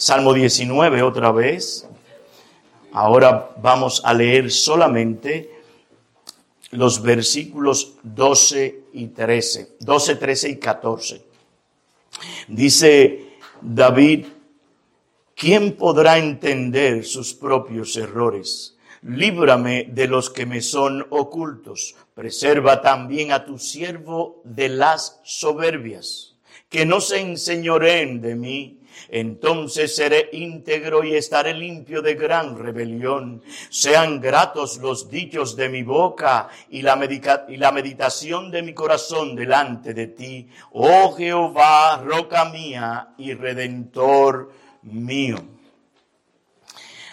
Salmo 0.00 0.32
19 0.32 1.02
otra 1.02 1.30
vez. 1.30 1.86
Ahora 2.90 3.50
vamos 3.60 4.00
a 4.02 4.14
leer 4.14 4.50
solamente 4.50 5.50
los 6.70 7.02
versículos 7.02 7.96
12 8.02 8.84
y 8.94 9.08
13, 9.08 9.76
12, 9.78 10.16
13 10.16 10.48
y 10.48 10.56
14. 10.56 11.22
Dice 12.48 13.26
David, 13.60 14.24
¿quién 15.34 15.76
podrá 15.76 16.16
entender 16.16 17.04
sus 17.04 17.34
propios 17.34 17.94
errores? 17.98 18.78
Líbrame 19.02 19.84
de 19.92 20.08
los 20.08 20.30
que 20.30 20.46
me 20.46 20.62
son 20.62 21.06
ocultos. 21.10 21.94
Preserva 22.14 22.80
también 22.80 23.32
a 23.32 23.44
tu 23.44 23.58
siervo 23.58 24.40
de 24.44 24.70
las 24.70 25.20
soberbias, 25.24 26.36
que 26.70 26.86
no 26.86 27.02
se 27.02 27.20
enseñoreen 27.20 28.22
de 28.22 28.34
mí 28.34 28.79
entonces 29.08 29.94
seré 29.94 30.28
íntegro 30.32 31.02
y 31.04 31.14
estaré 31.14 31.54
limpio 31.54 32.02
de 32.02 32.14
gran 32.14 32.58
rebelión. 32.58 33.42
Sean 33.68 34.20
gratos 34.20 34.78
los 34.78 35.10
dichos 35.10 35.56
de 35.56 35.68
mi 35.68 35.82
boca 35.82 36.48
y 36.70 36.82
la, 36.82 36.98
y 37.48 37.56
la 37.56 37.72
meditación 37.72 38.50
de 38.50 38.62
mi 38.62 38.74
corazón 38.74 39.34
delante 39.34 39.94
de 39.94 40.08
ti, 40.08 40.48
oh 40.72 41.14
Jehová, 41.16 42.02
roca 42.04 42.44
mía 42.46 43.14
y 43.18 43.34
redentor 43.34 44.52
mío. 44.82 45.36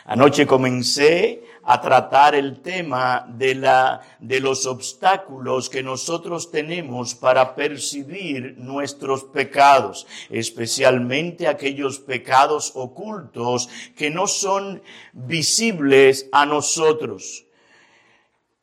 Anoche 0.05 0.48
comencé 0.48 1.43
a 1.70 1.81
tratar 1.81 2.34
el 2.34 2.62
tema 2.62 3.27
de, 3.27 3.53
la, 3.53 3.99
de 4.20 4.39
los 4.39 4.66
obstáculos 4.66 5.70
que 5.70 5.84
nosotros 5.84 6.49
tenemos 6.49 7.13
para 7.13 7.55
percibir 7.55 8.55
nuestros 8.57 9.26
pecados, 9.26 10.07
especialmente 10.30 11.45
aquellos 11.45 11.99
pecados 11.99 12.71
ocultos 12.73 13.67
que 13.98 14.09
no 14.09 14.27
son 14.27 14.81
visibles 15.12 16.30
a 16.31 16.45
nosotros. 16.45 17.45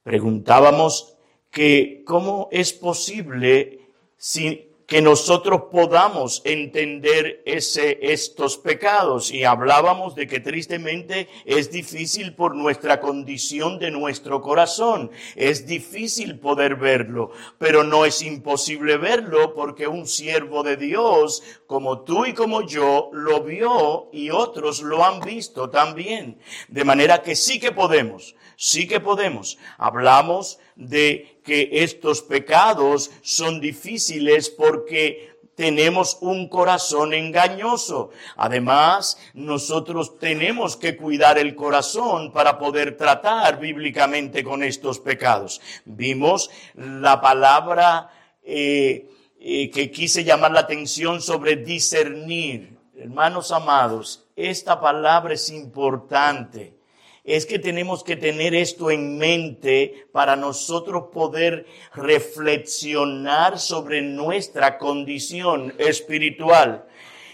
Preguntábamos 0.02 1.14
que 1.50 2.04
cómo 2.06 2.48
es 2.52 2.72
posible 2.72 3.80
si 4.16 4.73
que 4.86 5.00
nosotros 5.00 5.62
podamos 5.70 6.42
entender 6.44 7.42
ese, 7.46 7.98
estos 8.02 8.58
pecados. 8.58 9.32
Y 9.32 9.44
hablábamos 9.44 10.14
de 10.14 10.26
que 10.26 10.40
tristemente 10.40 11.28
es 11.44 11.70
difícil 11.70 12.34
por 12.34 12.54
nuestra 12.54 13.00
condición 13.00 13.78
de 13.78 13.90
nuestro 13.90 14.40
corazón. 14.42 15.10
Es 15.36 15.66
difícil 15.66 16.38
poder 16.38 16.76
verlo, 16.76 17.30
pero 17.58 17.84
no 17.84 18.04
es 18.04 18.22
imposible 18.22 18.96
verlo 18.96 19.54
porque 19.54 19.86
un 19.86 20.06
siervo 20.06 20.62
de 20.62 20.76
Dios, 20.76 21.42
como 21.66 22.00
tú 22.02 22.26
y 22.26 22.34
como 22.34 22.62
yo, 22.62 23.10
lo 23.12 23.42
vio 23.42 24.08
y 24.12 24.30
otros 24.30 24.82
lo 24.82 25.04
han 25.04 25.20
visto 25.20 25.70
también. 25.70 26.38
De 26.68 26.84
manera 26.84 27.22
que 27.22 27.36
sí 27.36 27.58
que 27.58 27.72
podemos, 27.72 28.34
sí 28.56 28.86
que 28.86 29.00
podemos. 29.00 29.58
Hablamos 29.78 30.58
de 30.76 31.33
que 31.44 31.68
estos 31.72 32.22
pecados 32.22 33.10
son 33.22 33.60
difíciles 33.60 34.50
porque 34.50 35.34
tenemos 35.54 36.18
un 36.20 36.48
corazón 36.48 37.14
engañoso. 37.14 38.10
Además, 38.36 39.18
nosotros 39.34 40.18
tenemos 40.18 40.76
que 40.76 40.96
cuidar 40.96 41.38
el 41.38 41.54
corazón 41.54 42.32
para 42.32 42.58
poder 42.58 42.96
tratar 42.96 43.60
bíblicamente 43.60 44.42
con 44.42 44.62
estos 44.62 44.98
pecados. 44.98 45.60
Vimos 45.84 46.50
la 46.74 47.20
palabra 47.20 48.10
eh, 48.42 49.08
eh, 49.38 49.70
que 49.70 49.90
quise 49.90 50.24
llamar 50.24 50.50
la 50.50 50.60
atención 50.60 51.20
sobre 51.20 51.56
discernir. 51.56 52.76
Hermanos 52.96 53.52
amados, 53.52 54.26
esta 54.34 54.80
palabra 54.80 55.34
es 55.34 55.50
importante 55.50 56.74
es 57.24 57.46
que 57.46 57.58
tenemos 57.58 58.04
que 58.04 58.16
tener 58.16 58.54
esto 58.54 58.90
en 58.90 59.16
mente 59.16 60.06
para 60.12 60.36
nosotros 60.36 61.04
poder 61.12 61.66
reflexionar 61.94 63.58
sobre 63.58 64.02
nuestra 64.02 64.76
condición 64.76 65.74
espiritual 65.78 66.86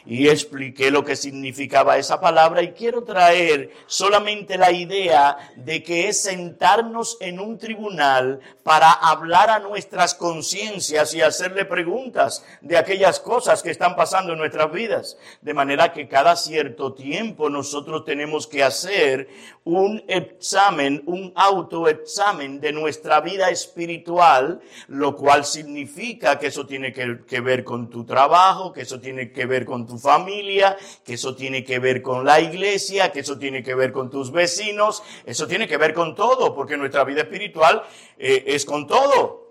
y 0.07 0.29
expliqué 0.29 0.91
lo 0.91 1.05
que 1.05 1.17
significaba 1.17 1.99
esa 1.99 2.21
palabra 2.21 2.63
y 2.63 2.73
quiero 2.73 3.05
traer 3.05 3.71
solamente 3.87 4.57
la 4.59 4.73
idea 4.73 5.37
de 5.57 5.83
que 5.83 6.09
es 6.09 6.21
sentarnos 6.23 7.17
en 7.21 7.41
un 7.41 7.59
tribunal 7.59 8.41
para 8.63 8.91
hablar 8.91 9.51
a 9.51 9.59
nuestras 9.59 10.15
conciencias 10.15 11.15
y 11.15 11.23
hacerle 11.23 11.65
preguntas 11.65 12.45
de 12.61 12.77
aquellas 12.77 13.21
cosas 13.21 13.63
que 13.63 13.71
están 13.71 13.97
pasando 13.97 14.33
en 14.33 14.39
nuestras 14.39 14.71
vidas. 14.73 15.17
De 15.41 15.55
manera 15.55 15.93
que 15.93 16.09
cada 16.09 16.37
cierto 16.37 16.93
tiempo 16.93 17.51
nosotros 17.51 18.05
tenemos 18.05 18.47
que 18.47 18.63
hacer 18.63 19.29
un 19.65 20.03
examen, 20.09 21.03
un 21.07 21.33
autoexamen 21.35 22.61
de 22.61 22.73
nuestra 22.73 23.21
vida 23.21 23.51
espiritual, 23.51 24.61
lo 24.89 25.17
cual 25.17 25.45
significa 25.45 26.39
que 26.39 26.49
eso 26.49 26.67
tiene 26.67 26.93
que, 26.93 27.41
ver 27.41 27.65
con 27.65 27.91
tu 27.91 28.05
trabajo, 28.05 28.73
que 28.73 28.83
eso 28.83 29.01
tiene 29.01 29.33
que 29.33 29.47
ver 29.47 29.65
con 29.65 29.87
tu 29.91 29.99
familia, 29.99 30.77
que 31.05 31.15
eso 31.15 31.35
tiene 31.35 31.65
que 31.65 31.81
ver 31.81 32.01
con 32.01 32.25
la 32.25 32.41
iglesia, 32.41 33.11
que 33.11 33.21
eso 33.21 33.37
tiene 33.37 33.61
que 33.63 33.75
ver 33.75 33.91
con 33.91 34.09
tus 34.09 34.31
vecinos, 34.31 35.03
eso 35.27 35.49
tiene 35.49 35.67
que 35.67 35.77
ver 35.77 35.93
con 35.93 36.15
todo, 36.15 36.55
porque 36.55 36.77
nuestra 36.77 37.03
vida 37.03 37.23
espiritual 37.23 37.83
eh, 38.17 38.45
es 38.47 38.65
con 38.65 38.87
todo. 38.87 39.51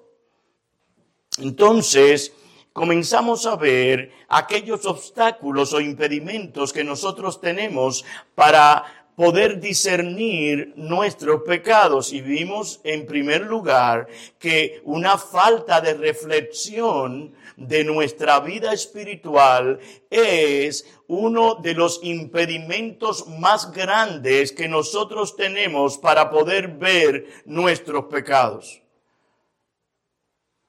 Entonces, 1.40 2.32
comenzamos 2.72 3.46
a 3.46 3.58
ver 3.58 4.14
aquellos 4.30 4.86
obstáculos 4.86 5.74
o 5.74 5.82
impedimentos 5.82 6.72
que 6.72 6.86
nosotros 6.86 7.42
tenemos 7.42 8.06
para 8.34 8.99
poder 9.20 9.60
discernir 9.60 10.72
nuestros 10.78 11.42
pecados. 11.42 12.14
Y 12.14 12.22
vimos 12.22 12.80
en 12.86 13.06
primer 13.06 13.42
lugar 13.42 14.08
que 14.38 14.80
una 14.86 15.18
falta 15.18 15.82
de 15.82 15.94
reflexión 15.94 17.34
de 17.58 17.84
nuestra 17.84 18.40
vida 18.40 18.72
espiritual 18.72 19.78
es 20.10 20.88
uno 21.08 21.56
de 21.56 21.74
los 21.74 22.00
impedimentos 22.02 23.28
más 23.28 23.74
grandes 23.74 24.54
que 24.54 24.70
nosotros 24.70 25.36
tenemos 25.36 25.98
para 25.98 26.30
poder 26.30 26.70
ver 26.70 27.26
nuestros 27.44 28.06
pecados. 28.06 28.82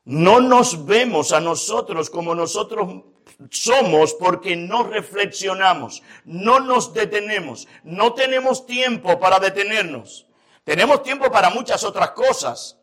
No 0.05 0.41
nos 0.41 0.87
vemos 0.87 1.31
a 1.31 1.41
nosotros 1.41 2.11
como 2.11 2.34
nosotros 2.34 3.05
somos 3.51 4.15
porque 4.15 4.56
no 4.56 4.83
reflexionamos, 4.83 6.03
no 6.25 6.61
nos 6.61 6.93
detenemos, 6.93 7.67
no 7.84 8.12
tenemos 8.12 8.67
tiempo 8.67 9.19
para 9.19 9.39
detenernos. 9.39 10.27
Tenemos 10.65 11.03
tiempo 11.03 11.31
para 11.33 11.50
muchas 11.50 11.83
otras 11.84 12.11
cosas, 12.11 12.81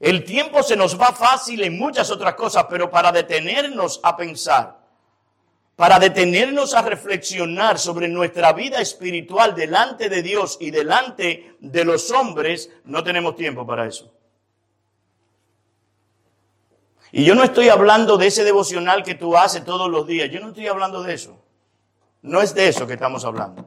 el 0.00 0.24
tiempo 0.24 0.62
se 0.62 0.76
nos 0.76 1.00
va 1.00 1.12
fácil 1.12 1.62
en 1.64 1.76
muchas 1.76 2.10
otras 2.10 2.34
cosas, 2.34 2.66
pero 2.70 2.88
para 2.90 3.10
detenernos 3.10 4.00
a 4.04 4.16
pensar, 4.16 4.78
para 5.74 5.98
detenernos 5.98 6.74
a 6.74 6.82
reflexionar 6.82 7.78
sobre 7.78 8.06
nuestra 8.06 8.52
vida 8.52 8.80
espiritual 8.80 9.56
delante 9.56 10.08
de 10.08 10.22
Dios 10.22 10.56
y 10.60 10.70
delante 10.70 11.56
de 11.58 11.84
los 11.84 12.10
hombres, 12.12 12.70
no 12.84 13.02
tenemos 13.02 13.34
tiempo 13.34 13.66
para 13.66 13.86
eso. 13.86 14.12
Y 17.12 17.24
yo 17.24 17.34
no 17.34 17.42
estoy 17.42 17.68
hablando 17.68 18.16
de 18.16 18.26
ese 18.26 18.44
devocional 18.44 19.02
que 19.02 19.14
tú 19.14 19.36
haces 19.36 19.64
todos 19.64 19.90
los 19.90 20.06
días, 20.06 20.30
yo 20.30 20.40
no 20.40 20.48
estoy 20.48 20.66
hablando 20.66 21.02
de 21.02 21.14
eso. 21.14 21.42
No 22.22 22.42
es 22.42 22.54
de 22.54 22.68
eso 22.68 22.86
que 22.86 22.94
estamos 22.94 23.24
hablando. 23.24 23.66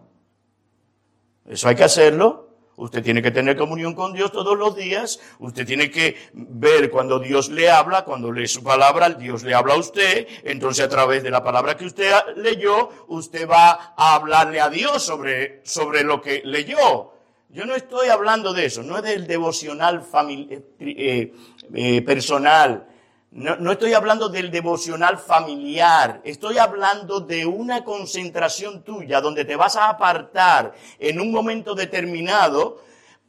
Eso 1.46 1.68
hay 1.68 1.76
que 1.76 1.84
hacerlo, 1.84 2.52
Usted 2.82 3.04
tiene 3.04 3.22
que 3.22 3.30
tener 3.30 3.58
comunión 3.58 3.94
con 3.94 4.12
Dios 4.12 4.32
todos 4.32 4.58
los 4.58 4.76
días. 4.76 5.20
Usted 5.38 5.68
tiene 5.68 5.92
que 5.92 6.16
ver 6.34 6.90
cuando 6.90 7.20
Dios 7.20 7.50
le 7.50 7.70
habla, 7.70 8.04
cuando 8.04 8.32
lee 8.32 8.48
su 8.48 8.64
palabra, 8.64 9.12
Dios 9.12 9.44
le 9.44 9.54
habla 9.54 9.76
a 9.76 9.78
usted. 9.78 10.28
Entonces 10.44 10.84
a 10.84 10.90
través 10.90 11.22
de 11.22 11.30
la 11.30 11.44
palabra 11.44 11.78
que 11.78 11.86
usted 11.86 12.12
leyó, 12.38 12.90
usted 13.08 13.48
va 13.48 13.94
a 13.96 14.16
hablarle 14.16 14.60
a 14.60 14.70
Dios 14.70 15.04
sobre, 15.04 15.62
sobre 15.64 16.04
lo 16.04 16.22
que 16.22 16.42
leyó. 16.44 17.14
Yo 17.50 17.66
no 17.66 17.76
estoy 17.76 18.08
hablando 18.08 18.52
de 18.52 18.66
eso, 18.66 18.82
no 18.82 18.98
es 18.98 19.04
del 19.04 19.28
devocional 19.28 20.04
eh, 20.30 20.64
eh, 20.80 21.34
eh, 21.76 22.02
personal. 22.02 22.88
No, 23.32 23.72
estoy 23.72 23.94
hablando 23.94 24.28
del 24.28 24.52
devocional 24.52 25.18
familiar, 25.18 26.20
estoy 26.26 26.58
hablando 26.58 27.22
de 27.22 27.46
una 27.46 27.82
concentración 27.82 28.84
tuya 28.84 29.22
donde 29.22 29.46
te 29.46 29.56
vas 29.56 29.78
a 29.78 29.88
apartar 29.88 30.74
en 31.00 31.22
un 31.22 31.32
momento 31.32 31.74
determinado 31.74 32.84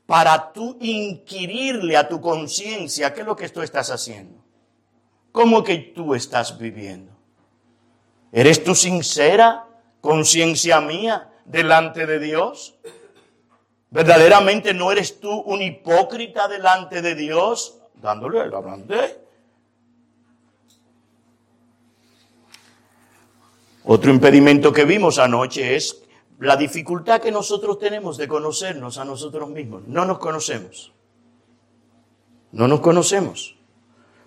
para 0.05 0.53
tú 0.53 0.77
inquirirle 0.81 1.97
a 1.97 2.09
tu 2.09 2.21
conciencia 2.21 3.15
qué 3.15 3.21
es 3.21 3.27
lo 3.29 3.37
que 3.37 3.49
tú 3.49 3.63
estás 3.63 3.91
haciendo, 3.91 4.43
cómo 5.31 5.63
que 5.63 5.77
tú 5.79 6.17
estás 6.17 6.59
viviendo. 6.59 7.13
¿Eres 8.33 8.65
tú 8.65 8.75
sincera, 8.75 9.67
conciencia 10.01 10.81
mía, 10.81 11.31
delante 11.45 12.07
de 12.07 12.19
Dios? 12.19 12.75
¿Verdaderamente 13.91 14.75
no 14.75 14.91
eres 14.91 15.21
tú 15.21 15.31
un 15.31 15.63
hipócrita 15.63 16.49
delante 16.49 17.03
de 17.03 17.15
Dios? 17.15 17.79
Dándole 17.95 18.41
el 18.41 18.53
hablante 18.53 19.22
Otro 23.85 24.11
impedimento 24.11 24.73
que 24.73 24.85
vimos 24.85 25.19
anoche 25.19 25.75
es 25.75 26.03
la 26.39 26.57
dificultad 26.57 27.21
que 27.21 27.33
nosotros 27.33 27.79
tenemos 27.79 28.17
de 28.17 28.29
conocernos 28.29 28.99
a 28.99 29.05
nosotros 29.05 29.49
mismos. 29.51 29.83
No 29.87 30.05
nos 30.05 30.19
conocemos. 30.19 30.93
No 32.53 32.69
nos 32.69 32.81
conocemos. 32.81 33.57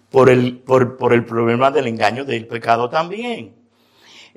Por 0.10 0.30
el, 0.30 0.60
por, 0.60 0.98
por 0.98 1.14
el 1.14 1.26
problema 1.26 1.72
del 1.72 1.88
engaño 1.88 2.26
del 2.26 2.48
pecado 2.48 2.90
también. 2.90 3.56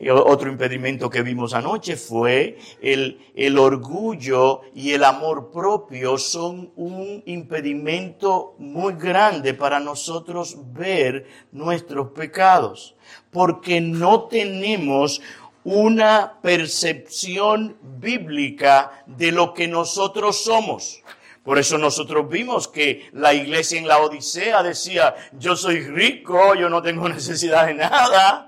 Otro 0.07 0.49
impedimento 0.49 1.11
que 1.11 1.23
vimos 1.23 1.55
anoche 1.55 1.97
fue 1.97 2.57
el, 2.81 3.19
el 3.35 3.59
orgullo 3.59 4.61
y 4.73 4.93
el 4.93 5.03
amor 5.03 5.51
propio 5.51 6.19
son 6.19 6.71
un 6.77 7.21
impedimento 7.27 8.55
muy 8.59 8.95
grande 8.95 9.55
para 9.55 9.81
nosotros 9.81 10.57
ver 10.73 11.27
nuestros 11.51 12.13
pecados, 12.13 12.95
porque 13.33 13.81
no 13.81 14.25
tenemos 14.25 15.21
una 15.65 16.39
percepción 16.43 17.77
bíblica 17.83 19.05
de 19.07 19.33
lo 19.33 19.53
que 19.53 19.67
nosotros 19.67 20.45
somos. 20.45 21.03
Por 21.43 21.59
eso 21.59 21.77
nosotros 21.77 22.29
vimos 22.29 22.69
que 22.69 23.09
la 23.13 23.35
iglesia 23.35 23.79
en 23.79 23.89
la 23.89 23.99
Odisea 23.99 24.63
decía, 24.63 25.15
yo 25.33 25.57
soy 25.57 25.81
rico, 25.81 26.55
yo 26.55 26.69
no 26.69 26.83
tengo 26.83 27.09
necesidad 27.09 27.67
de 27.67 27.75
nada. 27.75 28.48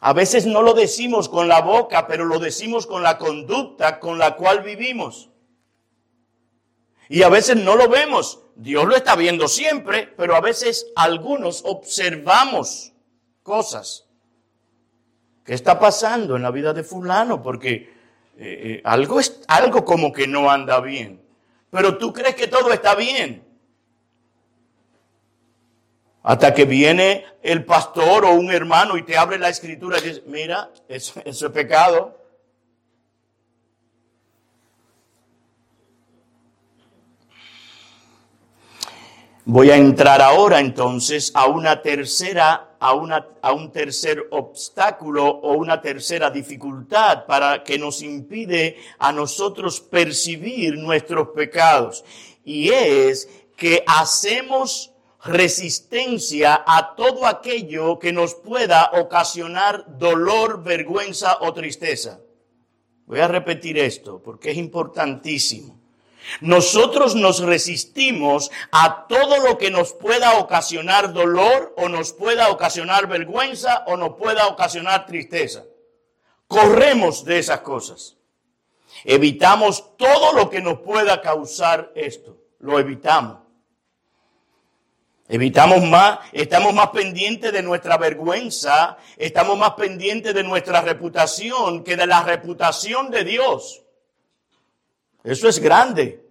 A 0.00 0.12
veces 0.12 0.46
no 0.46 0.62
lo 0.62 0.74
decimos 0.74 1.28
con 1.28 1.48
la 1.48 1.62
boca, 1.62 2.06
pero 2.06 2.24
lo 2.24 2.38
decimos 2.38 2.86
con 2.86 3.02
la 3.02 3.18
conducta 3.18 3.98
con 3.98 4.18
la 4.18 4.36
cual 4.36 4.62
vivimos. 4.62 5.30
Y 7.08 7.22
a 7.22 7.28
veces 7.28 7.56
no 7.56 7.76
lo 7.76 7.88
vemos. 7.88 8.40
Dios 8.56 8.86
lo 8.86 8.96
está 8.96 9.16
viendo 9.16 9.48
siempre, 9.48 10.06
pero 10.16 10.34
a 10.34 10.40
veces 10.40 10.86
algunos 10.96 11.62
observamos 11.64 12.92
cosas. 13.42 14.06
¿Qué 15.44 15.54
está 15.54 15.78
pasando 15.78 16.36
en 16.36 16.42
la 16.42 16.50
vida 16.50 16.72
de 16.72 16.82
fulano? 16.82 17.42
Porque 17.42 17.70
eh, 17.74 17.90
eh, 18.38 18.80
algo, 18.84 19.20
es, 19.20 19.40
algo 19.46 19.84
como 19.84 20.12
que 20.12 20.26
no 20.26 20.50
anda 20.50 20.80
bien. 20.80 21.22
Pero 21.70 21.98
tú 21.98 22.12
crees 22.12 22.34
que 22.34 22.48
todo 22.48 22.72
está 22.72 22.94
bien. 22.94 23.45
Hasta 26.26 26.52
que 26.52 26.64
viene 26.64 27.24
el 27.40 27.64
pastor 27.64 28.24
o 28.24 28.32
un 28.32 28.50
hermano 28.50 28.96
y 28.96 29.04
te 29.04 29.16
abre 29.16 29.38
la 29.38 29.48
escritura 29.48 29.98
y 29.98 30.08
dice, 30.08 30.24
mira, 30.26 30.72
eso, 30.88 31.22
es 31.24 31.40
pecado. 31.54 32.18
Voy 39.44 39.70
a 39.70 39.76
entrar 39.76 40.20
ahora 40.20 40.58
entonces 40.58 41.30
a 41.32 41.46
una 41.46 41.80
tercera, 41.80 42.70
a, 42.80 42.94
una, 42.94 43.28
a 43.40 43.52
un 43.52 43.70
tercer 43.70 44.26
obstáculo 44.32 45.28
o 45.28 45.52
una 45.52 45.80
tercera 45.80 46.28
dificultad 46.28 47.24
para 47.26 47.62
que 47.62 47.78
nos 47.78 48.02
impide 48.02 48.78
a 48.98 49.12
nosotros 49.12 49.80
percibir 49.80 50.76
nuestros 50.76 51.28
pecados. 51.28 52.04
Y 52.44 52.70
es 52.70 53.28
que 53.56 53.84
hacemos 53.86 54.92
resistencia 55.26 56.62
a 56.66 56.94
todo 56.94 57.26
aquello 57.26 57.98
que 57.98 58.12
nos 58.12 58.34
pueda 58.34 58.90
ocasionar 58.94 59.98
dolor, 59.98 60.62
vergüenza 60.62 61.38
o 61.40 61.52
tristeza. 61.52 62.20
Voy 63.06 63.20
a 63.20 63.28
repetir 63.28 63.78
esto 63.78 64.22
porque 64.22 64.50
es 64.50 64.56
importantísimo. 64.56 65.80
Nosotros 66.40 67.14
nos 67.14 67.40
resistimos 67.40 68.50
a 68.72 69.06
todo 69.06 69.38
lo 69.38 69.58
que 69.58 69.70
nos 69.70 69.92
pueda 69.92 70.38
ocasionar 70.38 71.12
dolor 71.12 71.72
o 71.76 71.88
nos 71.88 72.12
pueda 72.12 72.50
ocasionar 72.50 73.06
vergüenza 73.06 73.84
o 73.86 73.96
nos 73.96 74.16
pueda 74.16 74.48
ocasionar 74.48 75.06
tristeza. 75.06 75.64
Corremos 76.48 77.24
de 77.24 77.38
esas 77.38 77.60
cosas. 77.60 78.16
Evitamos 79.04 79.96
todo 79.96 80.32
lo 80.32 80.50
que 80.50 80.60
nos 80.60 80.80
pueda 80.80 81.20
causar 81.20 81.92
esto. 81.94 82.38
Lo 82.58 82.78
evitamos. 82.80 83.45
Evitamos 85.28 85.82
más, 85.82 86.20
estamos 86.32 86.72
más 86.72 86.90
pendientes 86.90 87.52
de 87.52 87.62
nuestra 87.62 87.96
vergüenza, 87.98 88.96
estamos 89.16 89.58
más 89.58 89.72
pendientes 89.72 90.32
de 90.32 90.44
nuestra 90.44 90.80
reputación 90.80 91.82
que 91.82 91.96
de 91.96 92.06
la 92.06 92.22
reputación 92.22 93.10
de 93.10 93.24
Dios. 93.24 93.82
Eso 95.24 95.48
es 95.48 95.58
grande. 95.58 96.24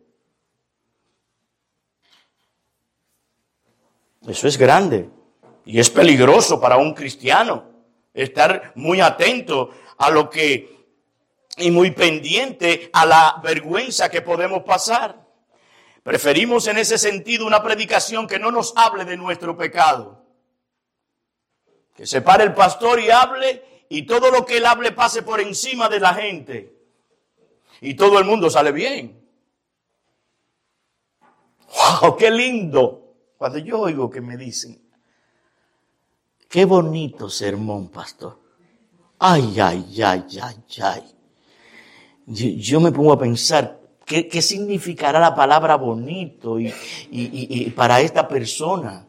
Eso 4.25 4.47
es 4.47 4.57
grande. 4.57 5.09
Y 5.65 5.79
es 5.79 5.89
peligroso 5.89 6.61
para 6.61 6.77
un 6.77 6.93
cristiano 6.93 7.65
estar 8.13 8.71
muy 8.75 9.01
atento 9.01 9.71
a 9.97 10.09
lo 10.09 10.29
que 10.29 10.73
y 11.57 11.71
muy 11.71 11.91
pendiente 11.91 12.89
a 12.93 13.05
la 13.05 13.41
vergüenza 13.43 14.09
que 14.09 14.21
podemos 14.21 14.63
pasar. 14.63 15.24
Preferimos 16.05 16.67
en 16.67 16.77
ese 16.77 16.99
sentido 16.99 17.47
una 17.47 17.63
predicación 17.63 18.27
que 18.27 18.37
no 18.37 18.51
nos 18.51 18.73
hable 18.75 19.05
de 19.05 19.17
nuestro 19.17 19.57
pecado. 19.57 20.23
Que 21.95 22.05
se 22.05 22.21
pare 22.21 22.43
el 22.43 22.53
pastor 22.53 22.99
y 22.99 23.09
hable 23.09 23.85
y 23.89 24.03
todo 24.03 24.29
lo 24.29 24.45
que 24.45 24.57
él 24.57 24.67
hable 24.67 24.91
pase 24.91 25.23
por 25.23 25.41
encima 25.41 25.89
de 25.89 25.99
la 25.99 26.13
gente. 26.13 26.77
Y 27.81 27.95
todo 27.95 28.19
el 28.19 28.25
mundo 28.25 28.51
sale 28.51 28.71
bien. 28.71 29.19
¡Wow! 32.01 32.15
¡Qué 32.17 32.29
lindo! 32.29 33.15
Cuando 33.35 33.57
yo 33.57 33.79
oigo 33.79 34.07
que 34.07 34.21
me 34.21 34.37
dicen, 34.37 34.79
qué 36.47 36.65
bonito 36.65 37.31
sermón, 37.31 37.89
pastor. 37.89 38.37
Ay, 39.17 39.59
ay, 39.59 40.03
ay, 40.03 40.23
ay, 40.39 40.83
ay. 40.83 42.61
yo 42.61 42.79
me 42.79 42.91
pongo 42.91 43.11
a 43.11 43.17
pensar, 43.17 43.84
¿Qué, 44.05 44.41
significará 44.41 45.19
la 45.19 45.33
palabra 45.33 45.75
bonito 45.77 46.59
y, 46.59 47.73
para 47.75 48.01
esta 48.01 48.27
persona? 48.27 49.07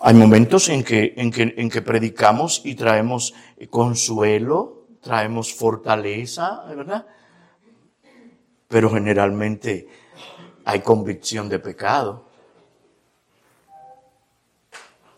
Hay 0.00 0.14
momentos 0.14 0.68
en 0.68 0.82
que, 0.82 1.14
en, 1.16 1.30
que, 1.30 1.54
en 1.56 1.70
que 1.70 1.80
predicamos 1.80 2.60
y 2.64 2.74
traemos 2.74 3.34
consuelo, 3.70 4.88
traemos 5.00 5.54
fortaleza, 5.54 6.64
¿verdad? 6.74 7.06
Pero 8.66 8.90
generalmente 8.90 9.86
hay 10.64 10.80
convicción 10.80 11.48
de 11.48 11.60
pecado 11.60 12.26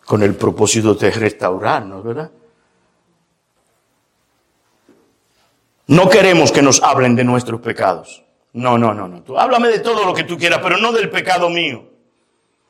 con 0.04 0.22
el 0.22 0.34
propósito 0.34 0.94
de 0.94 1.10
restaurarnos, 1.10 2.04
¿verdad? 2.04 2.30
No 5.86 6.08
queremos 6.08 6.50
que 6.50 6.62
nos 6.62 6.82
hablen 6.82 7.14
de 7.14 7.24
nuestros 7.24 7.60
pecados. 7.60 8.24
No, 8.52 8.78
no, 8.78 8.94
no, 8.94 9.08
no. 9.08 9.22
Tú 9.22 9.38
háblame 9.38 9.68
de 9.68 9.80
todo 9.80 10.04
lo 10.04 10.14
que 10.14 10.24
tú 10.24 10.38
quieras, 10.38 10.60
pero 10.62 10.78
no 10.78 10.92
del 10.92 11.10
pecado 11.10 11.50
mío. 11.50 11.90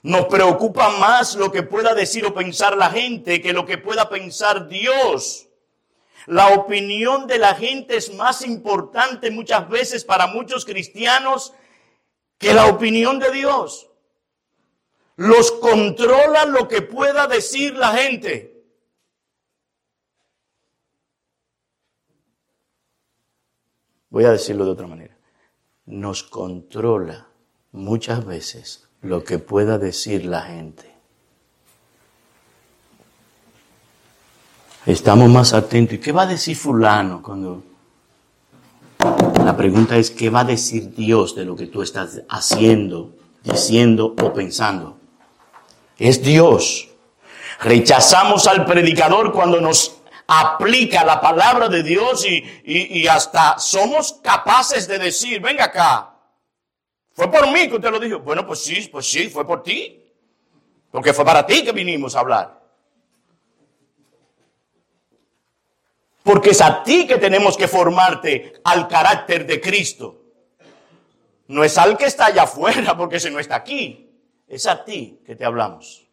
Nos 0.02 0.26
preocupa 0.26 0.90
más 0.98 1.36
lo 1.36 1.52
que 1.52 1.62
pueda 1.62 1.94
decir 1.94 2.26
o 2.26 2.34
pensar 2.34 2.76
la 2.76 2.90
gente 2.90 3.40
que 3.40 3.52
lo 3.52 3.64
que 3.64 3.78
pueda 3.78 4.08
pensar 4.08 4.68
Dios. 4.68 5.48
La 6.26 6.48
opinión 6.48 7.26
de 7.26 7.38
la 7.38 7.54
gente 7.54 7.96
es 7.96 8.12
más 8.14 8.44
importante 8.44 9.30
muchas 9.30 9.68
veces 9.68 10.04
para 10.04 10.26
muchos 10.26 10.64
cristianos 10.64 11.52
que 12.38 12.52
la 12.52 12.66
opinión 12.66 13.18
de 13.18 13.30
Dios. 13.30 13.88
Los 15.16 15.52
controla 15.52 16.46
lo 16.46 16.66
que 16.66 16.82
pueda 16.82 17.26
decir 17.26 17.76
la 17.76 17.92
gente. 17.92 18.53
Voy 24.14 24.26
a 24.26 24.30
decirlo 24.30 24.64
de 24.64 24.70
otra 24.70 24.86
manera. 24.86 25.16
Nos 25.86 26.22
controla 26.22 27.26
muchas 27.72 28.24
veces 28.24 28.86
lo 29.00 29.24
que 29.24 29.40
pueda 29.40 29.76
decir 29.76 30.24
la 30.24 30.42
gente. 30.42 30.94
Estamos 34.86 35.28
más 35.28 35.52
atentos. 35.52 35.94
¿Y 35.96 35.98
qué 35.98 36.12
va 36.12 36.22
a 36.22 36.26
decir 36.26 36.56
fulano 36.56 37.22
cuando... 37.22 37.64
La 39.44 39.56
pregunta 39.56 39.96
es, 39.96 40.12
¿qué 40.12 40.30
va 40.30 40.42
a 40.42 40.44
decir 40.44 40.94
Dios 40.94 41.34
de 41.34 41.44
lo 41.44 41.56
que 41.56 41.66
tú 41.66 41.82
estás 41.82 42.22
haciendo, 42.28 43.16
diciendo 43.42 44.14
o 44.22 44.32
pensando? 44.32 44.96
Es 45.98 46.22
Dios. 46.22 46.88
Rechazamos 47.58 48.46
al 48.46 48.64
predicador 48.64 49.32
cuando 49.32 49.60
nos 49.60 49.93
aplica 50.26 51.04
la 51.04 51.20
palabra 51.20 51.68
de 51.68 51.82
Dios 51.82 52.24
y, 52.26 53.06
hasta 53.06 53.58
somos 53.58 54.14
capaces 54.22 54.88
de 54.88 54.98
decir, 54.98 55.40
venga 55.40 55.64
acá, 55.64 56.14
fue 57.12 57.30
por 57.30 57.50
mí 57.52 57.68
que 57.68 57.76
usted 57.76 57.90
lo 57.90 58.00
dijo. 58.00 58.18
Bueno, 58.18 58.44
pues 58.46 58.60
sí, 58.64 58.88
pues 58.90 59.06
sí, 59.06 59.28
fue 59.28 59.46
por 59.46 59.62
ti. 59.62 60.00
Porque 60.90 61.12
fue 61.12 61.24
para 61.24 61.46
ti 61.46 61.64
que 61.64 61.72
vinimos 61.72 62.16
a 62.16 62.20
hablar. 62.20 62.60
Porque 66.24 66.50
es 66.50 66.60
a 66.60 66.82
ti 66.82 67.06
que 67.06 67.18
tenemos 67.18 67.56
que 67.56 67.68
formarte 67.68 68.60
al 68.64 68.88
carácter 68.88 69.46
de 69.46 69.60
Cristo. 69.60 70.22
No 71.48 71.62
es 71.62 71.76
al 71.78 71.96
que 71.96 72.06
está 72.06 72.26
allá 72.26 72.44
afuera 72.44 72.96
porque 72.96 73.20
se 73.20 73.30
no 73.30 73.38
está 73.38 73.56
aquí. 73.56 74.10
Es 74.48 74.66
a 74.66 74.84
ti 74.84 75.20
que 75.24 75.36
te 75.36 75.44
hablamos. 75.44 76.03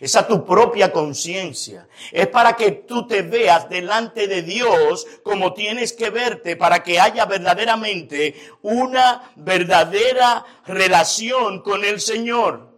Es 0.00 0.14
a 0.16 0.26
tu 0.26 0.44
propia 0.44 0.92
conciencia. 0.92 1.88
Es 2.12 2.28
para 2.28 2.54
que 2.54 2.70
tú 2.70 3.06
te 3.06 3.22
veas 3.22 3.68
delante 3.68 4.28
de 4.28 4.42
Dios 4.42 5.06
como 5.22 5.54
tienes 5.54 5.92
que 5.92 6.10
verte, 6.10 6.56
para 6.56 6.82
que 6.82 7.00
haya 7.00 7.24
verdaderamente 7.26 8.34
una 8.62 9.32
verdadera 9.36 10.44
relación 10.66 11.62
con 11.62 11.84
el 11.84 12.00
Señor. 12.00 12.68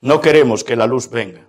No 0.00 0.20
queremos 0.20 0.64
que 0.64 0.76
la 0.76 0.86
luz 0.86 1.10
venga. 1.10 1.46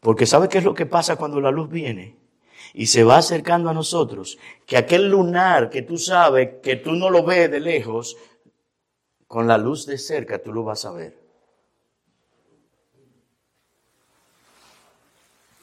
Porque 0.00 0.26
¿sabe 0.26 0.48
qué 0.48 0.58
es 0.58 0.64
lo 0.64 0.74
que 0.74 0.86
pasa 0.86 1.16
cuando 1.16 1.40
la 1.40 1.50
luz 1.50 1.70
viene? 1.70 2.18
Y 2.74 2.88
se 2.88 3.04
va 3.04 3.18
acercando 3.18 3.70
a 3.70 3.74
nosotros, 3.74 4.38
que 4.66 4.76
aquel 4.76 5.08
lunar 5.08 5.70
que 5.70 5.82
tú 5.82 5.96
sabes, 5.96 6.56
que 6.62 6.76
tú 6.76 6.92
no 6.92 7.08
lo 7.08 7.22
ves 7.22 7.50
de 7.50 7.60
lejos, 7.60 8.16
con 9.34 9.48
la 9.48 9.58
luz 9.58 9.84
de 9.84 9.98
cerca 9.98 10.38
tú 10.38 10.52
lo 10.52 10.62
vas 10.62 10.84
a 10.84 10.92
ver. 10.92 11.18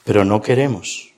Pero 0.04 0.26
no 0.26 0.42
queremos. 0.42 1.10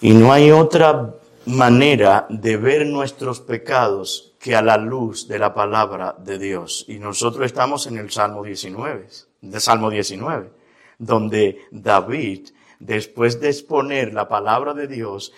Y 0.00 0.12
no 0.12 0.32
hay 0.32 0.50
otra 0.50 1.14
manera 1.46 2.26
de 2.28 2.56
ver 2.56 2.84
nuestros 2.84 3.38
pecados 3.38 4.34
que 4.40 4.56
a 4.56 4.62
la 4.62 4.76
luz 4.76 5.28
de 5.28 5.38
la 5.38 5.54
palabra 5.54 6.16
de 6.18 6.36
Dios. 6.36 6.84
Y 6.88 6.98
nosotros 6.98 7.46
estamos 7.46 7.86
en 7.86 7.96
el 7.98 8.10
Salmo 8.10 8.42
19, 8.42 9.06
de 9.40 9.60
Salmo 9.60 9.88
19, 9.88 10.50
donde 10.98 11.60
David, 11.70 12.48
después 12.80 13.40
de 13.40 13.50
exponer 13.50 14.12
la 14.12 14.26
palabra 14.26 14.74
de 14.74 14.88
Dios, 14.88 15.32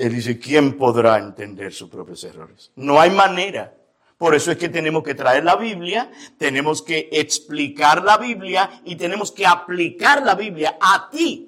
él 0.00 0.14
dice, 0.14 0.38
¿quién 0.38 0.78
podrá 0.78 1.18
entender 1.18 1.72
sus 1.72 1.90
propios 1.90 2.24
errores? 2.24 2.72
No 2.76 2.98
hay 2.98 3.10
manera. 3.10 3.74
Por 4.16 4.34
eso 4.34 4.50
es 4.50 4.56
que 4.56 4.68
tenemos 4.68 5.02
que 5.02 5.14
traer 5.14 5.44
la 5.44 5.56
Biblia, 5.56 6.10
tenemos 6.38 6.82
que 6.82 7.08
explicar 7.12 8.02
la 8.02 8.16
Biblia 8.16 8.82
y 8.84 8.96
tenemos 8.96 9.30
que 9.30 9.46
aplicar 9.46 10.22
la 10.22 10.34
Biblia 10.34 10.78
a 10.80 11.08
ti. 11.10 11.46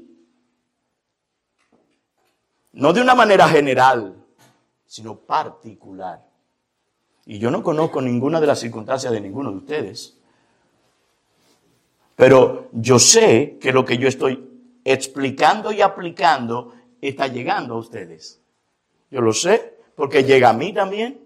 No 2.72 2.92
de 2.92 3.00
una 3.00 3.14
manera 3.14 3.48
general, 3.48 4.16
sino 4.86 5.16
particular. 5.16 6.22
Y 7.24 7.38
yo 7.38 7.50
no 7.50 7.62
conozco 7.62 8.02
ninguna 8.02 8.40
de 8.40 8.46
las 8.46 8.60
circunstancias 8.60 9.12
de 9.12 9.20
ninguno 9.20 9.50
de 9.50 9.56
ustedes. 9.56 10.18
Pero 12.16 12.68
yo 12.72 12.98
sé 12.98 13.56
que 13.60 13.72
lo 13.72 13.84
que 13.84 13.96
yo 13.96 14.08
estoy 14.08 14.46
explicando 14.84 15.72
y 15.72 15.80
aplicando 15.80 16.74
está 17.00 17.28
llegando 17.28 17.74
a 17.74 17.78
ustedes. 17.78 18.41
Yo 19.12 19.20
lo 19.20 19.34
sé, 19.34 19.76
porque 19.94 20.24
llega 20.24 20.48
a 20.48 20.52
mí 20.54 20.72
también. 20.72 21.20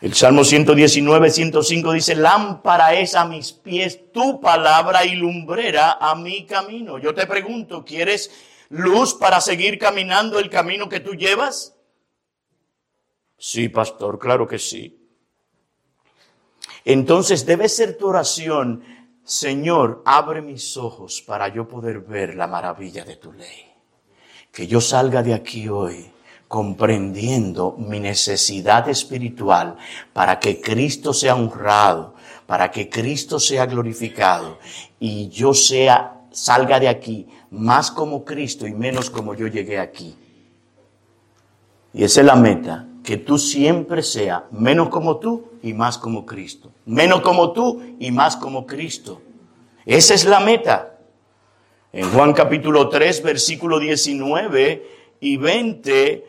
El 0.00 0.14
Salmo 0.14 0.42
119, 0.42 1.30
105 1.30 1.92
dice, 1.92 2.14
lámpara 2.14 2.94
es 2.94 3.14
a 3.14 3.26
mis 3.26 3.52
pies 3.52 4.10
tu 4.10 4.40
palabra 4.40 5.04
y 5.04 5.16
lumbrera 5.16 5.98
a 6.00 6.14
mi 6.14 6.46
camino. 6.46 6.98
Yo 6.98 7.14
te 7.14 7.26
pregunto, 7.26 7.84
¿quieres 7.84 8.30
luz 8.70 9.12
para 9.12 9.42
seguir 9.42 9.78
caminando 9.78 10.38
el 10.38 10.48
camino 10.48 10.88
que 10.88 11.00
tú 11.00 11.14
llevas? 11.14 11.76
Sí, 13.36 13.68
pastor, 13.68 14.18
claro 14.18 14.48
que 14.48 14.58
sí. 14.58 14.98
Entonces 16.86 17.44
debe 17.44 17.68
ser 17.68 17.98
tu 17.98 18.08
oración, 18.08 18.82
Señor, 19.24 20.02
abre 20.06 20.40
mis 20.40 20.78
ojos 20.78 21.20
para 21.20 21.48
yo 21.48 21.68
poder 21.68 22.00
ver 22.00 22.34
la 22.34 22.46
maravilla 22.46 23.04
de 23.04 23.16
tu 23.16 23.30
ley. 23.34 23.73
Que 24.54 24.66
yo 24.66 24.80
salga 24.80 25.22
de 25.22 25.34
aquí 25.34 25.68
hoy 25.68 26.10
comprendiendo 26.46 27.74
mi 27.76 27.98
necesidad 27.98 28.88
espiritual 28.88 29.76
para 30.12 30.38
que 30.38 30.60
Cristo 30.60 31.12
sea 31.12 31.34
honrado, 31.34 32.14
para 32.46 32.70
que 32.70 32.88
Cristo 32.88 33.40
sea 33.40 33.66
glorificado 33.66 34.58
y 35.00 35.28
yo 35.28 35.54
sea 35.54 36.20
salga 36.30 36.78
de 36.78 36.88
aquí 36.88 37.26
más 37.50 37.90
como 37.90 38.24
Cristo 38.24 38.66
y 38.66 38.72
menos 38.72 39.10
como 39.10 39.34
yo 39.34 39.46
llegué 39.46 39.78
aquí. 39.78 40.16
Y 41.92 42.04
esa 42.04 42.20
es 42.20 42.26
la 42.26 42.36
meta, 42.36 42.86
que 43.04 43.16
tú 43.16 43.38
siempre 43.38 44.02
seas 44.02 44.42
menos 44.50 44.88
como 44.88 45.18
tú 45.18 45.52
y 45.62 45.72
más 45.72 45.98
como 45.98 46.26
Cristo. 46.26 46.72
Menos 46.86 47.20
como 47.20 47.52
tú 47.52 47.82
y 47.98 48.10
más 48.10 48.36
como 48.36 48.66
Cristo. 48.66 49.22
Esa 49.86 50.14
es 50.14 50.24
la 50.24 50.40
meta. 50.40 50.93
En 51.96 52.10
Juan 52.10 52.32
capítulo 52.32 52.88
3, 52.88 53.22
versículo 53.22 53.78
19 53.78 55.16
y 55.20 55.36
20, 55.36 56.24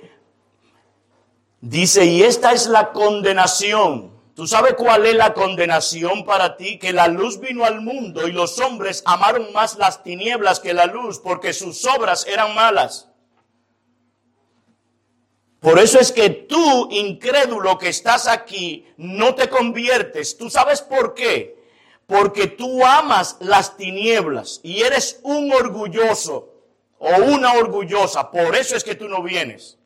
dice, 1.60 2.06
y 2.06 2.22
esta 2.22 2.52
es 2.52 2.68
la 2.68 2.92
condenación. 2.92 4.12
¿Tú 4.36 4.46
sabes 4.46 4.76
cuál 4.76 5.08
es 5.08 5.16
la 5.16 5.34
condenación 5.34 6.24
para 6.24 6.56
ti? 6.56 6.78
Que 6.78 6.94
la 6.94 7.08
luz 7.08 7.40
vino 7.40 7.66
al 7.66 7.82
mundo 7.82 8.28
y 8.28 8.32
los 8.32 8.60
hombres 8.60 9.02
amaron 9.08 9.52
más 9.54 9.80
las 9.80 10.04
tinieblas 10.04 10.60
que 10.60 10.76
la 10.76 10.86
luz 10.86 11.18
porque 11.18 11.52
sus 11.52 11.84
obras 11.88 12.28
eran 12.28 12.54
malas. 12.54 13.10
Por 15.62 15.80
eso 15.80 16.00
es 16.00 16.12
que 16.12 16.30
tú, 16.30 16.90
incrédulo 16.92 17.80
que 17.80 17.90
estás 17.90 18.28
aquí, 18.28 18.86
no 18.98 19.34
te 19.34 19.50
conviertes. 19.50 20.38
¿Tú 20.38 20.48
sabes 20.52 20.84
por 20.84 21.16
qué? 21.16 21.55
Porque 22.08 22.48
tú 22.48 22.86
amas 22.86 23.38
las 23.40 23.78
tinieblas 23.78 24.60
y 24.64 24.84
eres 24.84 25.20
un 25.24 25.52
orgulloso 25.52 26.54
o 27.00 27.16
una 27.24 27.54
orgullosa. 27.54 28.30
Por 28.32 28.56
eso 28.56 28.76
es 28.76 28.84
que 28.84 28.96
tú 28.96 29.08
no 29.08 29.24
vienes. 29.24 29.78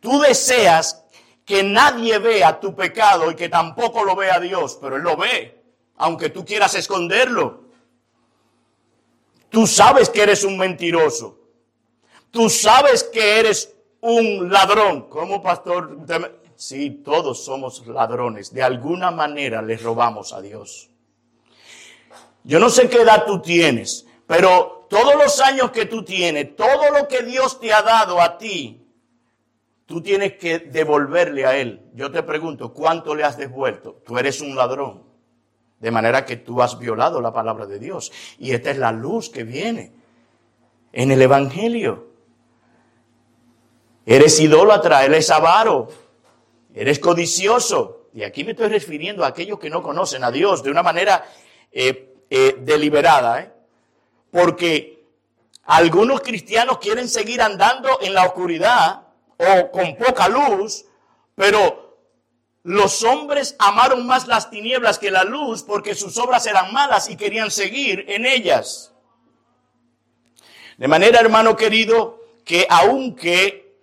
Tú 0.00 0.20
deseas 0.20 1.04
que 1.44 1.62
nadie 1.62 2.18
vea 2.18 2.60
tu 2.60 2.74
pecado 2.74 3.30
y 3.30 3.34
que 3.34 3.48
tampoco 3.48 4.04
lo 4.04 4.16
vea 4.16 4.40
Dios, 4.40 4.78
pero 4.80 4.96
Él 4.96 5.02
lo 5.02 5.16
ve, 5.16 5.62
aunque 5.96 6.30
tú 6.30 6.44
quieras 6.44 6.74
esconderlo. 6.74 7.64
Tú 9.50 9.66
sabes 9.66 10.08
que 10.10 10.22
eres 10.22 10.44
un 10.44 10.58
mentiroso. 10.58 11.38
Tú 12.30 12.50
sabes 12.50 13.04
que 13.04 13.38
eres 13.38 13.74
un 14.00 14.50
ladrón. 14.50 15.08
¿Cómo, 15.08 15.40
pastor? 15.42 15.98
Sí, 16.56 16.90
todos 16.90 17.44
somos 17.44 17.86
ladrones. 17.86 18.52
De 18.52 18.62
alguna 18.62 19.10
manera 19.10 19.62
le 19.62 19.76
robamos 19.76 20.32
a 20.32 20.40
Dios. 20.40 20.90
Yo 22.44 22.60
no 22.60 22.68
sé 22.68 22.88
qué 22.88 23.02
edad 23.02 23.24
tú 23.26 23.40
tienes, 23.40 24.06
pero 24.26 24.86
todos 24.88 25.14
los 25.16 25.40
años 25.40 25.70
que 25.70 25.86
tú 25.86 26.04
tienes, 26.04 26.54
todo 26.54 26.90
lo 26.90 27.08
que 27.08 27.22
Dios 27.22 27.58
te 27.58 27.72
ha 27.72 27.82
dado 27.82 28.20
a 28.20 28.36
ti, 28.36 28.86
tú 29.86 30.02
tienes 30.02 30.34
que 30.34 30.58
devolverle 30.58 31.46
a 31.46 31.56
Él. 31.56 31.80
Yo 31.94 32.12
te 32.12 32.22
pregunto, 32.22 32.72
¿cuánto 32.72 33.14
le 33.14 33.24
has 33.24 33.38
devuelto? 33.38 34.02
Tú 34.04 34.18
eres 34.18 34.40
un 34.40 34.54
ladrón. 34.54 35.02
De 35.80 35.90
manera 35.90 36.24
que 36.24 36.36
tú 36.36 36.62
has 36.62 36.78
violado 36.78 37.20
la 37.20 37.32
palabra 37.32 37.66
de 37.66 37.78
Dios. 37.78 38.12
Y 38.38 38.52
esta 38.52 38.70
es 38.70 38.78
la 38.78 38.92
luz 38.92 39.28
que 39.28 39.44
viene 39.44 39.92
en 40.92 41.10
el 41.10 41.20
Evangelio. 41.20 42.08
Eres 44.06 44.38
idólatra, 44.38 45.04
eres 45.04 45.30
avaro, 45.30 45.88
eres 46.74 46.98
codicioso. 46.98 48.08
Y 48.14 48.22
aquí 48.22 48.44
me 48.44 48.52
estoy 48.52 48.68
refiriendo 48.68 49.24
a 49.24 49.28
aquellos 49.28 49.58
que 49.58 49.70
no 49.70 49.82
conocen 49.82 50.24
a 50.24 50.30
Dios 50.30 50.62
de 50.62 50.70
una 50.70 50.82
manera 50.82 51.24
eh, 51.72 52.13
eh, 52.36 52.56
deliberada. 52.58 53.42
¿eh? 53.42 53.52
Porque 54.32 55.04
algunos 55.66 56.20
cristianos 56.20 56.78
quieren 56.78 57.08
seguir 57.08 57.40
andando 57.40 58.00
en 58.00 58.12
la 58.12 58.26
oscuridad 58.26 59.02
o 59.36 59.70
con 59.70 59.94
poca 59.94 60.28
luz, 60.28 60.84
pero 61.36 61.96
los 62.64 63.04
hombres 63.04 63.54
amaron 63.60 64.04
más 64.04 64.26
las 64.26 64.50
tinieblas 64.50 64.98
que 64.98 65.12
la 65.12 65.22
luz 65.22 65.62
porque 65.62 65.94
sus 65.94 66.18
obras 66.18 66.44
eran 66.46 66.72
malas 66.72 67.08
y 67.08 67.16
querían 67.16 67.52
seguir 67.52 68.04
en 68.08 68.26
ellas. 68.26 68.92
De 70.76 70.88
manera, 70.88 71.20
hermano 71.20 71.54
querido, 71.54 72.20
que 72.44 72.66
aunque 72.68 73.78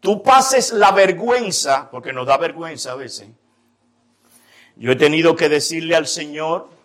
tú 0.00 0.22
pases 0.22 0.74
la 0.74 0.90
vergüenza, 0.90 1.90
porque 1.90 2.12
nos 2.12 2.26
da 2.26 2.36
vergüenza 2.36 2.92
a 2.92 2.96
veces. 2.96 3.28
Yo 4.76 4.92
he 4.92 4.96
tenido 4.96 5.34
que 5.36 5.48
decirle 5.48 5.96
al 5.96 6.06
Señor, 6.06 6.76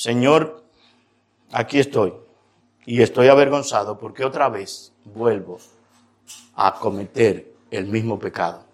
Señor, 0.00 0.64
aquí 1.52 1.78
estoy. 1.78 2.14
Y 2.86 3.02
estoy 3.02 3.28
avergonzado 3.28 3.98
porque 3.98 4.24
otra 4.24 4.48
vez 4.48 4.94
vuelvo 5.04 5.58
a 6.54 6.72
cometer 6.76 7.52
el 7.70 7.86
mismo 7.86 8.18
pecado. 8.18 8.64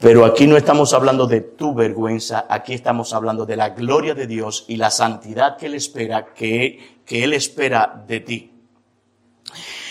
Pero 0.00 0.26
aquí 0.26 0.46
no 0.46 0.58
estamos 0.58 0.92
hablando 0.92 1.26
de 1.26 1.40
tu 1.40 1.72
vergüenza, 1.72 2.44
aquí 2.50 2.74
estamos 2.74 3.14
hablando 3.14 3.46
de 3.46 3.56
la 3.56 3.70
gloria 3.70 4.14
de 4.14 4.26
Dios 4.26 4.66
y 4.68 4.76
la 4.76 4.90
santidad 4.90 5.56
que 5.56 5.64
Él 5.64 5.74
espera, 5.74 6.34
que, 6.34 7.00
que 7.06 7.24
Él 7.24 7.32
espera 7.32 8.04
de 8.06 8.20
ti. 8.20 8.49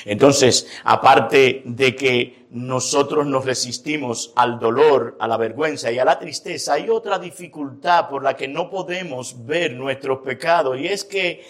Entonces, 0.06 0.68
aparte 0.84 1.62
de 1.66 1.96
que 1.96 2.48
nosotros 2.52 3.26
nos 3.28 3.46
resistimos 3.46 4.34
al 4.36 4.60
dolor, 4.60 5.18
a 5.20 5.28
la 5.28 5.38
vergüenza 5.38 5.92
y 5.92 6.00
a 6.00 6.06
la 6.06 6.18
tristeza, 6.18 6.74
hay 6.74 6.90
otra 6.90 7.20
dificultad 7.20 8.10
por 8.10 8.24
la 8.24 8.36
que 8.36 8.48
no 8.48 8.70
podemos 8.70 9.46
ver 9.46 9.74
nuestros 9.74 10.20
pecados 10.20 10.80
y 10.80 10.88
es 10.88 11.04
que 11.04 11.46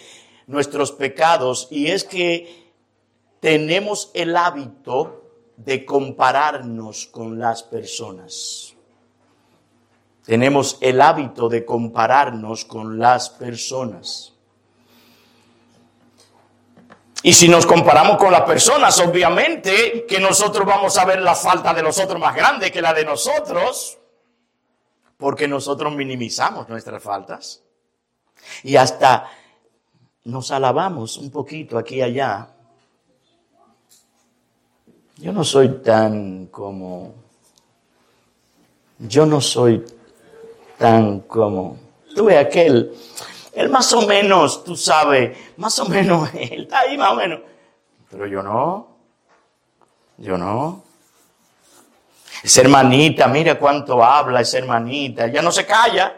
nuestros 0.46 0.92
pecados 0.92 1.68
y 1.70 1.86
es 1.86 2.04
que 2.04 2.70
tenemos 3.40 4.10
el 4.14 4.36
hábito 4.36 5.20
de 5.56 5.84
compararnos 5.84 7.06
con 7.06 7.38
las 7.38 7.62
personas. 7.62 8.74
Tenemos 10.24 10.78
el 10.80 11.00
hábito 11.00 11.48
de 11.48 11.64
compararnos 11.64 12.64
con 12.64 12.98
las 12.98 13.30
personas. 13.30 14.29
Y 17.22 17.32
si 17.34 17.48
nos 17.48 17.66
comparamos 17.66 18.16
con 18.16 18.32
las 18.32 18.42
personas, 18.42 18.98
obviamente 19.00 20.06
que 20.06 20.18
nosotros 20.18 20.66
vamos 20.66 20.96
a 20.96 21.04
ver 21.04 21.20
la 21.20 21.34
falta 21.34 21.74
de 21.74 21.82
los 21.82 21.98
otros 21.98 22.18
más 22.18 22.34
grande 22.34 22.72
que 22.72 22.80
la 22.80 22.94
de 22.94 23.04
nosotros, 23.04 23.98
porque 25.18 25.46
nosotros 25.46 25.94
minimizamos 25.94 26.68
nuestras 26.68 27.02
faltas. 27.02 27.62
Y 28.62 28.76
hasta 28.76 29.28
nos 30.24 30.50
alabamos 30.50 31.18
un 31.18 31.30
poquito 31.30 31.76
aquí 31.76 31.96
y 31.96 32.02
allá. 32.02 32.48
Yo 35.16 35.32
no 35.32 35.44
soy 35.44 35.68
tan 35.82 36.46
como... 36.46 37.14
Yo 38.98 39.26
no 39.26 39.42
soy 39.42 39.84
tan 40.78 41.20
como... 41.20 41.76
Tuve 42.14 42.38
aquel 42.38 42.94
él 43.52 43.68
más 43.68 43.92
o 43.92 44.06
menos, 44.06 44.64
tú 44.64 44.76
sabes, 44.76 45.36
más 45.56 45.78
o 45.78 45.86
menos, 45.86 46.30
él 46.34 46.62
está 46.62 46.80
ahí 46.80 46.96
más 46.96 47.10
o 47.10 47.14
menos. 47.16 47.40
Pero 48.10 48.26
yo 48.26 48.42
no. 48.42 48.88
Yo 50.18 50.36
no. 50.36 50.82
Esa 52.42 52.62
hermanita, 52.62 53.28
mira 53.28 53.58
cuánto 53.58 54.02
habla 54.02 54.40
esa 54.40 54.58
hermanita. 54.58 55.26
Ella 55.26 55.42
no 55.42 55.52
se 55.52 55.66
calla. 55.66 56.16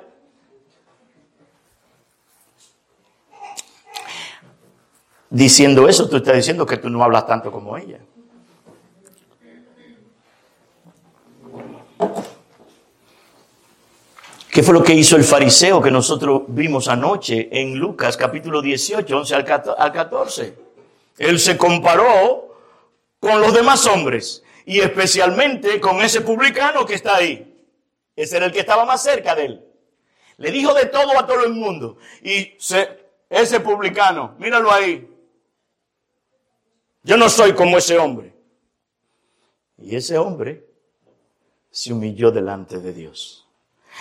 Diciendo 5.30 5.88
eso, 5.88 6.08
tú 6.08 6.16
estás 6.16 6.36
diciendo 6.36 6.66
que 6.66 6.76
tú 6.76 6.90
no 6.90 7.02
hablas 7.02 7.26
tanto 7.26 7.50
como 7.50 7.76
ella. 7.76 7.98
¿Qué 14.52 14.62
fue 14.62 14.75
lo 14.75 14.82
que 14.82 14.92
hizo 14.92 15.16
el 15.16 15.25
fariseo 15.25 15.80
que 15.80 15.90
nosotros 15.90 16.42
vimos 16.49 16.87
anoche 16.87 17.49
en 17.59 17.78
Lucas 17.78 18.18
capítulo 18.18 18.61
18, 18.61 19.16
11 19.16 19.35
al 19.35 19.44
14? 19.47 20.59
Él 21.16 21.40
se 21.40 21.56
comparó 21.56 22.54
con 23.18 23.40
los 23.40 23.54
demás 23.54 23.87
hombres 23.87 24.44
y 24.66 24.80
especialmente 24.80 25.80
con 25.80 26.02
ese 26.02 26.21
publicano 26.21 26.85
que 26.85 26.97
está 26.97 27.16
ahí. 27.16 27.64
Ese 28.14 28.37
era 28.37 28.44
el 28.44 28.52
que 28.52 28.61
estaba 28.61 28.85
más 28.85 29.02
cerca 29.02 29.35
de 29.35 29.47
él. 29.47 29.64
Le 30.37 30.50
dijo 30.50 30.75
de 30.75 30.85
todo 30.85 31.18
a 31.18 31.26
todo 31.26 31.47
el 31.47 31.54
mundo. 31.54 31.97
Y 32.23 32.54
ese 33.30 33.61
publicano, 33.61 34.35
míralo 34.38 34.71
ahí. 34.71 35.09
Yo 37.02 37.16
no 37.16 37.30
soy 37.30 37.54
como 37.54 37.78
ese 37.78 37.97
hombre. 37.97 38.35
Y 39.78 39.97
ese 39.97 40.18
hombre 40.18 40.66
se 41.71 41.90
humilló 41.90 42.30
delante 42.30 42.80
de 42.80 42.92
Dios. 42.92 43.41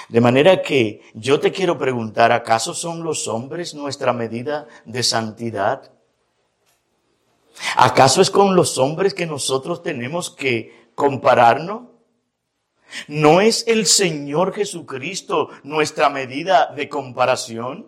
De 0.09 0.21
manera 0.21 0.61
que 0.61 1.01
yo 1.13 1.39
te 1.39 1.51
quiero 1.51 1.77
preguntar, 1.77 2.31
¿acaso 2.31 2.73
son 2.73 3.03
los 3.03 3.27
hombres 3.27 3.73
nuestra 3.73 4.13
medida 4.13 4.67
de 4.85 5.03
santidad? 5.03 5.91
¿Acaso 7.75 8.21
es 8.21 8.29
con 8.29 8.55
los 8.55 8.77
hombres 8.77 9.13
que 9.13 9.25
nosotros 9.25 9.83
tenemos 9.83 10.29
que 10.29 10.89
compararnos? 10.95 11.83
¿No 13.07 13.41
es 13.41 13.65
el 13.67 13.85
Señor 13.85 14.53
Jesucristo 14.53 15.49
nuestra 15.63 16.09
medida 16.09 16.73
de 16.75 16.89
comparación? 16.89 17.87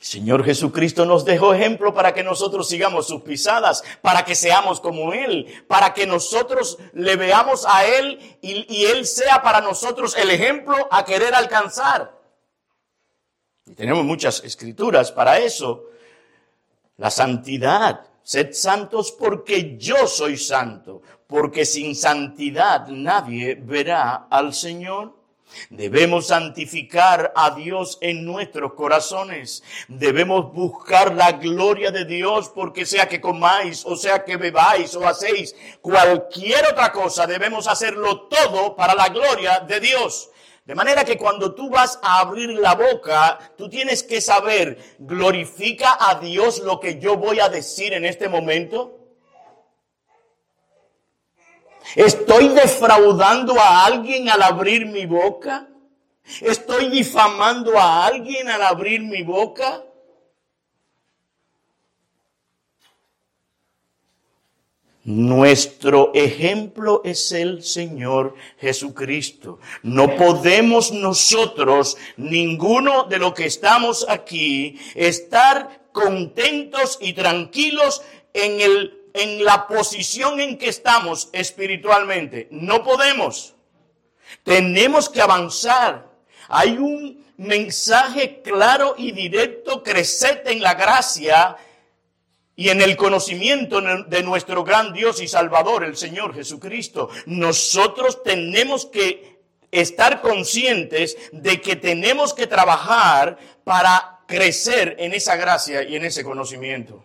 Señor 0.00 0.44
Jesucristo 0.44 1.04
nos 1.04 1.26
dejó 1.26 1.52
ejemplo 1.52 1.92
para 1.92 2.14
que 2.14 2.24
nosotros 2.24 2.66
sigamos 2.66 3.06
sus 3.06 3.20
pisadas, 3.20 3.84
para 4.00 4.24
que 4.24 4.34
seamos 4.34 4.80
como 4.80 5.12
Él, 5.12 5.46
para 5.68 5.92
que 5.92 6.06
nosotros 6.06 6.78
le 6.94 7.16
veamos 7.16 7.66
a 7.68 7.84
Él 7.84 8.18
y, 8.40 8.86
Él 8.86 9.06
sea 9.06 9.42
para 9.42 9.60
nosotros 9.60 10.16
el 10.16 10.30
ejemplo 10.30 10.74
a 10.90 11.04
querer 11.04 11.34
alcanzar. 11.34 12.18
Y 13.66 13.74
tenemos 13.74 14.02
muchas 14.02 14.42
escrituras 14.42 15.12
para 15.12 15.38
eso. 15.38 15.84
La 16.96 17.10
santidad. 17.10 18.06
Sed 18.22 18.52
santos 18.52 19.12
porque 19.12 19.76
yo 19.76 20.06
soy 20.06 20.38
santo, 20.38 21.02
porque 21.26 21.66
sin 21.66 21.94
santidad 21.94 22.86
nadie 22.88 23.54
verá 23.54 24.28
al 24.30 24.54
Señor. 24.54 25.19
Debemos 25.68 26.28
santificar 26.28 27.32
a 27.34 27.50
Dios 27.50 27.98
en 28.00 28.24
nuestros 28.24 28.74
corazones. 28.74 29.62
Debemos 29.88 30.52
buscar 30.52 31.14
la 31.14 31.32
gloria 31.32 31.90
de 31.90 32.04
Dios 32.04 32.48
porque 32.48 32.86
sea 32.86 33.08
que 33.08 33.20
comáis 33.20 33.84
o 33.84 33.96
sea 33.96 34.24
que 34.24 34.36
bebáis 34.36 34.94
o 34.94 35.06
hacéis 35.06 35.54
cualquier 35.80 36.66
otra 36.66 36.92
cosa, 36.92 37.26
debemos 37.26 37.66
hacerlo 37.68 38.22
todo 38.22 38.76
para 38.76 38.94
la 38.94 39.08
gloria 39.08 39.60
de 39.60 39.80
Dios. 39.80 40.30
De 40.64 40.74
manera 40.74 41.04
que 41.04 41.18
cuando 41.18 41.54
tú 41.54 41.70
vas 41.70 41.98
a 42.02 42.20
abrir 42.20 42.50
la 42.50 42.74
boca, 42.74 43.38
tú 43.56 43.68
tienes 43.68 44.02
que 44.02 44.20
saber, 44.20 44.78
glorifica 44.98 45.96
a 45.98 46.20
Dios 46.20 46.60
lo 46.60 46.78
que 46.78 47.00
yo 47.00 47.16
voy 47.16 47.40
a 47.40 47.48
decir 47.48 47.92
en 47.92 48.04
este 48.04 48.28
momento. 48.28 48.99
¿Estoy 51.96 52.48
defraudando 52.48 53.58
a 53.58 53.84
alguien 53.84 54.28
al 54.28 54.42
abrir 54.42 54.86
mi 54.86 55.06
boca? 55.06 55.68
¿Estoy 56.40 56.88
difamando 56.88 57.78
a 57.78 58.06
alguien 58.06 58.48
al 58.48 58.62
abrir 58.62 59.02
mi 59.02 59.22
boca? 59.22 59.82
Nuestro 65.02 66.12
ejemplo 66.14 67.00
es 67.04 67.32
el 67.32 67.64
Señor 67.64 68.34
Jesucristo. 68.58 69.58
No 69.82 70.14
podemos 70.14 70.92
nosotros, 70.92 71.96
ninguno 72.16 73.04
de 73.04 73.18
los 73.18 73.32
que 73.34 73.46
estamos 73.46 74.06
aquí, 74.08 74.78
estar 74.94 75.88
contentos 75.92 76.98
y 77.00 77.14
tranquilos 77.14 78.02
en 78.34 78.60
el 78.60 78.99
en 79.14 79.44
la 79.44 79.66
posición 79.66 80.40
en 80.40 80.58
que 80.58 80.68
estamos 80.68 81.28
espiritualmente. 81.32 82.48
No 82.50 82.82
podemos. 82.82 83.54
Tenemos 84.42 85.08
que 85.08 85.20
avanzar. 85.20 86.08
Hay 86.48 86.78
un 86.78 87.24
mensaje 87.36 88.42
claro 88.42 88.94
y 88.98 89.12
directo, 89.12 89.82
crecete 89.82 90.52
en 90.52 90.60
la 90.60 90.74
gracia 90.74 91.56
y 92.54 92.68
en 92.68 92.82
el 92.82 92.96
conocimiento 92.96 93.80
de 93.80 94.22
nuestro 94.22 94.62
gran 94.64 94.92
Dios 94.92 95.22
y 95.22 95.28
Salvador, 95.28 95.84
el 95.84 95.96
Señor 95.96 96.34
Jesucristo. 96.34 97.08
Nosotros 97.24 98.22
tenemos 98.22 98.84
que 98.84 99.40
estar 99.70 100.20
conscientes 100.20 101.16
de 101.32 101.60
que 101.60 101.76
tenemos 101.76 102.34
que 102.34 102.46
trabajar 102.46 103.38
para 103.64 104.20
crecer 104.26 104.96
en 104.98 105.14
esa 105.14 105.36
gracia 105.36 105.82
y 105.82 105.96
en 105.96 106.04
ese 106.04 106.22
conocimiento. 106.22 107.02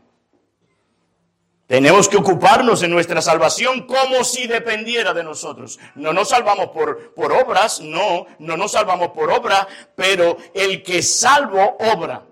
Tenemos 1.67 2.07
que 2.07 2.17
ocuparnos 2.17 2.81
de 2.81 2.87
nuestra 2.87 3.21
salvación 3.21 3.87
como 3.87 4.23
si 4.23 4.45
dependiera 4.45 5.13
de 5.13 5.23
nosotros. 5.23 5.79
No 5.95 6.13
nos 6.13 6.29
salvamos 6.29 6.67
por, 6.67 7.13
por 7.15 7.31
obras, 7.31 7.81
no, 7.81 8.27
no 8.37 8.55
nos 8.55 8.73
salvamos 8.73 9.09
por 9.09 9.31
obra, 9.31 9.67
pero 9.95 10.37
el 10.53 10.83
que 10.83 11.01
salvo 11.01 11.77
obra 11.79 12.23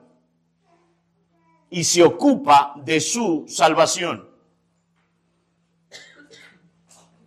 y 1.72 1.84
se 1.84 2.04
ocupa 2.04 2.76
de 2.86 3.02
su 3.02 3.46
salvación. 3.48 4.30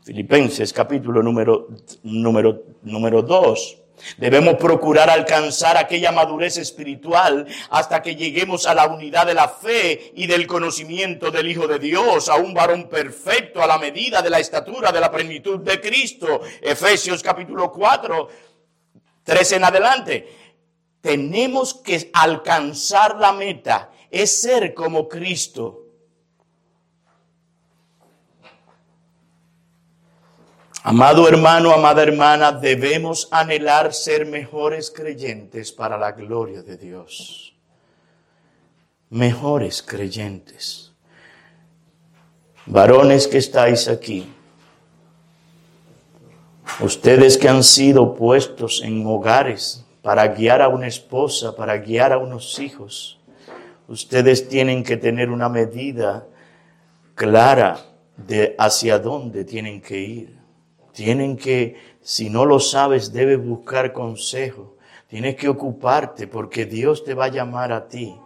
Filipenses 0.04 0.72
capítulo 0.72 1.20
número, 1.20 1.66
número, 2.04 2.62
número 2.82 3.22
2 3.22 3.82
Debemos 4.16 4.56
procurar 4.56 5.10
alcanzar 5.10 5.76
aquella 5.76 6.12
madurez 6.12 6.56
espiritual 6.58 7.46
hasta 7.70 8.02
que 8.02 8.16
lleguemos 8.16 8.66
a 8.66 8.74
la 8.74 8.86
unidad 8.86 9.26
de 9.26 9.34
la 9.34 9.48
fe 9.48 10.12
y 10.14 10.26
del 10.26 10.46
conocimiento 10.46 11.30
del 11.30 11.50
Hijo 11.50 11.66
de 11.66 11.78
Dios, 11.78 12.28
a 12.28 12.36
un 12.36 12.54
varón 12.54 12.88
perfecto 12.88 13.62
a 13.62 13.66
la 13.66 13.78
medida 13.78 14.22
de 14.22 14.30
la 14.30 14.38
estatura 14.38 14.92
de 14.92 15.00
la 15.00 15.10
plenitud 15.10 15.60
de 15.60 15.80
Cristo. 15.80 16.40
Efesios 16.60 17.22
capítulo 17.22 17.72
4, 17.72 18.28
13 19.24 19.56
en 19.56 19.64
adelante. 19.64 20.36
Tenemos 21.00 21.74
que 21.74 22.10
alcanzar 22.12 23.16
la 23.16 23.32
meta, 23.32 23.90
es 24.10 24.40
ser 24.40 24.74
como 24.74 25.08
Cristo. 25.08 25.85
Amado 30.88 31.26
hermano, 31.26 31.72
amada 31.72 32.00
hermana, 32.00 32.52
debemos 32.52 33.26
anhelar 33.32 33.92
ser 33.92 34.24
mejores 34.24 34.88
creyentes 34.88 35.72
para 35.72 35.98
la 35.98 36.12
gloria 36.12 36.62
de 36.62 36.76
Dios. 36.76 37.56
Mejores 39.10 39.82
creyentes. 39.82 40.92
Varones 42.66 43.26
que 43.26 43.38
estáis 43.38 43.88
aquí, 43.88 44.32
ustedes 46.78 47.36
que 47.36 47.48
han 47.48 47.64
sido 47.64 48.14
puestos 48.14 48.80
en 48.80 49.04
hogares 49.08 49.84
para 50.02 50.28
guiar 50.28 50.62
a 50.62 50.68
una 50.68 50.86
esposa, 50.86 51.56
para 51.56 51.78
guiar 51.78 52.12
a 52.12 52.18
unos 52.18 52.60
hijos, 52.60 53.18
ustedes 53.88 54.48
tienen 54.48 54.84
que 54.84 54.96
tener 54.96 55.30
una 55.30 55.48
medida 55.48 56.28
clara 57.16 57.76
de 58.16 58.54
hacia 58.56 59.00
dónde 59.00 59.44
tienen 59.44 59.82
que 59.82 59.98
ir. 59.98 60.35
Tienen 60.96 61.36
que, 61.36 61.76
si 62.00 62.30
no 62.30 62.46
lo 62.46 62.58
sabes, 62.58 63.12
debes 63.12 63.38
buscar 63.44 63.92
consejo. 63.92 64.78
Tienes 65.08 65.36
que 65.36 65.46
ocuparte 65.46 66.26
porque 66.26 66.64
Dios 66.64 67.04
te 67.04 67.12
va 67.12 67.26
a 67.26 67.28
llamar 67.28 67.70
a 67.70 67.86
ti 67.86 68.18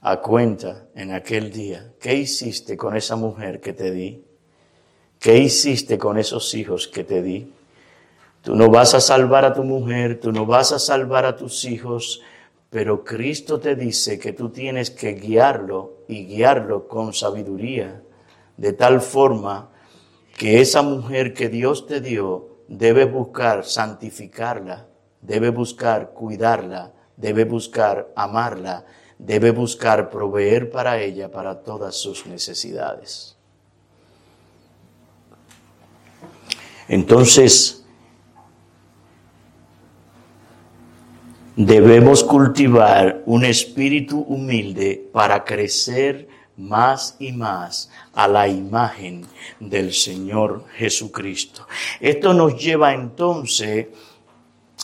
a 0.00 0.20
cuenta 0.20 0.86
en 0.94 1.10
aquel 1.10 1.50
día. 1.50 1.92
¿Qué 2.00 2.14
hiciste 2.14 2.76
con 2.76 2.96
esa 2.96 3.16
mujer 3.16 3.60
que 3.60 3.72
te 3.72 3.90
di? 3.90 4.22
¿Qué 5.18 5.36
hiciste 5.38 5.98
con 5.98 6.16
esos 6.16 6.54
hijos 6.54 6.86
que 6.86 7.02
te 7.02 7.22
di? 7.22 7.52
Tú 8.42 8.54
no 8.54 8.70
vas 8.70 8.94
a 8.94 9.00
salvar 9.00 9.44
a 9.44 9.52
tu 9.52 9.64
mujer, 9.64 10.20
tú 10.20 10.30
no 10.30 10.46
vas 10.46 10.70
a 10.70 10.78
salvar 10.78 11.26
a 11.26 11.34
tus 11.34 11.64
hijos, 11.64 12.22
pero 12.70 13.02
Cristo 13.02 13.58
te 13.58 13.74
dice 13.74 14.20
que 14.20 14.32
tú 14.32 14.50
tienes 14.50 14.92
que 14.92 15.14
guiarlo 15.14 16.04
y 16.06 16.24
guiarlo 16.24 16.86
con 16.86 17.12
sabiduría, 17.12 18.00
de 18.56 18.72
tal 18.74 19.00
forma 19.00 19.73
que 20.36 20.60
esa 20.60 20.82
mujer 20.82 21.34
que 21.34 21.48
Dios 21.48 21.86
te 21.86 22.00
dio 22.00 22.58
debe 22.68 23.04
buscar 23.04 23.64
santificarla, 23.64 24.86
debe 25.20 25.50
buscar 25.50 26.12
cuidarla, 26.12 26.92
debe 27.16 27.44
buscar 27.44 28.12
amarla, 28.16 28.84
debe 29.18 29.52
buscar 29.52 30.10
proveer 30.10 30.70
para 30.70 31.00
ella 31.00 31.30
para 31.30 31.62
todas 31.62 31.94
sus 31.94 32.26
necesidades. 32.26 33.36
Entonces, 36.88 37.84
Debemos 41.56 42.24
cultivar 42.24 43.22
un 43.26 43.44
espíritu 43.44 44.18
humilde 44.22 45.08
para 45.12 45.44
crecer 45.44 46.26
más 46.56 47.16
y 47.18 47.32
más 47.32 47.90
a 48.12 48.28
la 48.28 48.48
imagen 48.48 49.26
del 49.60 49.92
Señor 49.92 50.64
Jesucristo. 50.76 51.66
Esto 52.00 52.32
nos 52.32 52.56
lleva 52.56 52.92
entonces 52.92 53.88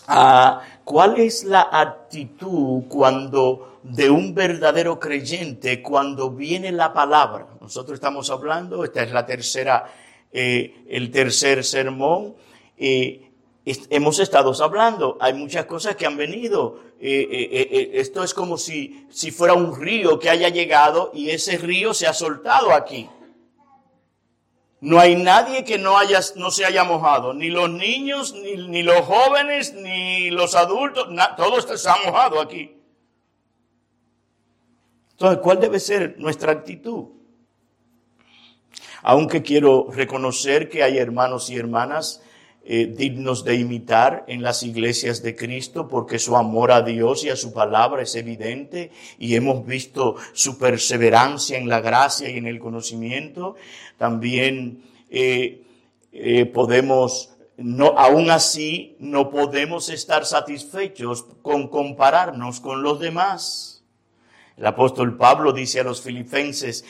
a 0.06 0.62
cuál 0.84 1.20
es 1.20 1.44
la 1.44 1.68
actitud 1.70 2.84
cuando 2.88 3.78
de 3.82 4.10
un 4.10 4.34
verdadero 4.34 4.98
creyente 4.98 5.82
cuando 5.82 6.30
viene 6.30 6.72
la 6.72 6.92
palabra. 6.92 7.46
Nosotros 7.60 7.94
estamos 7.94 8.30
hablando, 8.30 8.84
esta 8.84 9.02
es 9.02 9.12
la 9.12 9.24
tercera, 9.24 9.90
eh, 10.32 10.84
el 10.88 11.10
tercer 11.10 11.64
sermón. 11.64 12.34
Eh, 12.76 13.29
hemos 13.90 14.18
estado 14.18 14.52
hablando, 14.62 15.16
hay 15.20 15.34
muchas 15.34 15.66
cosas 15.66 15.96
que 15.96 16.06
han 16.06 16.16
venido. 16.16 16.80
Eh, 17.00 17.28
eh, 17.30 17.68
eh, 17.70 17.90
esto 17.94 18.22
es 18.22 18.34
como 18.34 18.56
si, 18.56 19.06
si 19.10 19.30
fuera 19.30 19.54
un 19.54 19.78
río 19.78 20.18
que 20.18 20.30
haya 20.30 20.48
llegado 20.48 21.10
y 21.14 21.30
ese 21.30 21.58
río 21.58 21.94
se 21.94 22.06
ha 22.06 22.12
soltado 22.12 22.72
aquí. 22.72 23.08
No 24.80 24.98
hay 24.98 25.14
nadie 25.14 25.62
que 25.64 25.76
no, 25.76 25.98
haya, 25.98 26.20
no 26.36 26.50
se 26.50 26.64
haya 26.64 26.84
mojado, 26.84 27.34
ni 27.34 27.50
los 27.50 27.68
niños, 27.68 28.34
ni, 28.34 28.82
los 28.82 29.00
jóvenes, 29.02 29.74
ni 29.74 30.30
los 30.30 30.54
adultos, 30.54 31.06
todos 31.36 31.80
se 31.80 31.88
han 31.88 31.98
mojado 32.06 32.40
aquí. 32.40 32.76
Entonces, 35.12 35.40
¿cuál 35.42 35.60
debe 35.60 35.78
ser 35.80 36.14
nuestra 36.18 36.52
actitud? 36.52 37.08
Aunque 39.02 39.42
quiero 39.42 39.88
reconocer 39.90 40.70
que 40.70 40.82
hay 40.82 40.96
hermanos 40.96 41.50
y 41.50 41.56
hermanas 41.56 42.22
eh, 42.62 42.92
dignos 42.94 43.42
de 43.42 43.54
imitar 43.54 44.24
en 44.28 44.42
las 44.42 44.62
iglesias 44.62 45.22
de 45.22 45.34
Cristo 45.34 45.88
porque 45.88 46.18
su 46.18 46.36
amor 46.36 46.72
a 46.72 46.82
Dios 46.82 47.24
y 47.24 47.30
a 47.30 47.36
su 47.36 47.54
palabra 47.54 48.02
es 48.02 48.14
evidente 48.16 48.92
y 49.18 49.34
hemos 49.34 49.64
visto 49.64 50.16
su 50.34 50.58
perseverancia 50.58 51.56
en 51.56 51.70
la 51.70 51.80
gracia 51.80 52.28
y 52.28 52.36
en 52.36 52.46
el 52.46 52.58
conocimiento. 52.58 53.56
También 53.96 54.82
eh, 55.08 55.62
eh, 56.12 56.44
podemos, 56.44 57.30
no, 57.56 57.94
aún 57.96 58.30
así, 58.30 58.94
no 58.98 59.30
podemos 59.30 59.88
estar 59.88 60.26
satisfechos 60.26 61.24
con 61.40 61.66
compararnos 61.68 62.60
con 62.60 62.82
los 62.82 63.00
demás. 63.00 63.84
El 64.58 64.66
apóstol 64.66 65.16
Pablo 65.16 65.52
dice 65.52 65.80
a 65.80 65.84
los 65.84 66.02
filipenses, 66.02 66.84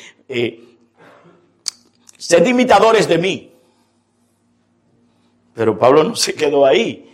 sed 2.18 2.44
imitadores 2.44 3.06
de 3.06 3.18
mí 3.18 3.49
pero 5.60 5.78
Pablo 5.78 6.02
no 6.04 6.16
se 6.16 6.32
quedó 6.32 6.64
ahí. 6.64 7.06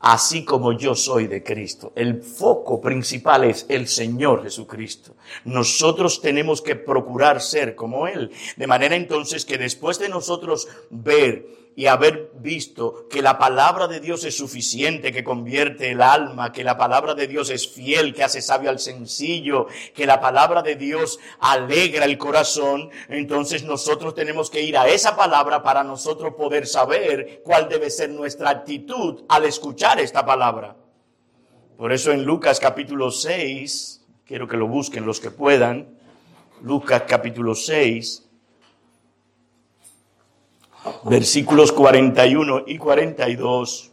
Así 0.00 0.44
como 0.44 0.72
yo 0.72 0.96
soy 0.96 1.28
de 1.28 1.44
Cristo. 1.44 1.92
El 1.94 2.20
foco 2.24 2.80
principal 2.80 3.44
es 3.44 3.66
el 3.68 3.86
Señor 3.86 4.42
Jesucristo. 4.42 5.14
Nosotros 5.44 6.20
tenemos 6.20 6.60
que 6.60 6.74
procurar 6.74 7.40
ser 7.40 7.76
como 7.76 8.08
Él. 8.08 8.32
De 8.56 8.66
manera 8.66 8.96
entonces 8.96 9.44
que 9.44 9.58
después 9.58 10.00
de 10.00 10.08
nosotros 10.08 10.66
ver 10.90 11.46
y 11.78 11.86
haber 11.86 12.32
visto 12.34 13.06
que 13.08 13.22
la 13.22 13.38
palabra 13.38 13.86
de 13.86 14.00
Dios 14.00 14.24
es 14.24 14.36
suficiente, 14.36 15.12
que 15.12 15.22
convierte 15.22 15.92
el 15.92 16.02
alma, 16.02 16.50
que 16.50 16.64
la 16.64 16.76
palabra 16.76 17.14
de 17.14 17.28
Dios 17.28 17.50
es 17.50 17.68
fiel, 17.68 18.12
que 18.12 18.24
hace 18.24 18.42
sabio 18.42 18.68
al 18.68 18.80
sencillo, 18.80 19.68
que 19.94 20.04
la 20.04 20.20
palabra 20.20 20.60
de 20.62 20.74
Dios 20.74 21.20
alegra 21.38 22.04
el 22.04 22.18
corazón, 22.18 22.90
entonces 23.08 23.62
nosotros 23.62 24.16
tenemos 24.16 24.50
que 24.50 24.60
ir 24.60 24.76
a 24.76 24.88
esa 24.88 25.14
palabra 25.14 25.62
para 25.62 25.84
nosotros 25.84 26.34
poder 26.34 26.66
saber 26.66 27.42
cuál 27.44 27.68
debe 27.68 27.90
ser 27.90 28.10
nuestra 28.10 28.50
actitud 28.50 29.22
al 29.28 29.44
escuchar 29.44 30.00
esta 30.00 30.26
palabra. 30.26 30.74
Por 31.76 31.92
eso 31.92 32.10
en 32.10 32.24
Lucas 32.24 32.58
capítulo 32.58 33.12
6, 33.12 34.04
quiero 34.26 34.48
que 34.48 34.56
lo 34.56 34.66
busquen 34.66 35.06
los 35.06 35.20
que 35.20 35.30
puedan, 35.30 35.96
Lucas 36.60 37.04
capítulo 37.06 37.54
6, 37.54 38.27
versículos 41.04 41.72
41 41.72 42.64
y 42.66 42.78
42. 42.78 43.92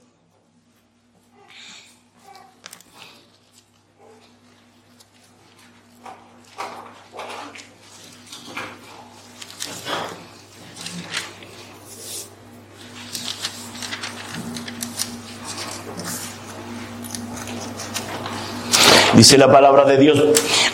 Dice 19.16 19.38
la 19.38 19.50
palabra 19.50 19.86
de 19.86 19.96
Dios, 19.96 20.22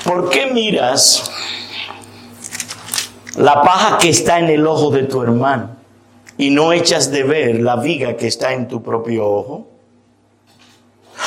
¿por 0.03 0.31
qué 0.31 0.47
miras 0.47 1.31
la 3.35 3.61
paja 3.61 3.99
que 3.99 4.09
está 4.09 4.39
en 4.39 4.49
el 4.49 4.65
ojo 4.65 4.89
de 4.89 5.03
tu 5.03 5.21
hermano 5.21 5.80
y 6.41 6.49
no 6.49 6.73
echas 6.73 7.11
de 7.11 7.21
ver 7.21 7.59
la 7.59 7.75
viga 7.75 8.17
que 8.17 8.25
está 8.25 8.51
en 8.51 8.67
tu 8.67 8.81
propio 8.81 9.29
ojo? 9.29 9.67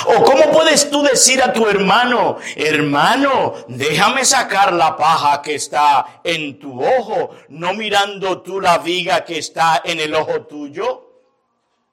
¿O 0.09 0.25
cómo 0.25 0.51
puedes 0.51 0.91
tú 0.91 1.05
decir 1.05 1.41
a 1.41 1.53
tu 1.53 1.69
hermano, 1.69 2.39
hermano, 2.57 3.55
déjame 3.69 4.25
sacar 4.25 4.73
la 4.73 4.97
paja 4.97 5.41
que 5.41 5.55
está 5.55 6.21
en 6.25 6.59
tu 6.59 6.85
ojo, 6.85 7.31
no 7.51 7.75
mirando 7.75 8.43
tú 8.43 8.61
la 8.61 8.79
viga 8.79 9.25
que 9.25 9.39
está 9.39 9.83
en 9.85 10.01
el 10.01 10.17
ojo 10.17 10.47
tuyo? 10.47 11.09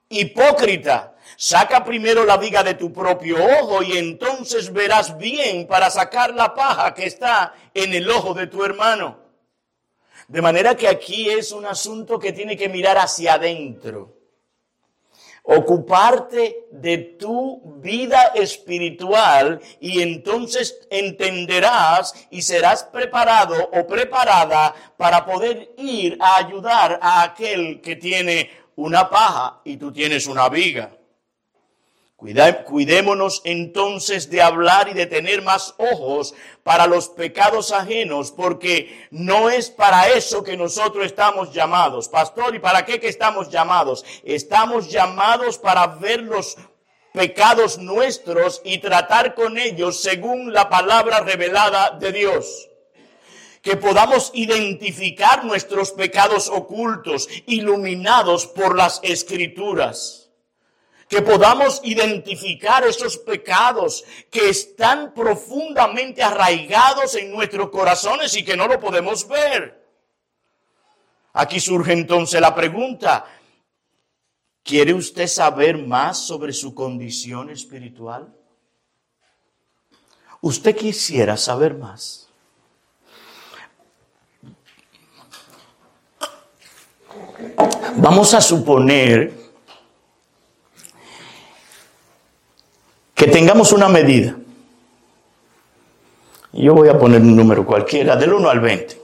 Hipócrita, 0.08 1.14
saca 1.36 1.84
primero 1.84 2.24
la 2.24 2.38
viga 2.38 2.64
de 2.64 2.74
tu 2.74 2.92
propio 2.92 3.36
ojo 3.60 3.84
y 3.84 3.98
entonces 3.98 4.72
verás 4.72 5.16
bien 5.16 5.68
para 5.68 5.90
sacar 5.90 6.34
la 6.34 6.56
paja 6.56 6.92
que 6.92 7.06
está 7.06 7.54
en 7.72 7.94
el 7.94 8.10
ojo 8.10 8.34
de 8.34 8.48
tu 8.48 8.64
hermano. 8.64 9.21
De 10.32 10.40
manera 10.40 10.74
que 10.74 10.88
aquí 10.88 11.28
es 11.28 11.52
un 11.52 11.66
asunto 11.66 12.18
que 12.18 12.32
tiene 12.32 12.56
que 12.56 12.70
mirar 12.70 12.96
hacia 12.96 13.34
adentro. 13.34 14.16
Ocuparte 15.42 16.68
de 16.70 16.96
tu 17.20 17.60
vida 17.82 18.32
espiritual 18.34 19.60
y 19.78 20.00
entonces 20.00 20.88
entenderás 20.88 22.14
y 22.30 22.40
serás 22.40 22.84
preparado 22.84 23.68
o 23.74 23.86
preparada 23.86 24.74
para 24.96 25.26
poder 25.26 25.74
ir 25.76 26.16
a 26.18 26.38
ayudar 26.38 26.98
a 27.02 27.24
aquel 27.24 27.82
que 27.82 27.96
tiene 27.96 28.48
una 28.76 29.10
paja 29.10 29.60
y 29.64 29.76
tú 29.76 29.92
tienes 29.92 30.26
una 30.26 30.48
viga. 30.48 30.96
Cuidémonos 32.66 33.42
entonces 33.42 34.30
de 34.30 34.40
hablar 34.40 34.88
y 34.88 34.94
de 34.94 35.06
tener 35.06 35.42
más 35.42 35.74
ojos 35.78 36.34
para 36.62 36.86
los 36.86 37.08
pecados 37.08 37.72
ajenos, 37.72 38.30
porque 38.30 39.08
no 39.10 39.50
es 39.50 39.70
para 39.70 40.08
eso 40.08 40.44
que 40.44 40.56
nosotros 40.56 41.04
estamos 41.04 41.52
llamados. 41.52 42.08
Pastor, 42.08 42.54
¿y 42.54 42.60
para 42.60 42.84
qué 42.84 43.00
que 43.00 43.08
estamos 43.08 43.50
llamados? 43.50 44.04
Estamos 44.22 44.88
llamados 44.88 45.58
para 45.58 45.88
ver 45.88 46.22
los 46.22 46.56
pecados 47.12 47.78
nuestros 47.78 48.62
y 48.64 48.78
tratar 48.78 49.34
con 49.34 49.58
ellos 49.58 50.00
según 50.00 50.52
la 50.52 50.70
palabra 50.70 51.20
revelada 51.20 51.90
de 51.98 52.12
Dios 52.12 52.68
que 53.62 53.76
podamos 53.76 54.32
identificar 54.34 55.44
nuestros 55.44 55.92
pecados 55.92 56.48
ocultos, 56.48 57.28
iluminados 57.46 58.48
por 58.48 58.76
las 58.76 58.98
escrituras 59.04 60.21
que 61.12 61.20
podamos 61.20 61.82
identificar 61.84 62.84
esos 62.84 63.18
pecados 63.18 64.02
que 64.30 64.48
están 64.48 65.12
profundamente 65.12 66.22
arraigados 66.22 67.16
en 67.16 67.30
nuestros 67.30 67.68
corazones 67.68 68.34
y 68.34 68.42
que 68.42 68.56
no 68.56 68.66
lo 68.66 68.80
podemos 68.80 69.28
ver. 69.28 69.86
Aquí 71.34 71.60
surge 71.60 71.92
entonces 71.92 72.40
la 72.40 72.54
pregunta, 72.54 73.26
¿quiere 74.62 74.94
usted 74.94 75.26
saber 75.26 75.76
más 75.76 76.16
sobre 76.16 76.54
su 76.54 76.74
condición 76.74 77.50
espiritual? 77.50 78.34
¿Usted 80.40 80.74
quisiera 80.74 81.36
saber 81.36 81.74
más? 81.74 82.30
Vamos 87.96 88.32
a 88.32 88.40
suponer 88.40 89.41
que 93.22 93.28
tengamos 93.28 93.70
una 93.72 93.88
medida. 93.88 94.36
Yo 96.52 96.74
voy 96.74 96.88
a 96.88 96.98
poner 96.98 97.20
un 97.20 97.36
número 97.36 97.64
cualquiera, 97.64 98.16
del 98.16 98.32
1 98.32 98.50
al 98.50 98.58
20, 98.58 99.00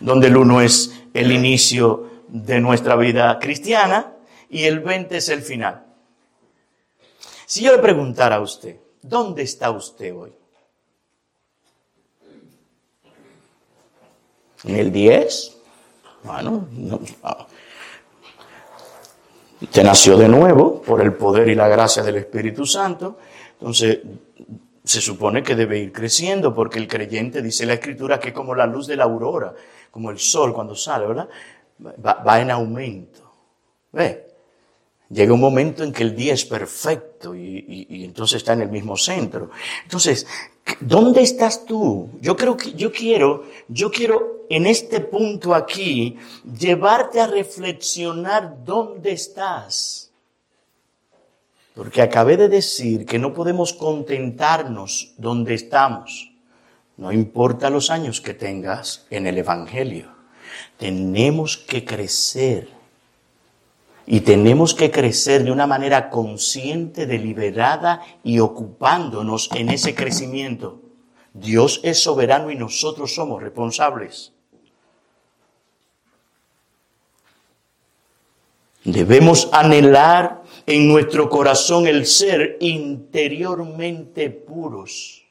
donde 0.00 0.28
el 0.28 0.36
1 0.38 0.62
es 0.62 0.94
el 1.12 1.30
inicio 1.30 2.08
de 2.28 2.58
nuestra 2.58 2.96
vida 2.96 3.38
cristiana 3.38 4.14
y 4.48 4.64
el 4.64 4.80
20 4.80 5.18
es 5.18 5.28
el 5.28 5.42
final. 5.42 5.84
Si 7.44 7.62
yo 7.62 7.72
le 7.72 7.82
preguntara 7.82 8.36
a 8.36 8.40
usted, 8.40 8.80
¿dónde 9.02 9.42
está 9.42 9.72
usted 9.72 10.16
hoy? 10.16 10.32
¿En 14.64 14.74
el 14.74 14.90
10? 14.90 15.54
Bueno, 16.24 16.66
no, 16.72 16.98
Usted 19.60 19.82
nació 19.82 20.16
de 20.16 20.28
nuevo 20.28 20.80
por 20.82 21.00
el 21.00 21.14
poder 21.14 21.48
y 21.48 21.54
la 21.54 21.68
gracia 21.68 22.02
del 22.02 22.16
Espíritu 22.16 22.64
Santo. 22.64 23.18
Entonces, 23.58 23.98
se 24.84 25.00
supone 25.00 25.42
que 25.42 25.54
debe 25.54 25.78
ir 25.78 25.92
creciendo 25.92 26.54
porque 26.54 26.78
el 26.78 26.86
creyente, 26.86 27.42
dice 27.42 27.66
la 27.66 27.74
Escritura, 27.74 28.20
que 28.20 28.32
como 28.32 28.54
la 28.54 28.66
luz 28.66 28.86
de 28.86 28.96
la 28.96 29.04
aurora, 29.04 29.52
como 29.90 30.10
el 30.10 30.18
sol 30.18 30.54
cuando 30.54 30.74
sale, 30.74 31.06
¿verdad? 31.06 31.28
Va, 32.04 32.40
en 32.40 32.50
aumento. 32.50 33.20
¿Ve? 33.92 34.27
Llega 35.10 35.32
un 35.32 35.40
momento 35.40 35.84
en 35.84 35.92
que 35.92 36.02
el 36.02 36.14
día 36.14 36.34
es 36.34 36.44
perfecto 36.44 37.34
y, 37.34 37.86
y, 37.88 38.04
entonces 38.04 38.36
está 38.38 38.52
en 38.52 38.62
el 38.62 38.70
mismo 38.70 38.96
centro. 38.96 39.50
Entonces, 39.84 40.26
¿dónde 40.80 41.22
estás 41.22 41.64
tú? 41.64 42.10
Yo 42.20 42.36
creo 42.36 42.56
que, 42.56 42.72
yo 42.74 42.92
quiero, 42.92 43.44
yo 43.68 43.90
quiero 43.90 44.38
en 44.50 44.66
este 44.66 45.00
punto 45.00 45.54
aquí, 45.54 46.18
llevarte 46.58 47.20
a 47.20 47.26
reflexionar 47.26 48.64
dónde 48.64 49.12
estás. 49.12 50.10
Porque 51.74 52.02
acabé 52.02 52.36
de 52.36 52.48
decir 52.48 53.06
que 53.06 53.18
no 53.18 53.32
podemos 53.32 53.72
contentarnos 53.72 55.14
donde 55.16 55.54
estamos. 55.54 56.32
No 56.96 57.12
importa 57.12 57.70
los 57.70 57.90
años 57.90 58.20
que 58.20 58.34
tengas 58.34 59.06
en 59.10 59.26
el 59.26 59.38
Evangelio. 59.38 60.08
Tenemos 60.76 61.56
que 61.56 61.84
crecer. 61.84 62.77
Y 64.10 64.20
tenemos 64.20 64.72
que 64.74 64.90
crecer 64.90 65.44
de 65.44 65.52
una 65.52 65.66
manera 65.66 66.08
consciente, 66.08 67.04
deliberada 67.04 68.00
y 68.24 68.38
ocupándonos 68.38 69.50
en 69.54 69.68
ese 69.68 69.94
crecimiento. 69.94 70.80
Dios 71.34 71.80
es 71.82 72.02
soberano 72.02 72.50
y 72.50 72.56
nosotros 72.56 73.14
somos 73.14 73.42
responsables. 73.42 74.32
Debemos 78.82 79.50
anhelar 79.52 80.42
en 80.64 80.88
nuestro 80.88 81.28
corazón 81.28 81.86
el 81.86 82.06
ser 82.06 82.56
interiormente 82.60 84.30
puros. 84.30 85.22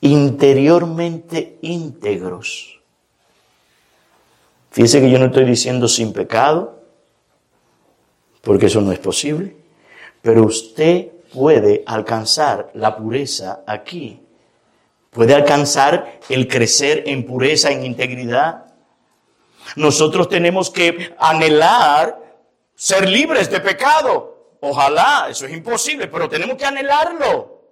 Interiormente 0.00 1.60
íntegros. 1.62 2.81
Fíjese 4.72 5.00
que 5.00 5.10
yo 5.10 5.18
no 5.18 5.26
estoy 5.26 5.44
diciendo 5.44 5.86
sin 5.86 6.12
pecado, 6.12 6.82
porque 8.40 8.66
eso 8.66 8.80
no 8.80 8.90
es 8.90 8.98
posible, 8.98 9.54
pero 10.20 10.44
usted 10.44 11.08
puede 11.32 11.82
alcanzar 11.86 12.70
la 12.74 12.96
pureza 12.96 13.62
aquí. 13.66 14.20
Puede 15.10 15.34
alcanzar 15.34 16.20
el 16.28 16.48
crecer 16.48 17.04
en 17.06 17.24
pureza, 17.24 17.70
en 17.70 17.84
integridad, 17.84 18.72
nosotros 19.76 20.28
tenemos 20.28 20.70
que 20.70 21.14
anhelar 21.18 22.18
ser 22.74 23.08
libres 23.08 23.50
de 23.50 23.60
pecado. 23.60 24.56
Ojalá, 24.60 25.26
eso 25.30 25.46
es 25.46 25.52
imposible, 25.52 26.08
pero 26.08 26.28
tenemos 26.28 26.56
que 26.56 26.64
anhelarlo. 26.64 27.62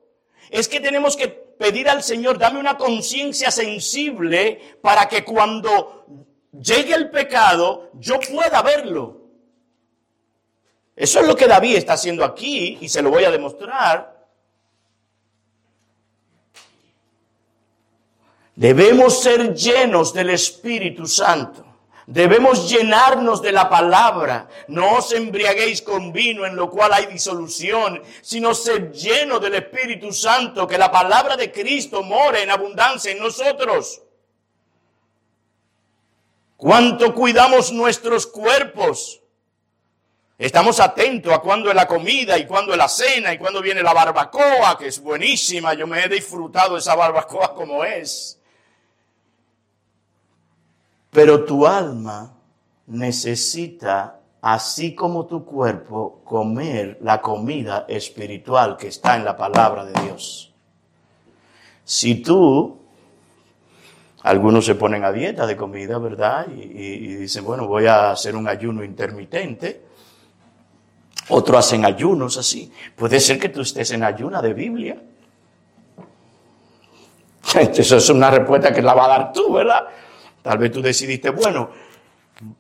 Es 0.49 0.69
que 0.69 0.81
tenemos 0.81 1.17
que 1.17 1.29
pedir 1.29 1.89
al 1.89 2.03
Señor, 2.03 2.39
dame 2.39 2.59
una 2.59 2.77
conciencia 2.77 3.51
sensible 3.51 4.79
para 4.81 5.09
que 5.09 5.25
cuando 5.25 6.07
llegue 6.53 6.95
el 6.95 7.11
pecado 7.11 7.91
yo 7.95 8.19
pueda 8.21 8.63
verlo. 8.63 9.21
Eso 10.97 11.21
es 11.21 11.27
lo 11.27 11.35
que 11.35 11.47
David 11.47 11.77
está 11.77 11.95
haciendo 11.95 12.25
aquí 12.25 12.79
y 12.81 12.89
se 12.89 13.01
lo 13.01 13.11
voy 13.11 13.25
a 13.25 13.31
demostrar. 13.31 14.21
Debemos 18.55 19.23
ser 19.23 19.55
llenos 19.55 20.13
del 20.13 20.31
Espíritu 20.31 21.07
Santo. 21.07 21.65
Debemos 22.07 22.69
llenarnos 22.69 23.41
de 23.41 23.53
la 23.53 23.71
palabra. 23.71 24.49
No 24.69 24.97
os 24.97 25.13
embriaguéis 25.13 25.81
con 25.81 26.13
vino 26.13 26.45
en 26.45 26.57
lo 26.57 26.69
cual 26.69 26.93
hay 26.93 27.07
disolución, 27.07 28.03
sino 28.21 28.53
ser 28.53 28.93
lleno 28.93 29.39
del 29.39 29.55
Espíritu 29.55 30.13
Santo, 30.13 30.67
que 30.67 30.77
la 30.77 30.91
palabra 30.91 31.37
de 31.37 31.51
Cristo 31.51 32.03
more 32.03 32.43
en 32.43 32.51
abundancia 32.51 33.13
en 33.13 33.21
nosotros. 33.21 34.03
¿Cuánto 36.61 37.15
cuidamos 37.15 37.73
nuestros 37.73 38.27
cuerpos? 38.27 39.23
Estamos 40.37 40.79
atentos 40.79 41.33
a 41.33 41.39
cuándo 41.39 41.71
es 41.71 41.75
la 41.75 41.87
comida 41.87 42.37
y 42.37 42.47
cuándo 42.47 42.73
es 42.73 42.79
la 42.79 42.87
cena 42.87 43.33
y 43.33 43.39
cuándo 43.39 43.63
viene 43.63 43.83
la 43.83 43.95
barbacoa, 43.95 44.77
que 44.79 44.89
es 44.89 45.03
buenísima. 45.03 45.73
Yo 45.73 45.87
me 45.87 46.05
he 46.05 46.09
disfrutado 46.11 46.77
esa 46.77 46.95
barbacoa 46.95 47.55
como 47.55 47.83
es. 47.83 48.39
Pero 51.11 51.47
tu 51.47 51.67
alma 51.67 52.35
necesita, 52.89 54.21
así 54.43 54.95
como 54.95 55.25
tu 55.25 55.47
cuerpo, 55.47 56.21
comer 56.25 56.99
la 57.01 57.23
comida 57.23 57.87
espiritual 57.89 58.77
que 58.77 58.89
está 58.89 59.17
en 59.17 59.25
la 59.25 59.35
palabra 59.35 59.87
de 59.87 59.99
Dios. 60.03 60.53
Si 61.85 62.17
tú, 62.17 62.80
algunos 64.23 64.67
se 64.67 64.75
ponen 64.75 65.05
a 65.05 65.13
dieta 65.13 65.47
de 65.47 65.57
comida, 65.57 65.99
¿verdad? 65.99 66.47
Y, 66.49 67.15
dicen, 67.15 67.45
bueno, 67.45 67.67
voy 67.67 67.87
a 67.87 68.11
hacer 68.11 68.37
un 68.37 68.49
ayuno 68.49 68.85
intermitente. 68.85 69.83
Otros 71.31 71.59
hacen 71.59 71.85
ayunos 71.85 72.37
así. 72.37 72.71
Puede 72.95 73.19
ser 73.19 73.39
que 73.39 73.49
tú 73.49 73.63
estés 73.63 73.91
en 73.93 74.05
ayuna 74.05 74.43
de 74.43 74.53
Biblia. 74.53 75.03
Eso 77.55 77.97
es 77.97 78.09
una 78.11 78.31
respuesta 78.31 78.75
que 78.75 78.83
la 78.83 78.93
va 78.93 79.07
a 79.07 79.09
dar 79.09 79.33
tú, 79.33 79.53
¿verdad? 79.53 79.87
Tal 80.43 80.59
vez 80.59 80.71
tú 80.71 80.83
decidiste, 80.83 81.31
bueno, 81.31 81.71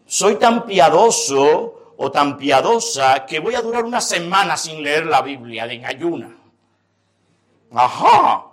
soy 0.06 0.36
tan 0.36 0.64
piadoso 0.64 1.94
o 1.96 2.10
tan 2.10 2.38
piadosa 2.38 3.26
que 3.26 3.40
voy 3.40 3.54
a 3.54 3.62
durar 3.62 3.84
una 3.84 4.00
semana 4.00 4.56
sin 4.56 4.82
leer 4.82 5.04
la 5.06 5.20
Biblia 5.20 5.70
en 5.70 5.84
ayuna. 5.84 6.36
Ajá. 7.72 8.49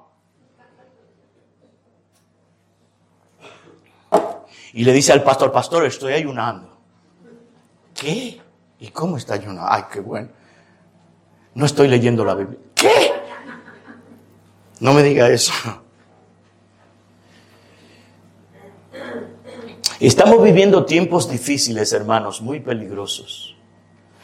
Y 4.77 4.83
le 4.83 4.93
dice 4.93 5.11
al 5.11 5.23
pastor, 5.23 5.51
pastor, 5.51 5.85
estoy 5.85 6.13
ayunando. 6.13 6.77
¿Qué? 7.95 8.39
¿Y 8.79 8.89
cómo 8.89 9.17
está 9.17 9.33
ayunando? 9.33 9.63
Ay, 9.67 9.85
qué 9.91 10.01
bueno. 10.01 10.29
No 11.55 11.65
estoy 11.65 11.87
leyendo 11.87 12.23
la 12.23 12.35
Biblia. 12.35 12.59
¿Qué? 12.75 13.11
No 14.79 14.93
me 14.93 15.01
diga 15.01 15.31
eso. 15.31 15.51
Estamos 19.99 20.43
viviendo 20.43 20.85
tiempos 20.85 21.27
difíciles, 21.27 21.91
hermanos, 21.91 22.39
muy 22.43 22.59
peligrosos. 22.59 23.57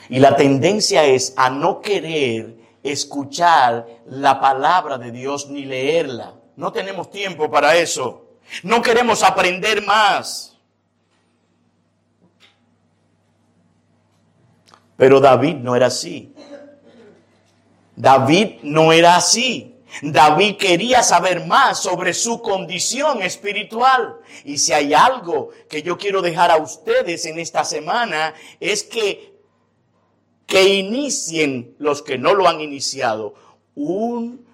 Y 0.08 0.20
la 0.20 0.36
tendencia 0.36 1.04
es 1.04 1.34
a 1.36 1.50
no 1.50 1.82
querer 1.82 2.58
escuchar 2.84 3.88
la 4.06 4.39
palabra 4.39 5.00
de 5.00 5.10
Dios 5.12 5.50
ni 5.50 5.66
leerla. 5.66 6.36
No 6.58 6.72
tenemos 6.72 7.10
tiempo 7.10 7.50
para 7.50 7.76
eso. 7.76 8.22
No 8.62 8.82
queremos 8.82 9.24
aprender 9.24 9.84
más. 9.84 10.56
Pero 14.96 15.20
David 15.20 15.56
no 15.56 15.76
era 15.76 15.88
así. 15.88 16.34
David 17.96 18.60
no 18.63 18.92
era 18.92 19.16
así. 19.16 19.76
David 20.02 20.58
quería 20.58 21.04
saber 21.04 21.46
más 21.46 21.80
sobre 21.80 22.13
su 22.13 22.42
condición 22.42 23.22
espiritual. 23.22 24.18
Y 24.44 24.58
si 24.58 24.74
hay 24.74 24.94
algo 24.94 25.50
que 25.70 25.84
yo 25.84 25.98
quiero 25.98 26.22
dejar 26.22 26.52
a 26.52 26.58
ustedes 26.58 27.26
en 27.26 27.39
esta 27.39 27.63
semana 27.63 28.34
es 28.60 28.84
que, 28.84 29.36
que 30.48 30.76
inicien 30.76 31.76
los 31.78 32.02
que 32.02 32.18
no 32.18 32.34
lo 32.34 32.48
han 32.48 32.62
iniciado 32.62 33.36
un 33.76 34.46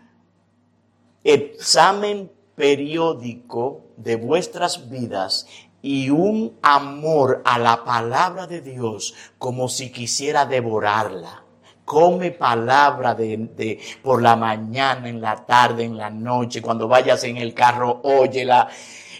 examen 1.24 2.32
periódico 2.56 3.86
de 4.00 4.16
vuestras 4.16 4.90
vidas 4.90 5.46
y 5.82 6.10
un 6.10 6.58
amor 6.62 7.42
a 7.46 7.58
la 7.58 7.84
palabra 7.84 8.48
de 8.48 8.62
Dios 8.62 9.14
como 9.38 9.70
si 9.70 9.92
quisiera 9.92 10.46
devorarla. 10.46 11.44
Come 11.86 12.32
palabra 12.32 13.16
de, 13.16 13.80
por 14.04 14.22
la 14.22 14.36
mañana, 14.36 15.10
en 15.10 15.20
la 15.20 15.46
tarde, 15.46 15.86
en 15.86 15.98
la 15.98 16.10
noche, 16.10 16.62
cuando 16.62 16.88
vayas 16.88 17.24
en 17.24 17.38
el 17.38 17.54
carro, 17.54 18.02
óyela. 18.04 18.68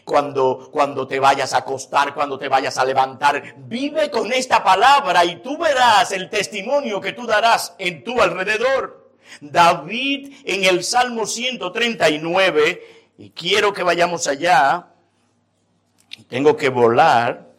Cuando, 0.06 0.70
cuando 0.72 1.08
te 1.08 1.20
vayas 1.20 1.54
a 1.54 1.58
acostar, 1.60 2.16
cuando 2.16 2.40
te 2.40 2.48
vayas 2.48 2.80
a 2.80 2.86
levantar, 2.86 3.56
vive 3.58 4.10
con 4.10 4.34
esta 4.34 4.64
palabra 4.64 5.24
y 5.24 5.36
tú 5.44 5.56
verás 5.56 6.12
el 6.12 6.32
testimonio 6.32 7.00
que 7.00 7.14
tú 7.14 7.28
darás 7.28 7.76
en 7.78 8.04
tu 8.04 8.20
alrededor. 8.20 9.14
David 9.40 10.34
en 10.46 10.64
el 10.64 10.84
Salmo 10.84 11.28
139, 11.28 12.99
y 13.20 13.32
quiero 13.32 13.74
que 13.74 13.84
vayamos 13.84 14.28
allá, 14.28 14.88
tengo 16.30 16.56
que 16.56 16.70
volar. 16.70 17.50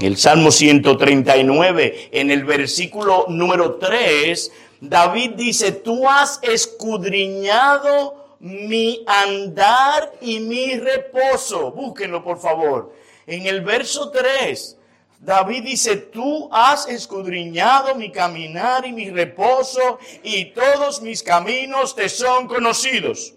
El 0.00 0.16
Salmo 0.16 0.50
139, 0.50 2.08
en 2.10 2.30
el 2.30 2.44
versículo 2.44 3.26
número 3.28 3.74
3, 3.74 4.50
David 4.80 5.32
dice, 5.36 5.72
tú 5.72 6.08
has 6.08 6.40
escudriñado 6.42 8.36
mi 8.40 9.04
andar 9.06 10.10
y 10.22 10.40
mi 10.40 10.76
reposo. 10.78 11.70
Búsquenlo, 11.70 12.24
por 12.24 12.38
favor. 12.38 12.94
En 13.26 13.46
el 13.46 13.60
verso 13.60 14.10
3, 14.10 14.78
David 15.22 15.62
dice, 15.62 15.96
tú 15.96 16.48
has 16.52 16.88
escudriñado 16.88 17.94
mi 17.94 18.10
caminar 18.10 18.84
y 18.84 18.92
mi 18.92 19.08
reposo 19.08 20.00
y 20.24 20.46
todos 20.46 21.00
mis 21.00 21.22
caminos 21.22 21.94
te 21.94 22.08
son 22.08 22.48
conocidos. 22.48 23.32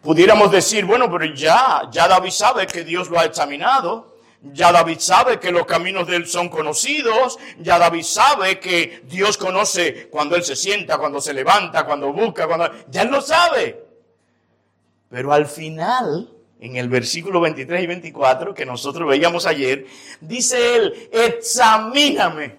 Pudiéramos 0.00 0.52
decir, 0.52 0.84
bueno, 0.84 1.10
pero 1.10 1.24
ya, 1.34 1.88
ya 1.90 2.06
David 2.06 2.30
sabe 2.30 2.68
que 2.68 2.84
Dios 2.84 3.10
lo 3.10 3.18
ha 3.18 3.24
examinado. 3.24 4.16
Ya 4.42 4.70
David 4.70 5.00
sabe 5.00 5.40
que 5.40 5.50
los 5.50 5.66
caminos 5.66 6.06
de 6.06 6.16
él 6.16 6.28
son 6.28 6.48
conocidos. 6.48 7.36
Ya 7.58 7.80
David 7.80 8.04
sabe 8.04 8.60
que 8.60 9.02
Dios 9.06 9.36
conoce 9.36 10.08
cuando 10.08 10.36
él 10.36 10.44
se 10.44 10.54
sienta, 10.54 10.98
cuando 10.98 11.20
se 11.20 11.34
levanta, 11.34 11.84
cuando 11.84 12.12
busca, 12.12 12.46
cuando... 12.46 12.70
Ya 12.88 13.02
él 13.02 13.10
lo 13.10 13.20
sabe. 13.20 13.84
Pero 15.08 15.32
al 15.32 15.46
final, 15.46 16.31
en 16.62 16.76
el 16.76 16.88
versículo 16.88 17.40
23 17.40 17.82
y 17.82 17.86
24 17.88 18.54
que 18.54 18.64
nosotros 18.64 19.08
veíamos 19.08 19.46
ayer, 19.46 19.84
dice 20.20 20.76
él, 20.76 21.08
examíname, 21.10 22.54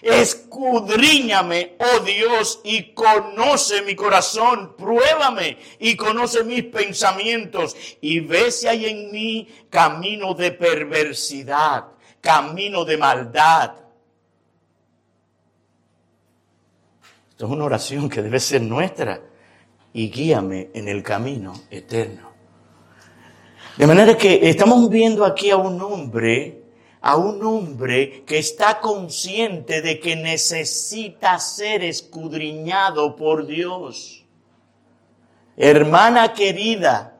escudriñame, 0.00 1.76
oh 1.78 2.00
Dios, 2.00 2.62
y 2.64 2.94
conoce 2.94 3.82
mi 3.82 3.94
corazón, 3.94 4.74
pruébame 4.78 5.58
y 5.78 5.94
conoce 5.94 6.42
mis 6.42 6.64
pensamientos 6.64 7.76
y 8.00 8.20
ve 8.20 8.50
si 8.50 8.66
hay 8.66 8.86
en 8.86 9.12
mí 9.12 9.46
camino 9.68 10.32
de 10.32 10.52
perversidad, 10.52 11.84
camino 12.22 12.86
de 12.86 12.96
maldad. 12.96 13.74
Esto 17.28 17.44
es 17.44 17.52
una 17.52 17.64
oración 17.64 18.08
que 18.08 18.22
debe 18.22 18.40
ser 18.40 18.62
nuestra 18.62 19.20
y 19.92 20.10
guíame 20.10 20.70
en 20.72 20.88
el 20.88 21.02
camino 21.02 21.52
eterno. 21.70 22.33
De 23.76 23.86
manera 23.88 24.16
que 24.16 24.48
estamos 24.48 24.88
viendo 24.88 25.24
aquí 25.24 25.50
a 25.50 25.56
un 25.56 25.82
hombre, 25.82 26.62
a 27.00 27.16
un 27.16 27.44
hombre 27.44 28.22
que 28.24 28.38
está 28.38 28.80
consciente 28.80 29.82
de 29.82 29.98
que 29.98 30.14
necesita 30.14 31.38
ser 31.40 31.82
escudriñado 31.82 33.16
por 33.16 33.46
Dios. 33.46 34.24
Hermana 35.56 36.34
querida, 36.34 37.13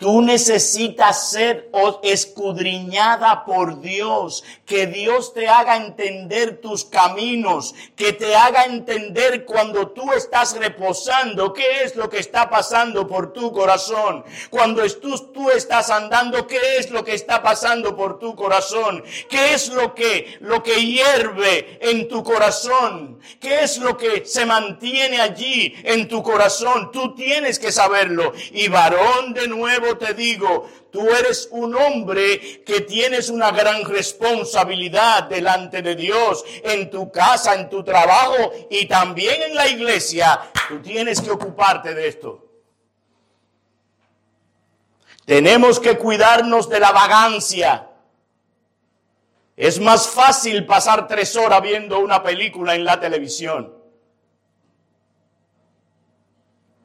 Tú 0.00 0.22
necesitas 0.22 1.30
ser 1.30 1.70
escudriñada 2.02 3.44
por 3.44 3.82
Dios, 3.82 4.42
que 4.64 4.86
Dios 4.86 5.34
te 5.34 5.46
haga 5.46 5.76
entender 5.76 6.58
tus 6.62 6.86
caminos, 6.86 7.74
que 7.96 8.14
te 8.14 8.34
haga 8.34 8.64
entender 8.64 9.44
cuando 9.44 9.88
tú 9.88 10.10
estás 10.12 10.56
reposando, 10.56 11.52
qué 11.52 11.82
es 11.84 11.96
lo 11.96 12.08
que 12.08 12.18
está 12.18 12.48
pasando 12.48 13.06
por 13.06 13.34
tu 13.34 13.52
corazón. 13.52 14.24
Cuando 14.48 14.82
tú, 14.98 15.18
tú 15.34 15.50
estás 15.50 15.90
andando, 15.90 16.46
qué 16.46 16.78
es 16.78 16.90
lo 16.90 17.04
que 17.04 17.12
está 17.12 17.42
pasando 17.42 17.94
por 17.94 18.18
tu 18.18 18.34
corazón. 18.34 19.04
¿Qué 19.28 19.52
es 19.52 19.68
lo 19.68 19.94
que, 19.94 20.38
lo 20.40 20.62
que 20.62 20.82
hierve 20.82 21.78
en 21.82 22.08
tu 22.08 22.24
corazón? 22.24 23.20
¿Qué 23.38 23.64
es 23.64 23.76
lo 23.76 23.98
que 23.98 24.24
se 24.24 24.46
mantiene 24.46 25.20
allí 25.20 25.74
en 25.84 26.08
tu 26.08 26.22
corazón? 26.22 26.90
Tú 26.90 27.14
tienes 27.14 27.58
que 27.58 27.70
saberlo. 27.70 28.32
Y 28.52 28.68
varón 28.68 29.34
de 29.34 29.46
nuevo 29.46 29.89
te 29.96 30.14
digo, 30.14 30.68
tú 30.90 31.08
eres 31.08 31.48
un 31.50 31.74
hombre 31.74 32.62
que 32.64 32.82
tienes 32.82 33.28
una 33.28 33.50
gran 33.50 33.84
responsabilidad 33.84 35.24
delante 35.24 35.82
de 35.82 35.94
Dios, 35.94 36.44
en 36.62 36.90
tu 36.90 37.10
casa, 37.10 37.54
en 37.54 37.68
tu 37.68 37.82
trabajo 37.82 38.52
y 38.70 38.86
también 38.86 39.42
en 39.42 39.54
la 39.54 39.68
iglesia. 39.68 40.40
Tú 40.68 40.80
tienes 40.80 41.20
que 41.20 41.30
ocuparte 41.30 41.94
de 41.94 42.08
esto. 42.08 42.46
Tenemos 45.24 45.78
que 45.78 45.96
cuidarnos 45.96 46.68
de 46.68 46.80
la 46.80 46.92
vagancia. 46.92 47.88
Es 49.56 49.78
más 49.78 50.08
fácil 50.08 50.66
pasar 50.66 51.06
tres 51.06 51.36
horas 51.36 51.62
viendo 51.62 51.98
una 51.98 52.22
película 52.22 52.74
en 52.74 52.84
la 52.84 52.98
televisión. 52.98 53.79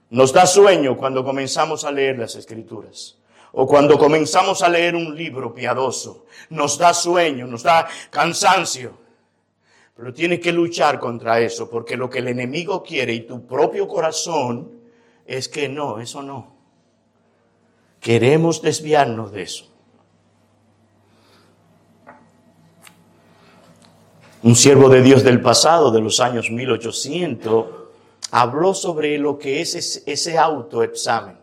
Nos 0.09 0.31
da 0.31 0.45
sueño 0.45 0.95
cuando 0.95 1.23
comenzamos 1.23 1.83
a 1.83 1.91
leer 1.91 2.19
las 2.19 2.35
escrituras 2.35 3.17
o 3.53 3.65
cuando 3.65 3.97
comenzamos 3.97 4.61
a 4.61 4.69
leer 4.69 4.95
un 4.95 5.15
libro 5.15 5.53
piadoso. 5.53 6.25
Nos 6.49 6.77
da 6.77 6.93
sueño, 6.93 7.47
nos 7.47 7.63
da 7.63 7.87
cansancio. 8.09 8.97
Pero 9.95 10.13
tienes 10.13 10.41
que 10.41 10.51
luchar 10.51 10.99
contra 10.99 11.39
eso 11.39 11.69
porque 11.69 11.95
lo 11.95 12.09
que 12.09 12.19
el 12.19 12.27
enemigo 12.27 12.83
quiere 12.83 13.13
y 13.13 13.21
tu 13.21 13.47
propio 13.47 13.87
corazón 13.87 14.71
es 15.25 15.47
que 15.47 15.69
no, 15.69 15.99
eso 15.99 16.21
no. 16.21 16.53
Queremos 18.01 18.61
desviarnos 18.61 19.31
de 19.31 19.41
eso. 19.41 19.65
Un 24.43 24.55
siervo 24.55 24.89
de 24.89 25.01
Dios 25.01 25.23
del 25.23 25.41
pasado, 25.41 25.89
de 25.89 26.01
los 26.01 26.19
años 26.19 26.51
1800, 26.51 27.84
habló 28.31 28.73
sobre 28.73 29.17
lo 29.17 29.37
que 29.37 29.61
es 29.61 30.03
ese 30.05 30.37
autoexamen. 30.37 31.37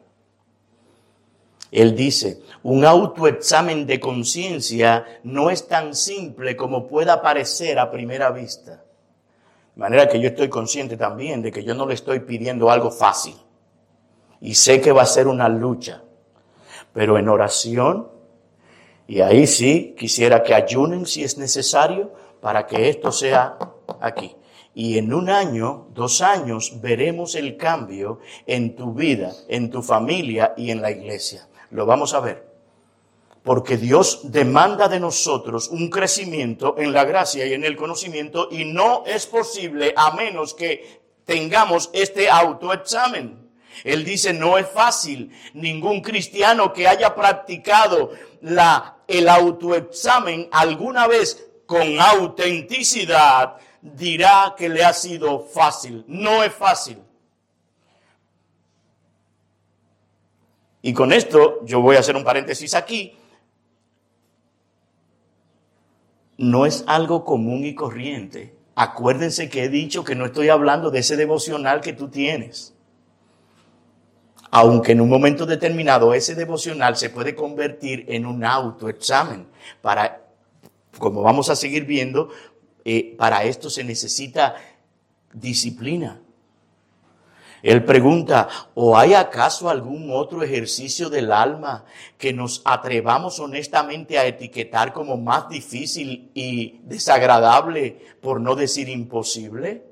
Él 1.71 1.97
dice, 1.97 2.43
un 2.63 2.85
autoexamen 2.85 3.87
de 3.87 3.99
conciencia 3.99 5.07
no 5.25 5.49
es 5.49 5.67
tan 5.67 5.95
simple 5.95 6.55
como 6.55 6.87
pueda 6.87 7.23
parecer 7.23 7.79
a 7.79 7.91
primera 7.91 8.31
vista. 8.31 8.85
De 9.75 9.81
manera 9.81 10.07
que 10.07 10.21
yo 10.21 10.29
estoy 10.29 10.51
consciente 10.51 10.99
también 10.99 11.41
de 11.41 11.51
que 11.51 11.65
yo 11.65 11.75
no 11.75 11.87
le 11.87 11.95
estoy 11.95 12.21
pidiendo 12.21 12.71
algo 12.71 12.91
fácil. 12.91 13.37
Y 14.43 14.55
sé 14.55 14.83
que 14.83 14.93
va 14.93 15.03
a 15.03 15.07
ser 15.07 15.27
una 15.27 15.49
lucha. 15.49 16.03
Pero 16.93 17.17
en 17.17 17.31
oración, 17.31 18.09
y 19.07 19.23
ahí 19.23 19.47
sí 19.47 19.95
quisiera 19.99 20.43
que 20.43 20.55
ayunen 20.55 21.07
si 21.07 21.25
es 21.25 21.39
necesario 21.39 22.13
para 22.43 22.67
que 22.67 22.91
esto 22.91 23.11
sea 23.11 23.57
aquí. 23.99 24.37
Y 24.75 24.97
en 24.97 25.13
un 25.13 25.29
año, 25.29 25.89
dos 25.93 26.23
años, 26.23 26.81
veremos 26.81 27.35
el 27.35 27.57
cambio 27.57 28.21
en 28.47 28.75
tu 28.75 28.95
vida, 28.95 29.33
en 29.49 29.71
tu 29.71 29.83
familia 29.83 30.55
y 30.57 30.71
en 30.71 30.81
la 30.81 30.91
iglesia. 30.91 31.47
Lo 31.71 31.85
vamos 31.85 32.15
a 32.15 32.21
ver. 32.21 32.51
Porque 33.43 33.77
Dios 33.77 34.31
demanda 34.31 34.89
de 34.89 35.01
nosotros 35.01 35.69
un 35.69 35.91
crecimiento 35.91 36.77
en 36.79 36.93
la 36.93 37.05
gracia 37.05 37.45
y 37.45 37.53
en 37.53 37.65
el 37.65 37.77
conocimiento 37.77 38.49
y 38.51 38.65
no 38.65 39.05
es 39.05 39.27
posible 39.27 39.93
a 39.97 40.13
menos 40.13 40.55
que 40.55 41.03
tengamos 41.25 41.91
este 41.93 42.31
autoexamen. 42.31 43.51
Él 43.85 44.05
dice, 44.05 44.33
no 44.33 44.59
es 44.59 44.69
fácil. 44.69 45.33
Ningún 45.55 46.01
cristiano 46.01 46.73
que 46.73 46.87
haya 46.87 47.15
practicado 47.15 48.11
la, 48.41 48.99
el 49.09 49.29
autoexamen 49.29 50.49
alguna 50.53 51.09
vez 51.09 51.49
con 51.67 52.01
autenticidad 52.01 53.57
dirá 53.83 54.55
que 54.57 54.69
le 54.69 54.83
ha 54.85 54.95
sido 54.95 55.41
fácil. 55.41 56.05
No 56.09 56.43
es 56.43 56.53
fácil. 56.55 56.99
Y 60.81 60.95
con 60.95 61.13
esto 61.13 61.65
yo 61.65 61.81
voy 61.81 61.97
a 61.97 62.01
hacer 62.01 62.17
un 62.17 62.25
paréntesis 62.25 62.75
aquí. 62.75 63.19
no 66.43 66.67
es 66.67 66.83
algo 66.89 67.25
común 67.25 67.65
y 67.65 67.77
corriente. 67.77 68.53
Acuérdense 68.75 69.49
que 69.49 69.63
he 69.63 69.69
dicho 69.69 70.03
que 70.03 70.17
no 70.17 70.27
estoy 70.27 70.49
hablando 70.49 70.91
de 70.91 70.99
ese 70.99 71.17
devocional 71.17 71.81
que 71.81 71.93
tú 71.93 72.09
tienes. 72.09 72.75
Aunque 74.51 74.91
en 74.91 75.01
un 75.01 75.09
momento 75.09 75.47
determinado 75.47 76.13
ese 76.15 76.35
devocional 76.35 76.97
se 76.97 77.11
puede 77.11 77.37
convertir 77.37 78.07
en 78.09 78.27
un 78.27 78.45
autoexamen. 78.45 79.47
Para, 79.81 80.27
como 80.99 81.23
vamos 81.23 81.49
a 81.49 81.55
seguir 81.55 81.85
viendo, 81.85 82.31
eh, 82.85 83.15
para 83.17 83.45
esto 83.45 83.71
se 83.71 83.85
necesita 83.85 84.57
disciplina. 85.33 86.21
Él 87.63 87.85
pregunta, 87.85 88.49
¿o 88.75 88.99
hay 88.99 89.15
acaso 89.15 89.71
algún 89.71 90.11
otro 90.13 90.43
ejercicio 90.43 91.09
del 91.09 91.31
alma 91.31 91.85
que 92.19 92.33
nos 92.33 92.61
atrevamos 92.65 93.39
honestamente 93.39 94.19
a 94.19 94.27
etiquetar 94.27 94.93
como 94.93 95.17
más 95.17 95.49
difícil 95.49 96.33
y 96.35 96.81
desagradable, 96.83 98.05
por 98.21 98.41
no 98.41 98.57
decir 98.57 98.89
imposible? 98.89 99.85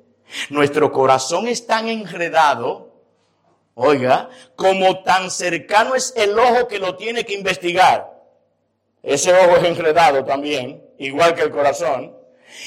Nuestro 0.48 0.90
corazón 0.90 1.46
es 1.46 1.64
tan 1.64 1.86
enredado, 1.86 2.92
oiga, 3.74 4.30
como 4.56 5.04
tan 5.04 5.30
cercano 5.30 5.94
es 5.94 6.12
el 6.16 6.36
ojo 6.36 6.66
que 6.66 6.80
lo 6.80 6.96
tiene 6.96 7.24
que 7.24 7.34
investigar. 7.34 8.20
Ese 9.00 9.32
ojo 9.32 9.56
es 9.58 9.64
enredado 9.64 10.24
también, 10.24 10.84
igual 10.98 11.36
que 11.36 11.42
el 11.42 11.52
corazón 11.52 12.19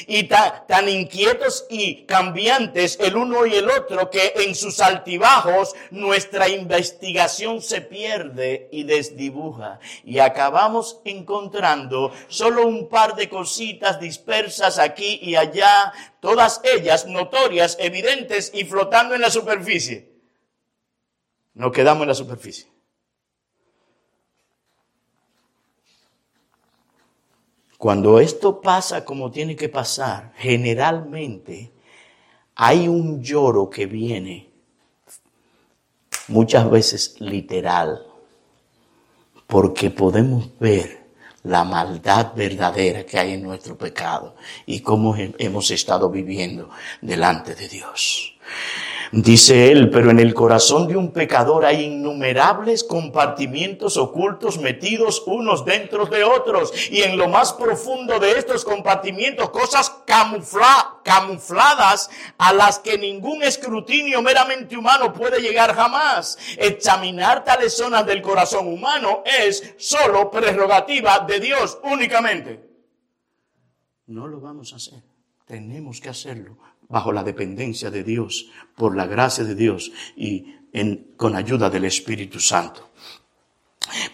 y 0.07 0.23
tan, 0.23 0.89
inquietos 0.89 1.65
y 1.69 2.05
cambiantes 2.05 2.97
el 2.99 3.15
uno 3.15 3.45
y 3.45 3.55
el 3.55 3.69
otro 3.69 4.09
que 4.09 4.33
en 4.37 4.55
sus 4.55 4.79
altibajos 4.79 5.75
nuestra 5.91 6.49
investigación 6.49 7.61
se 7.61 7.81
pierde 7.81 8.69
y 8.71 8.83
desdibuja 8.83 9.79
y 10.03 10.19
acabamos 10.19 10.99
encontrando 11.05 12.11
solo 12.27 12.67
un 12.67 12.89
par 12.89 13.15
de 13.15 13.29
cositas 13.29 13.99
dispersas 13.99 14.79
aquí 14.79 15.19
y 15.21 15.35
allá, 15.35 15.93
todas 16.19 16.61
ellas 16.63 17.05
notorias, 17.05 17.77
evidentes 17.79 18.51
y 18.53 18.65
flotando 18.65 19.15
en 19.15 19.21
la 19.21 19.29
superficie. 19.29 20.11
Nos 21.53 21.71
quedamos 21.71 22.03
en 22.03 22.09
la 22.09 22.15
superficie. 22.15 22.72
Cuando 27.83 28.21
esto 28.21 28.61
pasa 28.61 29.03
como 29.03 29.29
tiene 29.29 29.57
que 29.57 29.67
pasar, 29.67 30.31
generalmente 30.37 31.73
hay 32.55 32.87
un 32.87 33.21
lloro 33.21 33.69
que 33.69 33.87
viene, 33.87 34.49
muchas 36.29 36.71
veces 36.71 37.19
literal, 37.19 38.07
porque 39.47 39.89
podemos 39.89 40.57
ver 40.59 41.07
la 41.43 41.65
maldad 41.65 42.33
verdadera 42.33 43.05
que 43.05 43.19
hay 43.19 43.33
en 43.33 43.43
nuestro 43.43 43.77
pecado 43.77 44.37
y 44.65 44.79
cómo 44.79 45.17
hemos 45.17 45.69
estado 45.69 46.09
viviendo 46.09 46.69
delante 47.01 47.53
de 47.53 47.67
Dios. 47.67 48.37
Dice 49.15 49.71
él, 49.71 49.91
pero 49.91 50.09
en 50.09 50.17
el 50.17 50.33
corazón 50.33 50.87
de 50.87 50.97
un 50.97 51.11
pecador 51.11 51.65
hay 51.65 51.83
innumerables 51.83 52.83
compartimientos 52.83 53.95
ocultos 53.95 54.57
metidos 54.57 55.21
unos 55.27 55.65
dentro 55.65 56.07
de 56.07 56.23
otros. 56.23 56.73
Y 56.89 57.03
en 57.03 57.15
lo 57.15 57.27
más 57.27 57.53
profundo 57.53 58.17
de 58.17 58.39
estos 58.39 58.65
compartimientos, 58.65 59.51
cosas 59.51 59.91
camufladas 60.07 62.09
a 62.39 62.53
las 62.53 62.79
que 62.79 62.97
ningún 62.97 63.43
escrutinio 63.43 64.23
meramente 64.23 64.75
humano 64.75 65.13
puede 65.13 65.41
llegar 65.41 65.75
jamás. 65.75 66.39
Examinar 66.57 67.43
tales 67.43 67.77
zonas 67.77 68.07
del 68.07 68.23
corazón 68.23 68.65
humano 68.65 69.21
es 69.25 69.75
solo 69.77 70.31
prerrogativa 70.31 71.19
de 71.19 71.39
Dios 71.39 71.77
únicamente. 71.83 72.67
No 74.07 74.25
lo 74.25 74.41
vamos 74.41 74.73
a 74.73 74.77
hacer. 74.77 75.03
Tenemos 75.45 76.01
que 76.01 76.09
hacerlo 76.09 76.57
bajo 76.89 77.11
la 77.11 77.23
dependencia 77.23 77.89
de 77.89 78.03
Dios, 78.03 78.49
por 78.75 78.95
la 78.95 79.05
gracia 79.05 79.43
de 79.43 79.55
Dios 79.55 79.91
y 80.15 80.55
con 81.17 81.35
ayuda 81.35 81.69
del 81.69 81.85
Espíritu 81.85 82.39
Santo. 82.39 82.92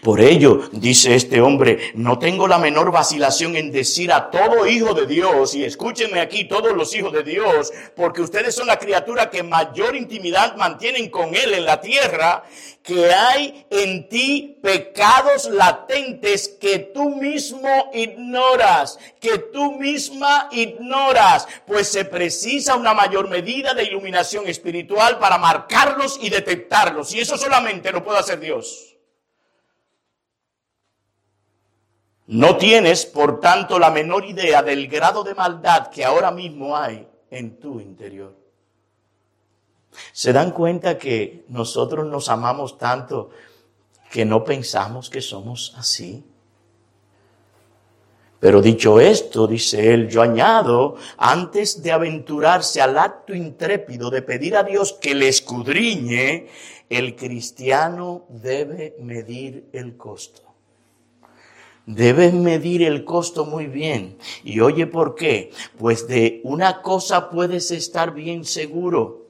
Por 0.02 0.20
ello, 0.20 0.68
dice 0.72 1.14
este 1.14 1.40
hombre, 1.40 1.92
no 1.94 2.18
tengo 2.18 2.48
la 2.48 2.58
menor 2.58 2.90
vacilación 2.90 3.56
en 3.56 3.70
decir 3.70 4.12
a 4.12 4.30
todo 4.30 4.66
hijo 4.66 4.94
de 4.94 5.06
Dios, 5.06 5.54
y 5.54 5.64
escúchenme 5.64 6.20
aquí 6.20 6.44
todos 6.44 6.76
los 6.76 6.94
hijos 6.94 7.12
de 7.12 7.22
Dios, 7.22 7.72
porque 7.94 8.20
ustedes 8.20 8.54
son 8.54 8.66
la 8.66 8.78
criatura 8.78 9.30
que 9.30 9.42
mayor 9.42 9.96
intimidad 9.96 10.56
mantienen 10.56 11.08
con 11.08 11.34
Él 11.34 11.54
en 11.54 11.64
la 11.64 11.80
tierra, 11.80 12.44
que 12.82 13.12
hay 13.12 13.66
en 13.70 14.08
ti 14.08 14.58
pecados 14.62 15.48
latentes 15.50 16.48
que 16.60 16.78
tú 16.78 17.16
mismo 17.16 17.90
ignoras, 17.92 18.98
que 19.20 19.38
tú 19.38 19.72
misma 19.72 20.48
ignoras, 20.50 21.46
pues 21.66 21.88
se 21.88 22.04
precisa 22.04 22.74
una 22.74 22.94
mayor 22.94 23.28
medida 23.28 23.74
de 23.74 23.84
iluminación 23.84 24.48
espiritual 24.48 25.18
para 25.18 25.38
marcarlos 25.38 26.18
y 26.20 26.30
detectarlos, 26.30 27.14
y 27.14 27.20
eso 27.20 27.38
solamente 27.38 27.92
lo 27.92 28.02
puede 28.02 28.18
hacer 28.18 28.40
Dios. 28.40 28.89
No 32.30 32.56
tienes, 32.56 33.06
por 33.06 33.40
tanto, 33.40 33.76
la 33.80 33.90
menor 33.90 34.24
idea 34.24 34.62
del 34.62 34.86
grado 34.86 35.24
de 35.24 35.34
maldad 35.34 35.88
que 35.88 36.04
ahora 36.04 36.30
mismo 36.30 36.76
hay 36.76 37.08
en 37.28 37.58
tu 37.58 37.80
interior. 37.80 38.36
¿Se 40.12 40.32
dan 40.32 40.52
cuenta 40.52 40.96
que 40.96 41.44
nosotros 41.48 42.06
nos 42.06 42.28
amamos 42.28 42.78
tanto 42.78 43.30
que 44.12 44.24
no 44.24 44.44
pensamos 44.44 45.10
que 45.10 45.20
somos 45.20 45.74
así? 45.76 46.24
Pero 48.38 48.62
dicho 48.62 49.00
esto, 49.00 49.48
dice 49.48 49.92
él, 49.92 50.08
yo 50.08 50.22
añado, 50.22 50.94
antes 51.16 51.82
de 51.82 51.90
aventurarse 51.90 52.80
al 52.80 52.96
acto 52.96 53.34
intrépido 53.34 54.08
de 54.08 54.22
pedir 54.22 54.56
a 54.56 54.62
Dios 54.62 54.92
que 54.92 55.16
le 55.16 55.26
escudriñe, 55.26 56.46
el 56.88 57.16
cristiano 57.16 58.26
debe 58.28 58.94
medir 59.00 59.68
el 59.72 59.96
costo. 59.96 60.49
Debes 61.92 62.32
medir 62.32 62.84
el 62.84 63.04
costo 63.04 63.44
muy 63.44 63.66
bien. 63.66 64.16
Y 64.44 64.60
oye, 64.60 64.86
¿por 64.86 65.16
qué? 65.16 65.50
Pues 65.76 66.06
de 66.06 66.40
una 66.44 66.82
cosa 66.82 67.30
puedes 67.30 67.72
estar 67.72 68.14
bien 68.14 68.44
seguro 68.44 69.26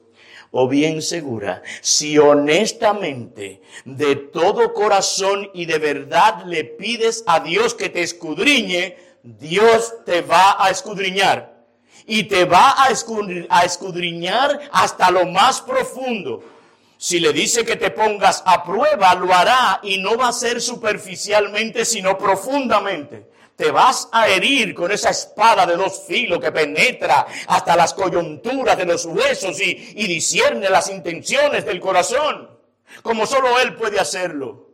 o 0.51 0.67
bien 0.67 1.01
segura. 1.01 1.63
Si 1.81 2.19
honestamente, 2.19 3.63
de 3.83 4.15
todo 4.15 4.73
corazón 4.73 5.49
y 5.55 5.65
de 5.65 5.79
verdad 5.79 6.45
le 6.45 6.63
pides 6.63 7.23
a 7.25 7.39
Dios 7.39 7.73
que 7.73 7.89
te 7.89 8.03
escudriñe, 8.03 8.95
Dios 9.23 9.95
te 10.05 10.21
va 10.21 10.63
a 10.63 10.69
escudriñar. 10.69 11.65
Y 12.05 12.25
te 12.25 12.45
va 12.45 12.75
a 12.77 12.89
escudriñar 13.65 14.69
hasta 14.71 15.09
lo 15.09 15.25
más 15.25 15.61
profundo. 15.61 16.43
Si 17.03 17.19
le 17.19 17.33
dice 17.33 17.65
que 17.65 17.77
te 17.77 17.89
pongas 17.89 18.43
a 18.45 18.63
prueba, 18.63 19.15
lo 19.15 19.33
hará 19.33 19.79
y 19.81 19.97
no 19.97 20.17
va 20.17 20.27
a 20.27 20.31
ser 20.31 20.61
superficialmente, 20.61 21.83
sino 21.83 22.15
profundamente. 22.15 23.27
Te 23.55 23.71
vas 23.71 24.07
a 24.11 24.27
herir 24.27 24.75
con 24.75 24.91
esa 24.91 25.09
espada 25.09 25.65
de 25.65 25.77
dos 25.77 26.03
filos 26.07 26.39
que 26.39 26.51
penetra 26.51 27.25
hasta 27.47 27.75
las 27.75 27.95
coyunturas 27.95 28.77
de 28.77 28.85
los 28.85 29.07
huesos 29.07 29.59
y, 29.61 29.93
y 29.95 30.05
discierne 30.05 30.69
las 30.69 30.91
intenciones 30.91 31.65
del 31.65 31.79
corazón, 31.79 32.51
como 33.01 33.25
solo 33.25 33.59
Él 33.59 33.73
puede 33.73 33.99
hacerlo. 33.99 34.70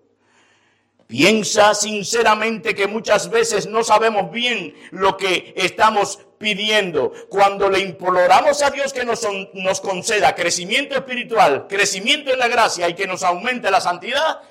Piensa 1.08 1.74
sinceramente 1.74 2.76
que 2.76 2.86
muchas 2.86 3.30
veces 3.30 3.66
no 3.66 3.82
sabemos 3.82 4.30
bien 4.30 4.76
lo 4.92 5.16
que 5.16 5.54
estamos 5.56 6.20
pidiendo. 6.38 7.14
Cuando 7.30 7.70
le 7.70 7.80
imploramos 7.80 8.62
a 8.62 8.72
Dios 8.72 8.92
que 8.92 9.06
nos, 9.06 9.26
nos 9.54 9.80
conceda 9.80 10.36
crecimiento 10.36 10.96
espiritual, 10.96 11.68
crecimiento 11.68 12.32
en 12.34 12.40
la 12.40 12.50
gracia 12.50 12.90
y 12.90 12.94
que 12.94 13.08
nos 13.08 13.24
aumente 13.24 13.72
la 13.72 13.80
santidad, 13.80 14.42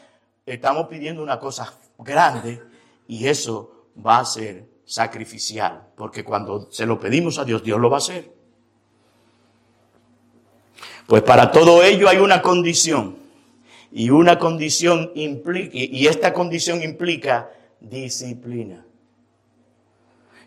estamos 0.47 0.89
pidiendo 0.89 1.23
una 1.23 1.39
cosa 1.39 1.75
grande 1.99 2.63
y 3.07 3.29
eso 3.29 3.89
va 4.05 4.21
a 4.21 4.25
ser 4.25 4.65
sacrificial, 4.87 5.89
porque 5.95 6.25
cuando 6.25 6.71
se 6.71 6.87
lo 6.87 6.99
pedimos 6.99 7.39
a 7.39 7.45
Dios, 7.45 7.63
Dios 7.63 7.79
lo 7.79 7.91
va 7.91 7.97
a 7.97 7.99
hacer. 7.99 8.33
Pues 11.07 11.23
para 11.23 11.51
todo 11.53 11.83
ello 11.83 12.09
hay 12.09 12.17
una 12.17 12.41
condición. 12.41 13.26
Y 13.99 14.11
una 14.11 14.39
condición 14.39 15.11
implica, 15.15 15.71
y 15.73 16.07
esta 16.07 16.35
condición 16.35 16.83
implica 16.83 17.51
disciplina. 17.81 18.85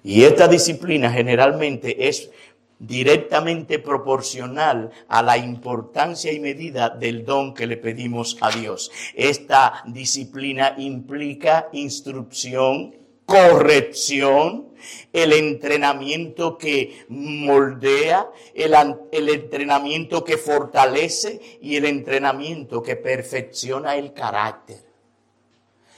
Y 0.03 0.21
esta 0.21 0.47
disciplina 0.47 1.11
generalmente 1.11 2.07
es 2.07 2.29
directamente 2.77 3.79
proporcional 3.79 4.91
a 5.07 5.23
la 5.23 5.35
importancia 5.39 6.31
y 6.31 6.39
medida 6.39 6.89
del 6.89 7.25
don 7.25 7.55
que 7.55 7.65
le 7.65 7.77
pedimos 7.77 8.37
a 8.39 8.51
Dios. 8.51 8.91
Esta 9.15 9.81
disciplina 9.87 10.75
implica 10.77 11.69
instrucción, 11.73 12.93
corrección, 13.29 14.69
el 15.13 15.33
entrenamiento 15.33 16.57
que 16.57 17.05
moldea, 17.09 18.27
el, 18.53 19.29
entrenamiento 19.29 20.23
que 20.23 20.37
fortalece 20.37 21.59
y 21.61 21.75
el 21.75 21.85
entrenamiento 21.85 22.81
que 22.81 22.95
perfecciona 22.95 23.95
el 23.95 24.13
carácter. 24.13 24.83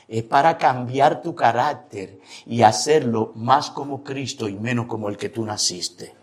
es 0.08 0.24
para 0.24 0.58
cambiar 0.58 1.22
tu 1.22 1.34
carácter 1.34 2.20
y 2.46 2.64
hacerlo 2.64 3.32
más 3.36 3.72
como 3.72 4.04
Cristo 4.04 4.50
y 4.50 4.56
menos 4.56 4.88
como 4.88 5.08
el 5.08 5.16
que 5.16 5.30
tú 5.30 5.46
naciste, 5.46 6.14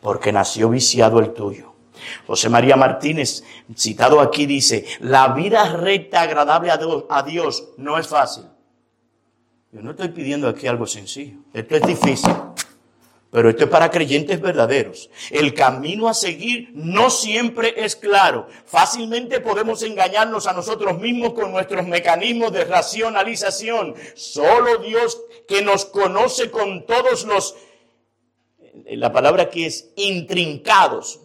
porque 0.00 0.32
nació 0.32 0.68
viciado 0.68 1.18
el 1.18 1.32
tuyo. 1.32 1.72
José 2.26 2.48
María 2.48 2.76
Martínez, 2.76 3.42
citado 3.74 4.20
aquí, 4.20 4.46
dice, 4.46 4.84
la 5.00 5.28
vida 5.28 5.76
recta, 5.76 6.20
agradable 6.20 6.70
a 6.70 7.22
Dios, 7.22 7.68
no 7.78 7.98
es 7.98 8.06
fácil. 8.06 8.44
Yo 9.72 9.82
no 9.82 9.90
estoy 9.90 10.08
pidiendo 10.08 10.48
aquí 10.48 10.66
algo 10.66 10.86
sencillo, 10.86 11.38
esto 11.52 11.76
es 11.76 11.82
difícil. 11.82 12.32
Pero 13.30 13.50
esto 13.50 13.64
es 13.64 13.70
para 13.70 13.90
creyentes 13.90 14.40
verdaderos. 14.40 15.10
El 15.30 15.52
camino 15.52 16.08
a 16.08 16.14
seguir 16.14 16.70
no 16.72 17.10
siempre 17.10 17.74
es 17.84 17.96
claro. 17.96 18.46
Fácilmente 18.64 19.40
podemos 19.40 19.82
engañarnos 19.82 20.46
a 20.46 20.52
nosotros 20.52 20.98
mismos 20.98 21.34
con 21.34 21.50
nuestros 21.50 21.86
mecanismos 21.86 22.52
de 22.52 22.64
racionalización. 22.64 23.94
Solo 24.14 24.78
Dios 24.78 25.20
que 25.48 25.60
nos 25.60 25.84
conoce 25.84 26.50
con 26.50 26.86
todos 26.86 27.26
los, 27.26 27.56
la 28.86 29.12
palabra 29.12 29.44
aquí 29.44 29.64
es 29.64 29.90
intrincados. 29.96 31.20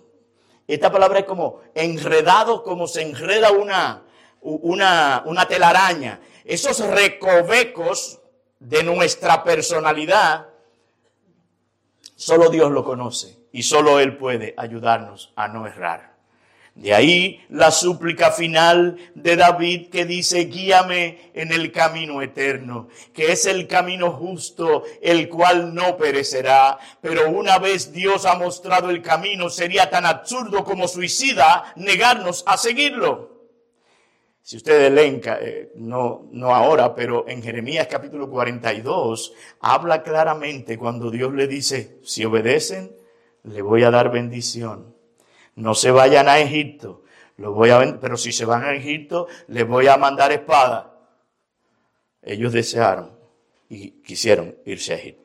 Esta 0.67 0.91
palabra 0.91 1.19
es 1.19 1.25
como 1.25 1.61
enredado, 1.75 2.63
como 2.63 2.87
se 2.87 3.03
enreda 3.03 3.51
una, 3.51 4.03
una, 4.41 5.23
una 5.25 5.47
telaraña. 5.47 6.19
Esos 6.43 6.79
recovecos 6.79 8.20
de 8.61 8.83
nuestra 8.83 9.43
personalidad 9.43 10.47
Solo 12.21 12.51
Dios 12.51 12.69
lo 12.71 12.83
conoce 12.83 13.35
y 13.51 13.63
solo 13.63 13.99
Él 13.99 14.15
puede 14.15 14.53
ayudarnos 14.55 15.33
a 15.35 15.47
no 15.47 15.65
errar. 15.65 16.17
De 16.75 16.93
ahí 16.93 17.43
la 17.49 17.71
súplica 17.71 18.29
final 18.29 18.95
de 19.15 19.35
David 19.35 19.89
que 19.89 20.05
dice, 20.05 20.45
guíame 20.45 21.31
en 21.33 21.51
el 21.51 21.71
camino 21.71 22.21
eterno, 22.21 22.89
que 23.11 23.31
es 23.31 23.47
el 23.47 23.65
camino 23.65 24.11
justo, 24.11 24.83
el 25.01 25.29
cual 25.29 25.73
no 25.73 25.97
perecerá. 25.97 26.77
Pero 27.01 27.31
una 27.31 27.57
vez 27.57 27.91
Dios 27.91 28.27
ha 28.27 28.35
mostrado 28.35 28.91
el 28.91 29.01
camino, 29.01 29.49
sería 29.49 29.89
tan 29.89 30.05
absurdo 30.05 30.63
como 30.63 30.87
suicida 30.87 31.73
negarnos 31.75 32.43
a 32.45 32.55
seguirlo. 32.55 33.30
Si 34.43 34.57
ustedes 34.57 34.91
leen, 34.91 35.21
eh, 35.23 35.71
no, 35.75 36.27
no 36.31 36.53
ahora, 36.53 36.95
pero 36.95 37.27
en 37.27 37.43
Jeremías 37.43 37.87
capítulo 37.87 38.29
42, 38.29 39.33
habla 39.59 40.01
claramente 40.01 40.77
cuando 40.77 41.11
Dios 41.11 41.31
le 41.33 41.47
dice, 41.47 41.99
si 42.03 42.25
obedecen, 42.25 42.95
le 43.43 43.61
voy 43.61 43.83
a 43.83 43.91
dar 43.91 44.11
bendición. 44.11 44.95
No 45.55 45.75
se 45.75 45.91
vayan 45.91 46.27
a 46.27 46.39
Egipto, 46.39 47.03
lo 47.37 47.53
voy 47.53 47.69
a, 47.69 47.99
pero 47.99 48.17
si 48.17 48.31
se 48.31 48.45
van 48.45 48.63
a 48.63 48.73
Egipto, 48.73 49.27
les 49.47 49.67
voy 49.67 49.87
a 49.87 49.97
mandar 49.97 50.31
espada. 50.31 50.99
Ellos 52.23 52.51
desearon 52.51 53.11
y 53.69 54.01
quisieron 54.01 54.57
irse 54.65 54.93
a 54.93 54.97
Egipto. 54.97 55.20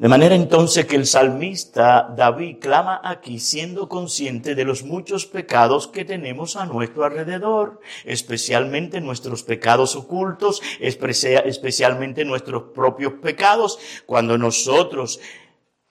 De 0.00 0.08
manera 0.08 0.34
entonces 0.34 0.86
que 0.86 0.96
el 0.96 1.04
salmista 1.04 2.10
David 2.16 2.56
clama 2.58 3.02
aquí 3.04 3.38
siendo 3.38 3.86
consciente 3.86 4.54
de 4.54 4.64
los 4.64 4.82
muchos 4.82 5.26
pecados 5.26 5.88
que 5.88 6.06
tenemos 6.06 6.56
a 6.56 6.64
nuestro 6.64 7.04
alrededor, 7.04 7.80
especialmente 8.06 9.02
nuestros 9.02 9.42
pecados 9.42 9.96
ocultos, 9.96 10.62
especialmente 10.80 12.24
nuestros 12.24 12.72
propios 12.74 13.12
pecados, 13.20 13.78
cuando 14.06 14.38
nosotros 14.38 15.20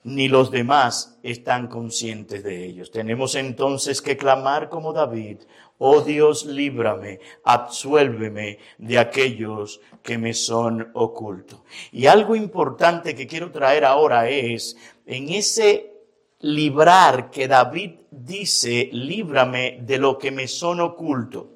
ni 0.01 0.27
los 0.27 0.49
demás 0.49 1.19
están 1.21 1.67
conscientes 1.67 2.43
de 2.43 2.65
ellos. 2.65 2.89
Tenemos 2.89 3.35
entonces 3.35 4.01
que 4.01 4.17
clamar 4.17 4.69
como 4.69 4.91
David, 4.91 5.41
oh 5.79 6.01
Dios, 6.01 6.45
líbrame, 6.45 7.19
absuélveme 7.43 8.59
de 8.77 8.99
aquellos 8.99 9.81
que 10.03 10.17
me 10.17 10.33
son 10.33 10.91
ocultos. 10.93 11.61
Y 11.91 12.05
algo 12.05 12.35
importante 12.35 13.15
que 13.15 13.27
quiero 13.27 13.51
traer 13.51 13.85
ahora 13.85 14.29
es, 14.29 14.77
en 15.05 15.29
ese 15.29 15.93
librar 16.41 17.31
que 17.31 17.47
David 17.47 17.91
dice, 18.11 18.89
líbrame 18.91 19.79
de 19.81 19.97
lo 19.97 20.17
que 20.17 20.31
me 20.31 20.47
son 20.47 20.81
oculto. 20.81 21.49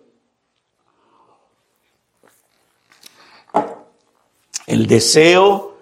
El 4.65 4.87
deseo 4.87 5.72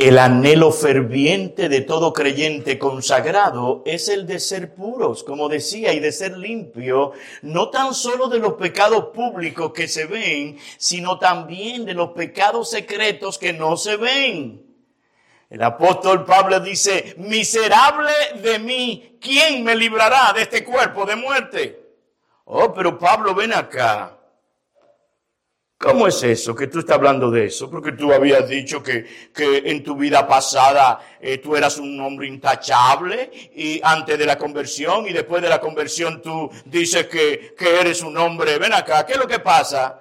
el 0.00 0.18
anhelo 0.18 0.72
ferviente 0.72 1.68
de 1.68 1.82
todo 1.82 2.14
creyente 2.14 2.78
consagrado 2.78 3.82
es 3.84 4.08
el 4.08 4.26
de 4.26 4.40
ser 4.40 4.74
puros, 4.74 5.22
como 5.22 5.50
decía, 5.50 5.92
y 5.92 6.00
de 6.00 6.10
ser 6.10 6.38
limpio, 6.38 7.12
no 7.42 7.68
tan 7.68 7.92
solo 7.92 8.28
de 8.28 8.38
los 8.38 8.54
pecados 8.54 9.06
públicos 9.14 9.72
que 9.74 9.88
se 9.88 10.06
ven, 10.06 10.58
sino 10.78 11.18
también 11.18 11.84
de 11.84 11.92
los 11.92 12.12
pecados 12.12 12.70
secretos 12.70 13.36
que 13.36 13.52
no 13.52 13.76
se 13.76 13.96
ven. 13.96 14.66
El 15.50 15.62
apóstol 15.62 16.24
Pablo 16.24 16.60
dice, 16.60 17.14
miserable 17.18 18.12
de 18.42 18.58
mí, 18.58 19.18
¿quién 19.20 19.62
me 19.62 19.76
librará 19.76 20.32
de 20.32 20.42
este 20.42 20.64
cuerpo 20.64 21.04
de 21.04 21.16
muerte? 21.16 21.80
Oh, 22.46 22.72
pero 22.72 22.98
Pablo, 22.98 23.34
ven 23.34 23.52
acá. 23.52 24.19
¿Cómo 25.82 26.06
es 26.06 26.22
eso 26.22 26.54
que 26.54 26.66
tú 26.66 26.80
estás 26.80 26.96
hablando 26.96 27.30
de 27.30 27.46
eso? 27.46 27.70
Porque 27.70 27.92
tú 27.92 28.12
habías 28.12 28.46
dicho 28.46 28.82
que, 28.82 29.30
que 29.32 29.62
en 29.64 29.82
tu 29.82 29.96
vida 29.96 30.28
pasada 30.28 31.00
eh, 31.18 31.38
tú 31.38 31.56
eras 31.56 31.78
un 31.78 31.98
hombre 32.00 32.26
intachable 32.26 33.30
y 33.54 33.80
antes 33.82 34.18
de 34.18 34.26
la 34.26 34.36
conversión 34.36 35.06
y 35.08 35.14
después 35.14 35.40
de 35.40 35.48
la 35.48 35.58
conversión 35.58 36.20
tú 36.20 36.50
dices 36.66 37.06
que, 37.06 37.54
que 37.56 37.80
eres 37.80 38.02
un 38.02 38.14
hombre. 38.18 38.58
Ven 38.58 38.74
acá, 38.74 39.06
¿qué 39.06 39.14
es 39.14 39.18
lo 39.18 39.26
que 39.26 39.38
pasa? 39.38 39.98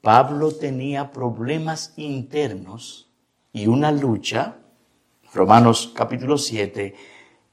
Pablo 0.00 0.50
tenía 0.50 1.12
problemas 1.12 1.94
internos 1.96 3.08
y 3.52 3.68
una 3.68 3.92
lucha, 3.92 4.56
Romanos 5.32 5.92
capítulo 5.94 6.36
7, 6.36 6.96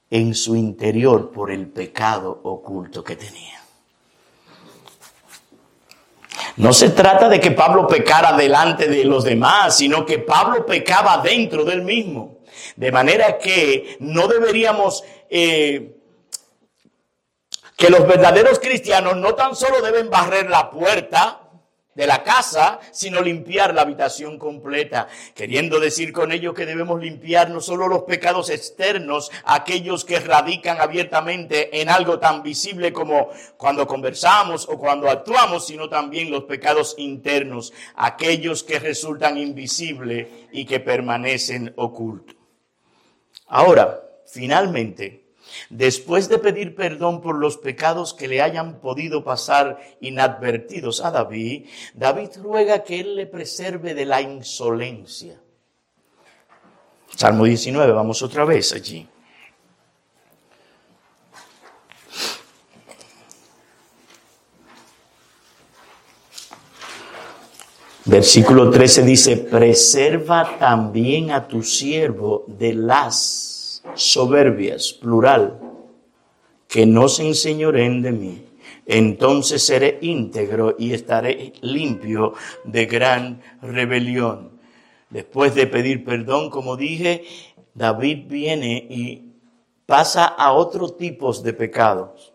en 0.10 0.34
su 0.34 0.56
interior 0.56 1.32
por 1.32 1.52
el 1.52 1.68
pecado 1.68 2.40
oculto 2.44 3.04
que 3.04 3.16
tenía. 3.16 3.62
No 6.58 6.74
se 6.74 6.90
trata 6.90 7.30
de 7.30 7.40
que 7.40 7.52
Pablo 7.52 7.88
pecara 7.88 8.36
delante 8.36 8.88
de 8.88 9.04
los 9.04 9.24
demás, 9.24 9.78
sino 9.78 10.06
que 10.06 10.20
Pablo 10.20 10.66
pecaba 10.66 11.20
dentro 11.20 11.64
del 11.64 11.84
mismo. 11.84 12.40
De 12.76 12.92
manera 12.92 13.38
que 13.38 13.98
no 14.00 14.28
deberíamos, 14.28 15.04
eh, 15.30 15.96
que 17.76 17.90
los 17.90 18.08
verdaderos 18.08 18.60
cristianos 18.60 19.18
no 19.18 19.36
tan 19.36 19.56
solo 19.56 19.82
deben 19.82 20.10
barrer 20.10 20.50
la 20.50 20.72
puerta, 20.72 21.47
de 21.98 22.06
la 22.06 22.22
casa, 22.22 22.80
sino 22.92 23.22
limpiar 23.22 23.74
la 23.74 23.82
habitación 23.82 24.38
completa, 24.38 25.08
queriendo 25.34 25.80
decir 25.80 26.14
con 26.14 26.32
ello 26.32 26.54
que 26.54 26.68
debemos 26.68 27.02
limpiar 27.02 27.50
no 27.50 27.60
solo 27.60 27.88
los 27.88 28.04
pecados 28.04 28.52
externos, 28.52 29.32
aquellos 29.44 30.06
que 30.06 30.20
radican 30.20 30.80
abiertamente 30.80 31.82
en 31.82 31.90
algo 31.90 32.20
tan 32.20 32.44
visible 32.44 32.94
como 32.94 33.30
cuando 33.58 33.88
conversamos 33.88 34.70
o 34.70 34.78
cuando 34.78 35.10
actuamos, 35.10 35.66
sino 35.66 35.90
también 35.90 36.30
los 36.30 36.44
pecados 36.44 36.94
internos, 37.00 37.74
aquellos 37.96 38.64
que 38.64 38.78
resultan 38.78 39.40
invisibles 39.40 40.28
y 40.52 40.66
que 40.66 40.80
permanecen 40.80 41.74
ocultos. 41.78 42.36
Ahora, 43.48 44.04
finalmente, 44.28 45.27
Después 45.70 46.30
de 46.30 46.38
pedir 46.38 46.76
perdón 46.76 47.22
por 47.22 47.38
los 47.38 47.58
pecados 47.58 48.14
que 48.14 48.28
le 48.28 48.42
hayan 48.42 48.80
podido 48.80 49.24
pasar 49.24 49.80
inadvertidos 50.02 51.04
a 51.04 51.12
David, 51.12 51.68
David 51.94 52.30
ruega 52.42 52.84
que 52.84 53.00
él 53.00 53.16
le 53.16 53.26
preserve 53.26 53.94
de 53.94 54.06
la 54.06 54.22
insolencia. 54.22 55.40
Salmo 57.16 57.46
19, 57.46 57.92
vamos 57.94 58.22
otra 58.22 58.46
vez 58.46 58.74
allí. 58.74 59.08
Versículo 68.08 68.70
13 68.70 69.04
dice, 69.04 69.36
preserva 69.36 70.58
también 70.58 71.32
a 71.32 71.46
tu 71.46 71.62
siervo 71.62 72.46
de 72.48 72.74
las 72.74 73.57
soberbias, 73.96 74.94
plural, 74.94 75.60
que 76.68 76.86
no 76.86 77.08
se 77.08 77.28
enseñoren 77.28 78.02
de 78.02 78.12
mí. 78.12 78.46
Entonces 78.86 79.64
seré 79.64 80.00
íntegro 80.02 80.76
y 80.78 80.94
estaré 80.94 81.54
limpio 81.62 82.34
de 82.64 82.86
gran 82.86 83.42
rebelión. 83.62 84.60
Después 85.10 85.56
de 85.56 85.68
pedir 85.68 86.04
perdón, 86.04 86.50
como 86.50 86.78
dije, 86.78 87.26
David 87.74 88.26
viene 88.28 88.88
y 88.90 89.34
pasa 89.86 90.26
a 90.26 90.54
otros 90.54 90.98
tipos 90.98 91.44
de 91.44 91.54
pecados. 91.54 92.34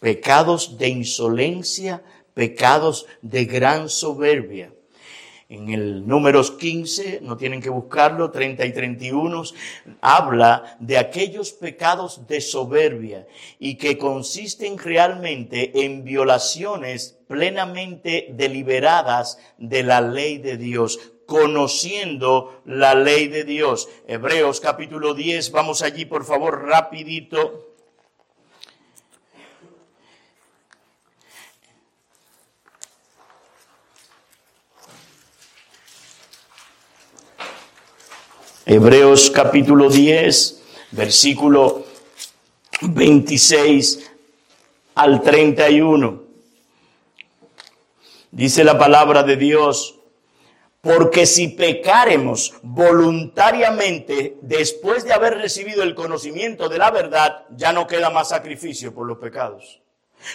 Pecados 0.00 0.76
de 0.78 0.88
insolencia, 0.88 2.02
pecados 2.34 3.06
de 3.22 3.44
gran 3.44 3.88
soberbia. 3.88 4.72
En 5.54 5.70
el 5.70 6.06
números 6.06 6.50
15, 6.50 7.20
no 7.22 7.36
tienen 7.36 7.62
que 7.62 7.70
buscarlo, 7.70 8.30
30 8.30 8.66
y 8.66 8.72
31, 8.72 9.42
habla 10.00 10.76
de 10.80 10.98
aquellos 10.98 11.52
pecados 11.52 12.26
de 12.26 12.40
soberbia 12.40 13.26
y 13.58 13.76
que 13.76 13.96
consisten 13.96 14.78
realmente 14.78 15.84
en 15.84 16.04
violaciones 16.04 17.18
plenamente 17.28 18.28
deliberadas 18.32 19.38
de 19.56 19.84
la 19.84 20.00
ley 20.00 20.38
de 20.38 20.56
Dios, 20.56 20.98
conociendo 21.26 22.60
la 22.64 22.94
ley 22.94 23.28
de 23.28 23.44
Dios. 23.44 23.88
Hebreos 24.06 24.60
capítulo 24.60 25.14
10, 25.14 25.52
vamos 25.52 25.82
allí 25.82 26.04
por 26.04 26.24
favor 26.24 26.66
rapidito. 26.66 27.73
Hebreos 38.66 39.30
capítulo 39.30 39.90
10, 39.90 40.62
versículo 40.92 41.84
26 42.80 44.10
al 44.94 45.20
31. 45.20 46.22
Dice 48.30 48.64
la 48.64 48.78
palabra 48.78 49.22
de 49.22 49.36
Dios, 49.36 49.96
porque 50.80 51.26
si 51.26 51.48
pecáremos 51.48 52.54
voluntariamente 52.62 54.38
después 54.40 55.04
de 55.04 55.12
haber 55.12 55.34
recibido 55.34 55.82
el 55.82 55.94
conocimiento 55.94 56.70
de 56.70 56.78
la 56.78 56.90
verdad, 56.90 57.44
ya 57.54 57.74
no 57.74 57.86
queda 57.86 58.08
más 58.08 58.30
sacrificio 58.30 58.94
por 58.94 59.06
los 59.06 59.18
pecados 59.18 59.82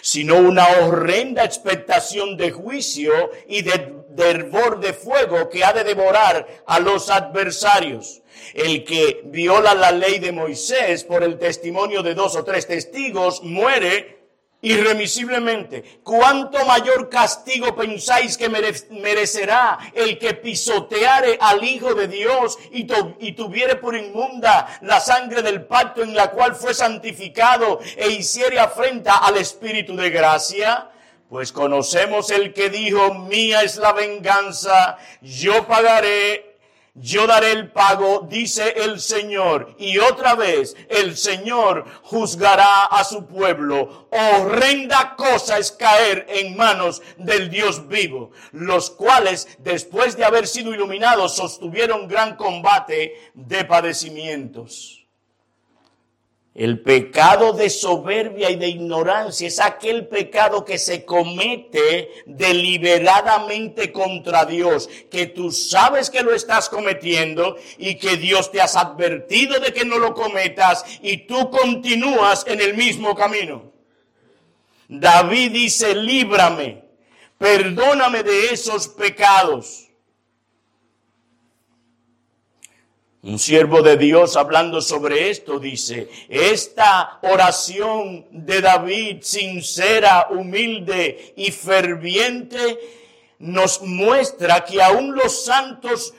sino 0.02 0.38
una 0.38 0.68
horrenda 0.68 1.44
expectación 1.44 2.38
de 2.38 2.52
juicio 2.52 3.12
y 3.48 3.62
de, 3.64 3.96
hervor 4.18 4.80
de 4.80 4.94
fuego 4.94 5.50
que 5.50 5.64
ha 5.64 5.74
de 5.74 5.84
devorar 5.84 6.48
a 6.66 6.80
los 6.80 7.10
adversarios. 7.10 8.22
El 8.54 8.84
que 8.84 9.22
viola 9.26 9.74
la 9.74 9.92
ley 9.92 10.20
de 10.20 10.32
Moisés 10.32 11.04
por 11.04 11.24
el 11.24 11.38
testimonio 11.38 12.02
de 12.04 12.16
dos 12.16 12.36
o 12.36 12.44
tres 12.44 12.68
testigos 12.68 13.44
muere 13.44 14.20
irremisiblemente. 14.62 16.00
¿Cuánto 16.04 16.66
mayor 16.66 17.10
castigo 17.10 17.76
pensáis 17.76 18.38
que 18.38 18.50
merecerá 18.50 19.78
el 19.94 20.18
que 20.20 20.34
pisoteare 20.34 21.38
al 21.40 21.64
Hijo 21.64 21.94
de 21.94 22.08
Dios 22.08 22.58
y, 22.72 22.88
y, 23.20 23.32
tuviere 23.34 23.76
por 23.76 23.96
inmunda 23.96 24.80
la 24.82 25.00
sangre 25.00 25.42
del 25.42 25.66
pacto 25.66 26.04
en 26.04 26.14
la 26.14 26.32
cual 26.32 26.56
fue 26.56 26.74
santificado 26.74 27.80
e 27.96 28.10
hiciere 28.10 28.60
afrenta 28.60 29.18
al 29.18 29.38
Espíritu 29.38 29.96
de 29.96 30.10
gracia? 30.10 30.90
Pues 31.30 31.52
conocemos 31.52 32.32
el 32.32 32.54
que 32.54 32.72
dijo, 32.72 33.14
mía 33.14 33.62
es 33.62 33.78
la 33.78 33.94
venganza, 33.94 34.98
yo 35.22 35.68
pagaré, 35.68 36.58
yo 36.96 37.28
daré 37.28 37.52
el 37.52 37.72
pago, 37.72 38.26
dice 38.28 38.74
el 38.78 39.00
Señor. 39.00 39.76
Y 39.78 40.00
otra 40.00 40.34
vez, 40.34 40.76
el 40.90 41.16
Señor 41.16 41.86
juzgará 42.02 42.86
a 42.86 43.04
su 43.04 43.28
pueblo. 43.28 44.08
Horrenda 44.10 45.16
cosa 45.16 45.60
es 45.60 45.72
caer 45.72 46.26
en 46.30 46.58
manos 46.58 47.04
del 47.18 47.52
Dios 47.52 47.88
vivo, 47.88 48.32
los 48.52 48.90
cuales, 48.90 49.48
después 49.60 50.18
de 50.18 50.26
haber 50.26 50.48
sido 50.48 50.74
iluminados, 50.74 51.36
sostuvieron 51.36 52.08
gran 52.08 52.38
combate 52.38 53.32
de 53.36 53.66
padecimientos. 53.66 54.99
El 56.60 56.82
pecado 56.82 57.54
de 57.54 57.70
soberbia 57.70 58.50
y 58.50 58.58
de 58.58 58.68
ignorancia 58.68 59.48
es 59.48 59.62
aquel 59.62 60.08
pecado 60.08 60.66
que 60.66 60.78
se 60.78 61.06
comete 61.06 62.10
deliberadamente 62.26 63.94
contra 63.94 64.44
Dios, 64.44 64.90
que 65.10 65.28
tú 65.28 65.54
sabes 65.54 66.10
que 66.10 66.22
lo 66.22 66.34
estás 66.34 66.68
cometiendo 66.68 67.56
y 67.78 67.96
que 67.96 68.18
Dios 68.18 68.52
te 68.52 68.60
has 68.60 68.76
advertido 68.76 69.58
de 69.62 69.72
que 69.72 69.86
no 69.86 70.00
lo 70.00 70.14
cometas 70.14 70.84
y 71.02 71.20
tú 71.28 71.50
continúas 71.50 72.46
en 72.46 72.60
el 72.60 72.76
mismo 72.76 73.16
camino. 73.16 73.72
David 74.90 75.54
dice, 75.54 75.96
líbrame, 75.96 76.84
perdóname 77.38 78.22
de 78.22 78.48
esos 78.48 78.90
pecados. 78.90 79.89
Un 83.22 83.38
siervo 83.38 83.82
de 83.82 83.98
Dios 83.98 84.38
hablando 84.38 84.82
sobre 84.82 85.30
esto 85.30 85.60
dice, 85.60 86.08
esta 86.30 87.20
oración 87.24 88.26
de 88.32 88.62
David 88.62 89.18
sincera, 89.24 90.28
humilde 90.30 91.34
y 91.36 91.52
ferviente 91.52 92.80
nos 93.40 93.82
muestra 93.82 94.64
que 94.64 94.82
aún 94.82 95.16
los 95.16 95.44
santos 95.44 96.14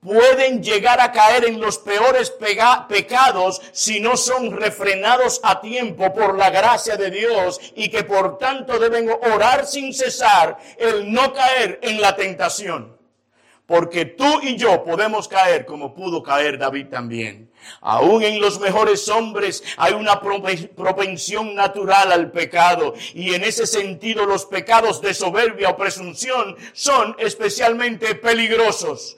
pueden 0.00 0.62
llegar 0.62 1.00
a 1.00 1.10
caer 1.10 1.46
en 1.46 1.58
los 1.58 1.78
peores 1.78 2.30
pecados 2.86 3.62
si 3.72 4.00
no 4.00 4.18
son 4.18 4.54
refrenados 4.54 5.40
a 5.44 5.58
tiempo 5.62 6.12
por 6.12 6.36
la 6.36 6.50
gracia 6.50 6.98
de 6.98 7.10
Dios 7.10 7.60
y 7.76 7.88
que 7.88 8.04
por 8.04 8.36
tanto 8.36 8.78
deben 8.78 9.08
orar 9.34 9.66
sin 9.66 9.94
cesar 9.94 10.58
el 10.76 11.10
no 11.10 11.32
caer 11.32 11.78
en 11.82 11.98
la 11.98 12.14
tentación. 12.14 13.01
Porque 13.66 14.04
tú 14.04 14.40
y 14.42 14.56
yo 14.56 14.84
podemos 14.84 15.28
caer 15.28 15.64
como 15.64 15.94
pudo 15.94 16.22
caer 16.22 16.58
David 16.58 16.88
también. 16.88 17.50
Aún 17.80 18.22
en 18.22 18.40
los 18.40 18.58
mejores 18.58 19.08
hombres 19.08 19.62
hay 19.76 19.92
una 19.94 20.20
propensión 20.20 21.54
natural 21.54 22.10
al 22.10 22.32
pecado 22.32 22.94
y 23.14 23.34
en 23.34 23.44
ese 23.44 23.66
sentido 23.66 24.26
los 24.26 24.46
pecados 24.46 25.00
de 25.00 25.14
soberbia 25.14 25.70
o 25.70 25.76
presunción 25.76 26.56
son 26.72 27.14
especialmente 27.18 28.14
peligrosos. 28.16 29.16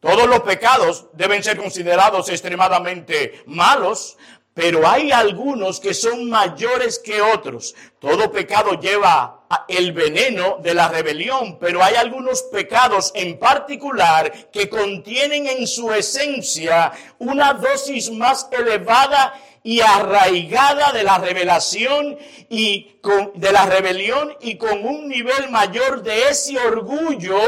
Todos 0.00 0.26
los 0.26 0.40
pecados 0.40 1.06
deben 1.12 1.42
ser 1.42 1.58
considerados 1.58 2.30
extremadamente 2.30 3.42
malos, 3.44 4.16
pero 4.60 4.86
hay 4.86 5.10
algunos 5.10 5.80
que 5.80 5.94
son 5.94 6.28
mayores 6.28 6.98
que 6.98 7.22
otros. 7.22 7.74
Todo 7.98 8.30
pecado 8.30 8.78
lleva 8.78 9.46
el 9.68 9.92
veneno 9.92 10.58
de 10.62 10.74
la 10.74 10.88
rebelión, 10.88 11.56
pero 11.58 11.82
hay 11.82 11.94
algunos 11.94 12.42
pecados 12.42 13.10
en 13.14 13.38
particular 13.38 14.50
que 14.50 14.68
contienen 14.68 15.46
en 15.46 15.66
su 15.66 15.90
esencia 15.94 16.92
una 17.18 17.54
dosis 17.54 18.10
más 18.10 18.50
elevada 18.52 19.32
y 19.62 19.80
arraigada 19.80 20.92
de 20.92 21.04
la 21.04 21.16
revelación 21.16 22.18
y 22.50 23.00
de 23.36 23.52
la 23.52 23.64
rebelión 23.64 24.34
y 24.42 24.56
con 24.56 24.86
un 24.86 25.08
nivel 25.08 25.48
mayor 25.48 26.02
de 26.02 26.28
ese 26.28 26.58
orgullo 26.58 27.40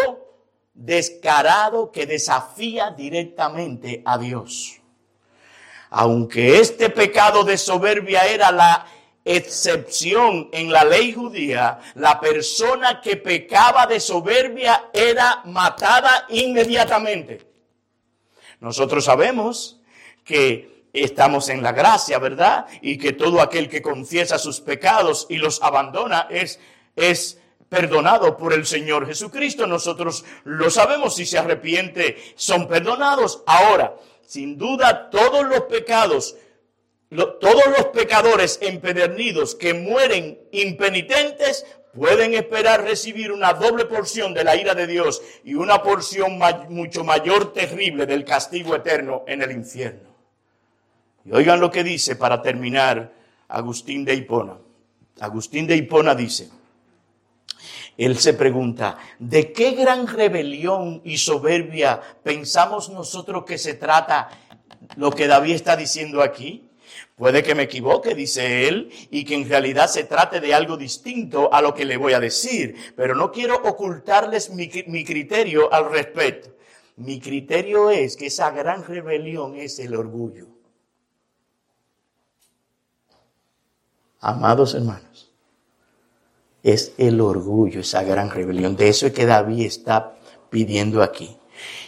descarado 0.72 1.92
que 1.92 2.06
desafía 2.06 2.90
directamente 2.90 4.00
a 4.06 4.16
Dios 4.16 4.81
aunque 5.92 6.58
este 6.58 6.88
pecado 6.88 7.44
de 7.44 7.58
soberbia 7.58 8.26
era 8.26 8.50
la 8.50 8.86
excepción 9.24 10.48
en 10.50 10.72
la 10.72 10.84
ley 10.84 11.12
judía, 11.12 11.78
la 11.94 12.18
persona 12.18 13.00
que 13.00 13.18
pecaba 13.18 13.86
de 13.86 14.00
soberbia 14.00 14.88
era 14.92 15.42
matada 15.44 16.26
inmediatamente. 16.30 17.46
Nosotros 18.60 19.04
sabemos 19.04 19.80
que 20.24 20.86
estamos 20.94 21.50
en 21.50 21.62
la 21.62 21.72
gracia, 21.72 22.18
¿verdad? 22.18 22.66
Y 22.80 22.96
que 22.96 23.12
todo 23.12 23.42
aquel 23.42 23.68
que 23.68 23.82
confiesa 23.82 24.38
sus 24.38 24.60
pecados 24.60 25.26
y 25.28 25.36
los 25.36 25.62
abandona 25.62 26.26
es, 26.30 26.58
es 26.96 27.38
perdonado 27.68 28.36
por 28.38 28.54
el 28.54 28.64
Señor 28.64 29.06
Jesucristo. 29.06 29.66
Nosotros 29.66 30.24
lo 30.44 30.70
sabemos, 30.70 31.16
si 31.16 31.26
se 31.26 31.38
arrepiente, 31.38 32.16
son 32.34 32.66
perdonados. 32.66 33.42
Ahora, 33.46 33.94
sin 34.26 34.58
duda, 34.58 35.10
todos 35.10 35.46
los 35.46 35.62
pecados, 35.62 36.36
todos 37.10 37.66
los 37.76 37.86
pecadores 37.88 38.58
empedernidos 38.62 39.54
que 39.54 39.74
mueren 39.74 40.38
impenitentes 40.52 41.66
pueden 41.94 42.34
esperar 42.34 42.84
recibir 42.84 43.32
una 43.32 43.52
doble 43.52 43.84
porción 43.84 44.32
de 44.32 44.44
la 44.44 44.56
ira 44.56 44.74
de 44.74 44.86
Dios 44.86 45.22
y 45.44 45.54
una 45.54 45.82
porción 45.82 46.38
mucho 46.70 47.04
mayor 47.04 47.52
terrible 47.52 48.06
del 48.06 48.24
castigo 48.24 48.74
eterno 48.74 49.24
en 49.26 49.42
el 49.42 49.52
infierno. 49.52 50.10
Y 51.24 51.32
oigan 51.32 51.60
lo 51.60 51.70
que 51.70 51.84
dice 51.84 52.16
para 52.16 52.40
terminar 52.40 53.12
Agustín 53.48 54.04
de 54.04 54.14
Hipona. 54.14 54.56
Agustín 55.20 55.66
de 55.66 55.76
Hipona 55.76 56.14
dice, 56.14 56.48
él 57.96 58.18
se 58.18 58.34
pregunta, 58.34 58.98
¿de 59.18 59.52
qué 59.52 59.72
gran 59.72 60.06
rebelión 60.06 61.02
y 61.04 61.18
soberbia 61.18 62.00
pensamos 62.22 62.88
nosotros 62.90 63.44
que 63.44 63.58
se 63.58 63.74
trata 63.74 64.30
lo 64.96 65.10
que 65.10 65.26
David 65.26 65.54
está 65.54 65.76
diciendo 65.76 66.22
aquí? 66.22 66.68
Puede 67.16 67.42
que 67.42 67.54
me 67.54 67.64
equivoque, 67.64 68.14
dice 68.14 68.66
él, 68.68 68.90
y 69.10 69.24
que 69.24 69.34
en 69.34 69.48
realidad 69.48 69.88
se 69.88 70.04
trate 70.04 70.40
de 70.40 70.54
algo 70.54 70.76
distinto 70.76 71.52
a 71.52 71.60
lo 71.62 71.74
que 71.74 71.84
le 71.84 71.96
voy 71.96 72.14
a 72.14 72.20
decir, 72.20 72.74
pero 72.96 73.14
no 73.14 73.30
quiero 73.30 73.56
ocultarles 73.56 74.50
mi, 74.50 74.70
mi 74.86 75.04
criterio 75.04 75.72
al 75.72 75.90
respecto. 75.90 76.56
Mi 76.96 77.20
criterio 77.20 77.90
es 77.90 78.16
que 78.16 78.26
esa 78.26 78.50
gran 78.50 78.84
rebelión 78.84 79.56
es 79.56 79.78
el 79.78 79.94
orgullo. 79.94 80.48
Amados 84.20 84.74
hermanos, 84.74 85.31
es 86.62 86.92
el 86.98 87.20
orgullo, 87.20 87.80
esa 87.80 88.02
gran 88.02 88.30
rebelión. 88.30 88.76
De 88.76 88.88
eso 88.88 89.06
es 89.06 89.12
que 89.12 89.26
David 89.26 89.66
está 89.66 90.14
pidiendo 90.50 91.02
aquí. 91.02 91.36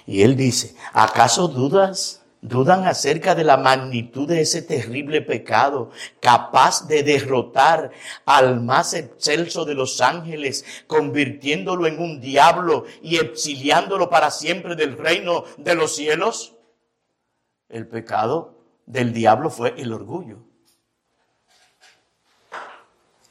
Y 0.06 0.22
él 0.22 0.36
dice, 0.36 0.74
¿acaso 0.92 1.48
dudas? 1.48 2.24
dudan 2.44 2.86
acerca 2.86 3.34
de 3.34 3.42
la 3.42 3.56
magnitud 3.56 4.28
de 4.28 4.42
ese 4.42 4.60
terrible 4.60 5.22
pecado, 5.22 5.90
capaz 6.20 6.86
de 6.86 7.02
derrotar 7.02 7.90
al 8.26 8.60
más 8.60 8.92
excelso 8.92 9.64
de 9.64 9.74
los 9.74 10.02
ángeles, 10.02 10.64
convirtiéndolo 10.86 11.86
en 11.86 11.98
un 11.98 12.20
diablo 12.20 12.84
y 13.02 13.16
exiliándolo 13.16 14.10
para 14.10 14.30
siempre 14.30 14.76
del 14.76 14.98
reino 14.98 15.44
de 15.56 15.74
los 15.74 15.96
cielos? 15.96 16.54
El 17.70 17.88
pecado 17.88 18.58
del 18.84 19.14
diablo 19.14 19.48
fue 19.48 19.74
el 19.78 19.94
orgullo. 19.94 20.43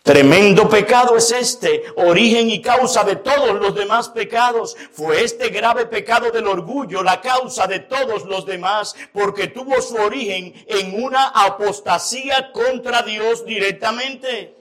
Tremendo 0.04 0.68
pecado 0.68 1.16
es 1.16 1.32
este, 1.32 1.84
origen 1.96 2.50
y 2.50 2.62
causa 2.62 3.06
de 3.06 3.16
todos 3.16 3.54
los 3.54 3.74
demás 3.74 4.10
pecados. 4.10 4.76
Fue 4.92 5.24
este 5.24 5.48
grave 5.48 5.86
pecado 5.86 6.30
del 6.30 6.46
orgullo 6.46 7.02
la 7.02 7.22
causa 7.22 7.68
de 7.68 7.80
todos 7.80 8.26
los 8.26 8.46
demás, 8.46 8.98
porque 9.14 9.48
tuvo 9.48 9.82
su 9.82 9.96
origen 9.96 10.54
en 10.68 11.02
una 11.02 11.30
apostasía 11.30 12.52
contra 12.52 13.02
Dios 13.04 13.46
directamente. 13.46 14.58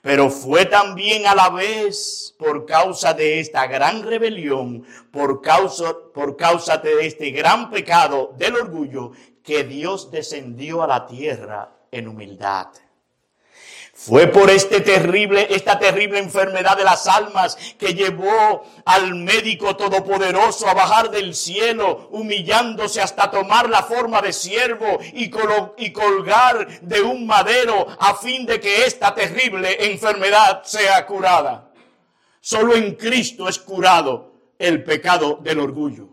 Pero 0.00 0.30
fue 0.30 0.64
también 0.64 1.26
a 1.26 1.34
la 1.34 1.50
vez 1.50 2.34
por 2.38 2.64
causa 2.64 3.12
de 3.12 3.40
esta 3.40 3.66
gran 3.66 4.02
rebelión, 4.02 4.86
por 5.10 5.42
causa, 5.42 5.94
por 6.14 6.34
causa 6.38 6.78
de 6.78 7.06
este 7.06 7.30
gran 7.30 7.68
pecado 7.68 8.32
del 8.38 8.56
orgullo, 8.56 9.12
que 9.44 9.64
Dios 9.64 10.10
descendió 10.10 10.82
a 10.82 10.86
la 10.86 11.06
tierra 11.06 11.76
en 11.90 12.08
humildad. 12.08 12.68
Fue 13.94 14.26
por 14.26 14.50
este 14.50 14.80
terrible, 14.80 15.46
esta 15.50 15.78
terrible 15.78 16.18
enfermedad 16.18 16.78
de 16.78 16.82
las 16.82 17.06
almas 17.06 17.56
que 17.78 17.94
llevó 17.94 18.64
al 18.86 19.14
médico 19.14 19.76
todopoderoso 19.76 20.66
a 20.66 20.74
bajar 20.74 21.10
del 21.10 21.34
cielo, 21.34 22.08
humillándose 22.10 23.02
hasta 23.02 23.30
tomar 23.30 23.68
la 23.68 23.82
forma 23.82 24.22
de 24.22 24.32
siervo 24.32 24.98
y, 25.12 25.30
y 25.76 25.92
colgar 25.92 26.80
de 26.80 27.02
un 27.02 27.26
madero 27.26 27.86
a 28.00 28.14
fin 28.14 28.46
de 28.46 28.58
que 28.60 28.86
esta 28.86 29.14
terrible 29.14 29.92
enfermedad 29.92 30.62
sea 30.64 31.06
curada. 31.06 31.70
Solo 32.40 32.74
en 32.74 32.94
Cristo 32.94 33.46
es 33.46 33.58
curado 33.58 34.32
el 34.58 34.82
pecado 34.82 35.38
del 35.42 35.60
orgullo. 35.60 36.08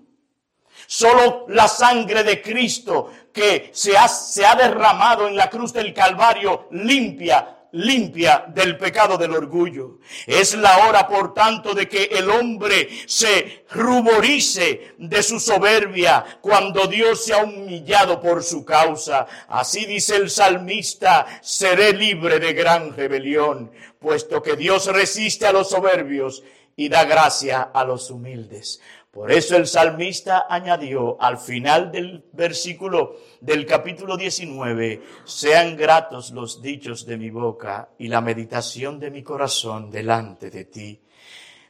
Solo 0.85 1.45
la 1.47 1.67
sangre 1.67 2.23
de 2.23 2.41
Cristo 2.41 3.11
que 3.33 3.71
se 3.73 3.97
ha, 3.97 4.07
se 4.07 4.45
ha 4.45 4.55
derramado 4.55 5.27
en 5.27 5.35
la 5.35 5.49
cruz 5.49 5.71
del 5.71 5.93
Calvario 5.93 6.67
limpia 6.71 7.55
limpia 7.71 8.45
del 8.47 8.77
pecado 8.77 9.17
del 9.17 9.31
orgullo. 9.31 9.99
Es 10.25 10.55
la 10.55 10.87
hora, 10.87 11.07
por 11.07 11.33
tanto, 11.33 11.73
de 11.73 11.87
que 11.87 12.05
el 12.05 12.29
hombre 12.29 12.89
se 13.05 13.65
ruborice 13.71 14.95
de 14.97 15.23
su 15.23 15.39
soberbia 15.39 16.39
cuando 16.41 16.87
Dios 16.87 17.25
se 17.25 17.33
ha 17.33 17.43
humillado 17.43 18.19
por 18.19 18.43
su 18.43 18.65
causa. 18.65 19.27
Así 19.47 19.85
dice 19.85 20.15
el 20.15 20.29
salmista, 20.29 21.25
seré 21.41 21.93
libre 21.93 22.39
de 22.39 22.53
gran 22.53 22.95
rebelión, 22.95 23.71
puesto 23.99 24.41
que 24.41 24.55
Dios 24.55 24.87
resiste 24.87 25.45
a 25.45 25.51
los 25.51 25.69
soberbios 25.69 26.43
y 26.75 26.87
da 26.87 27.03
gracia 27.03 27.71
a 27.73 27.83
los 27.83 28.09
humildes. 28.09 28.79
Por 29.11 29.31
eso 29.31 29.57
el 29.57 29.65
salmista 29.65 30.45
añadió 30.47 31.19
al 31.19 31.39
final 31.39 31.91
del 31.91 32.23
versículo 32.31 33.15
del 33.41 33.65
capítulo 33.65 34.15
19, 34.15 35.01
sean 35.25 35.75
gratos 35.75 36.29
los 36.29 36.61
dichos 36.61 37.07
de 37.07 37.17
mi 37.17 37.31
boca 37.31 37.89
y 37.97 38.07
la 38.07 38.21
meditación 38.21 38.99
de 38.99 39.09
mi 39.09 39.23
corazón 39.23 39.89
delante 39.89 40.51
de 40.51 40.65
ti. 40.65 41.01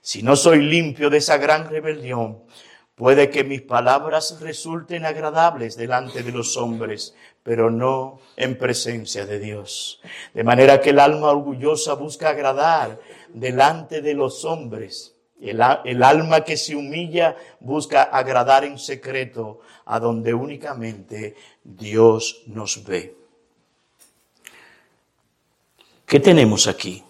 Si 0.02 0.22
no 0.22 0.36
soy 0.36 0.64
limpio 0.64 1.10
de 1.10 1.20
esa 1.20 1.38
gran 1.38 1.70
rebelión, 1.70 2.44
puede 2.94 3.30
que 3.30 3.46
mis 3.46 3.62
palabras 3.62 4.42
resulten 4.42 5.06
agradables 5.06 5.78
delante 5.78 6.24
de 6.24 6.34
los 6.34 6.58
hombres, 6.58 7.16
pero 7.42 7.72
no 7.72 8.20
en 8.36 8.58
presencia 8.58 9.26
de 9.26 9.40
Dios. 9.40 10.02
De 10.34 10.44
manera 10.44 10.82
que 10.82 10.90
el 10.90 11.00
alma 11.00 11.30
orgullosa 11.30 11.94
busca 11.94 12.32
agradar 12.32 13.00
delante 13.34 14.02
de 14.02 14.14
los 14.14 14.44
hombres 14.44 15.16
el, 15.42 16.04
alma 16.04 16.44
que 16.44 16.58
se 16.58 16.76
humilla 16.76 17.36
busca 17.60 18.04
agradar 18.04 18.66
en 18.66 18.78
secreto 18.78 19.62
a 19.86 20.00
donde 20.00 20.34
únicamente 20.34 21.36
Dios 21.64 22.44
nos 22.48 22.84
ve. 22.84 23.16
¿Qué 26.06 26.20
tenemos 26.20 26.68
aquí? 26.68 27.04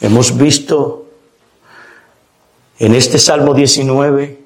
Hemos 0.00 0.36
visto 0.36 1.08
en 2.78 2.94
este 2.94 3.18
Salmo 3.18 3.54
19 3.54 4.44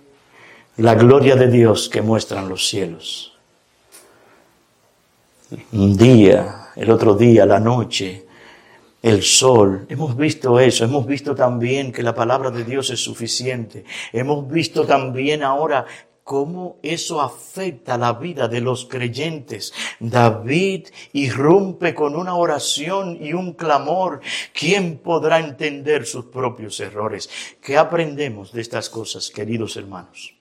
la 0.77 0.95
gloria 0.95 1.35
de 1.35 1.49
Dios 1.49 1.89
que 1.89 2.03
muestran 2.03 2.49
los 2.49 2.69
cielos. 2.69 3.37
Un 5.73 5.97
día 5.97 6.58
el 6.79 6.91
otro 6.93 7.15
día, 7.15 7.45
la 7.45 7.59
noche, 7.59 8.25
el 9.03 9.23
sol. 9.23 9.87
Hemos 9.89 10.17
visto 10.17 10.61
eso, 10.61 10.85
hemos 10.85 11.07
visto 11.07 11.35
también 11.35 11.91
que 11.91 12.05
la 12.05 12.15
palabra 12.15 12.51
de 12.51 12.65
Dios 12.65 12.91
es 12.91 13.03
suficiente. 13.03 13.85
Hemos 14.13 14.49
visto 14.49 14.87
también 14.87 15.43
ahora 15.43 15.85
cómo 16.23 16.79
eso 16.83 17.21
afecta 17.21 17.99
la 17.99 18.13
vida 18.13 18.47
de 18.47 18.61
los 18.61 18.85
creyentes. 18.85 19.73
David 19.99 20.87
irrumpe 21.15 21.95
con 21.95 22.15
una 22.15 22.37
oración 22.37 23.19
y 23.21 23.33
un 23.33 23.55
clamor. 23.55 24.21
¿Quién 24.53 24.99
podrá 24.99 25.41
entender 25.41 26.07
sus 26.07 26.27
propios 26.27 26.79
errores? 26.79 27.29
¿Qué 27.61 27.77
aprendemos 27.77 28.53
de 28.53 28.61
estas 28.61 28.89
cosas, 28.89 29.31
queridos 29.31 29.77
hermanos? 29.77 30.35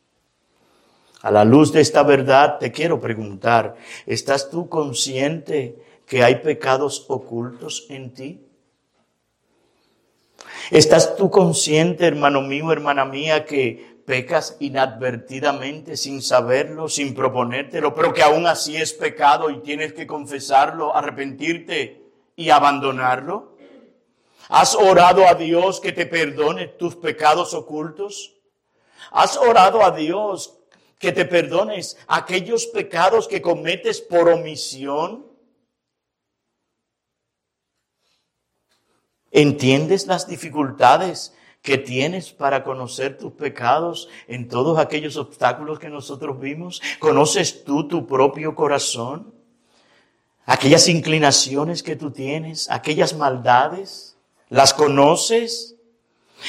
A 1.23 1.31
la 1.31 1.43
luz 1.43 1.73
de 1.73 1.81
esta 1.81 2.03
verdad 2.03 2.59
te 2.59 2.71
quiero 2.71 3.01
preguntar, 3.01 3.75
¿estás 4.05 4.51
tú 4.51 4.69
consciente 4.69 5.87
que 6.07 6.23
hay 6.23 6.35
pecados 6.37 7.05
ocultos 7.09 7.85
en 7.89 8.13
ti? 8.13 8.47
¿Estás 10.71 11.15
tú 11.17 11.29
consciente, 11.29 12.05
hermano 12.05 12.41
mío, 12.41 12.71
hermana 12.71 13.05
mía, 13.05 13.45
que 13.45 13.97
pecas 14.05 14.55
inadvertidamente 14.59 15.97
sin 15.97 16.21
saberlo, 16.21 16.87
sin 16.87 17.13
proponértelo, 17.13 17.93
pero 17.93 18.13
que 18.13 18.23
aún 18.23 18.47
así 18.47 18.77
es 18.77 18.93
pecado 18.93 19.49
y 19.49 19.59
tienes 19.59 19.91
que 19.93 20.07
confesarlo, 20.07 20.95
arrepentirte 20.95 22.01
y 22.37 22.49
abandonarlo? 22.49 23.57
¿Has 24.47 24.75
orado 24.75 25.27
a 25.27 25.33
Dios 25.33 25.81
que 25.81 25.91
te 25.91 26.05
perdone 26.05 26.67
tus 26.67 26.95
pecados 26.95 27.53
ocultos? 27.53 28.33
¿Has 29.11 29.35
orado 29.35 29.83
a 29.83 29.91
Dios 29.91 30.57
que 30.99 31.11
te 31.11 31.25
perdones 31.25 31.97
aquellos 32.07 32.65
pecados 32.67 33.27
que 33.27 33.41
cometes 33.41 33.99
por 33.99 34.29
omisión? 34.29 35.26
¿Entiendes 39.31 40.07
las 40.07 40.27
dificultades 40.27 41.33
que 41.61 41.77
tienes 41.77 42.31
para 42.31 42.63
conocer 42.63 43.17
tus 43.17 43.33
pecados 43.33 44.07
en 44.27 44.47
todos 44.47 44.79
aquellos 44.79 45.17
obstáculos 45.17 45.79
que 45.79 45.89
nosotros 45.89 46.39
vimos? 46.39 46.81
¿Conoces 46.99 47.63
tú 47.63 47.87
tu 47.87 48.07
propio 48.07 48.55
corazón? 48.55 49.33
Aquellas 50.45 50.87
inclinaciones 50.87 51.83
que 51.83 51.97
tú 51.97 52.11
tienes, 52.11 52.69
aquellas 52.69 53.13
maldades, 53.15 54.17
¿las 54.47 54.73
conoces? 54.73 55.75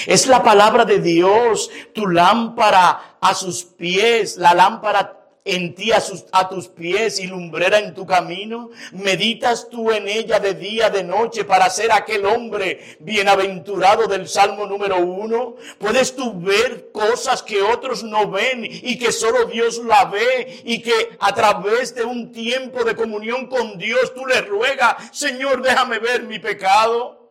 Es 0.07 0.29
la 0.29 0.45
palabra 0.45 0.85
de 0.85 1.01
Dios, 1.01 1.71
tu 1.95 2.07
lámpara 2.07 3.17
a 3.21 3.35
sus 3.35 3.65
pies, 3.65 4.37
la 4.37 4.55
lámpara 4.55 5.18
en 5.49 5.75
ti 5.75 5.91
a, 5.93 6.49
tus 6.49 6.69
pies 6.69 7.19
y 7.19 7.27
lumbrera 7.27 7.79
en 7.79 7.95
tu 7.95 8.07
camino? 8.07 8.71
¿Meditas 8.93 9.69
tú 9.71 9.91
en 9.91 10.07
ella 10.07 10.39
de 10.39 10.55
día, 10.55 10.91
de 10.91 11.03
noche 11.03 11.45
para 11.45 11.71
ser 11.71 11.91
aquel 11.91 12.27
hombre 12.27 12.97
bienaventurado 13.01 14.07
del 14.07 14.29
Salmo 14.29 14.67
número 14.67 14.99
uno? 14.99 15.57
¿Puedes 15.79 16.15
tú 16.15 16.39
ver 16.39 16.93
cosas 16.93 17.43
que 17.43 17.63
otros 17.63 18.05
no 18.05 18.31
ven 18.31 18.65
y 18.65 18.99
que 18.99 19.11
solo 19.11 19.47
Dios 19.47 19.79
la 19.79 20.05
ve 20.05 20.61
y 20.65 20.83
que 20.83 21.17
a 21.19 21.35
través 21.35 21.95
de 21.95 22.05
un 22.05 22.31
tiempo 22.31 22.85
de 22.85 22.95
comunión 22.95 23.47
con 23.47 23.79
Dios 23.79 24.13
tú 24.15 24.27
le 24.27 24.43
ruegas, 24.43 24.97
Señor, 25.13 25.63
déjame 25.63 25.99
ver 25.99 26.25
mi 26.25 26.39
pecado? 26.39 27.28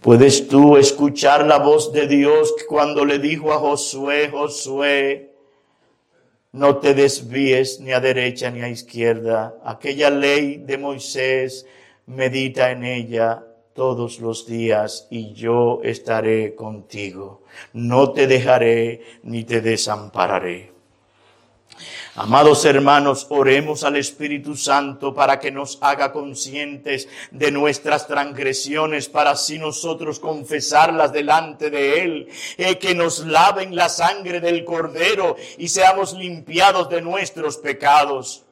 ¿Puedes 0.00 0.48
tú 0.48 0.78
escuchar 0.78 1.46
la 1.46 1.58
voz 1.58 1.92
de 1.92 2.06
Dios 2.06 2.54
cuando 2.66 3.04
le 3.04 3.18
dijo 3.18 3.52
a 3.52 3.58
Josué, 3.58 4.30
Josué, 4.30 5.34
no 6.52 6.78
te 6.78 6.94
desvíes 6.94 7.80
ni 7.80 7.92
a 7.92 8.00
derecha 8.00 8.50
ni 8.50 8.62
a 8.62 8.70
izquierda? 8.70 9.58
Aquella 9.62 10.08
ley 10.08 10.56
de 10.56 10.78
Moisés, 10.78 11.66
medita 12.06 12.70
en 12.70 12.84
ella 12.84 13.44
todos 13.74 14.20
los 14.20 14.46
días 14.46 15.06
y 15.10 15.34
yo 15.34 15.80
estaré 15.84 16.54
contigo. 16.54 17.42
No 17.74 18.12
te 18.12 18.26
dejaré 18.26 19.02
ni 19.22 19.44
te 19.44 19.60
desampararé. 19.60 20.69
Amados 22.14 22.64
hermanos, 22.64 23.26
oremos 23.30 23.84
al 23.84 23.96
Espíritu 23.96 24.56
Santo 24.56 25.14
para 25.14 25.38
que 25.38 25.50
nos 25.50 25.78
haga 25.80 26.12
conscientes 26.12 27.08
de 27.30 27.50
nuestras 27.50 28.06
transgresiones, 28.06 29.08
para 29.08 29.30
así 29.30 29.58
nosotros 29.58 30.18
confesarlas 30.18 31.12
delante 31.12 31.70
de 31.70 32.02
Él, 32.02 32.28
eh, 32.58 32.78
que 32.78 32.94
nos 32.94 33.26
laven 33.26 33.74
la 33.76 33.88
sangre 33.88 34.40
del 34.40 34.64
Cordero 34.64 35.36
y 35.58 35.68
seamos 35.68 36.12
limpiados 36.14 36.88
de 36.88 37.00
nuestros 37.00 37.56
pecados. 37.58 38.44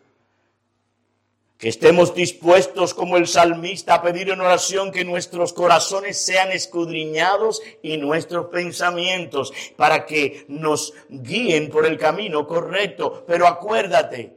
Que 1.58 1.68
estemos 1.68 2.14
dispuestos 2.14 2.94
como 2.94 3.16
el 3.16 3.26
salmista 3.26 3.94
a 3.94 4.02
pedir 4.02 4.30
en 4.30 4.40
oración 4.40 4.92
que 4.92 5.04
nuestros 5.04 5.52
corazones 5.52 6.16
sean 6.16 6.52
escudriñados 6.52 7.60
y 7.82 7.96
nuestros 7.96 8.46
pensamientos 8.46 9.52
para 9.76 10.06
que 10.06 10.44
nos 10.48 10.94
guíen 11.08 11.68
por 11.68 11.84
el 11.84 11.98
camino 11.98 12.46
correcto. 12.46 13.24
Pero 13.26 13.48
acuérdate 13.48 14.36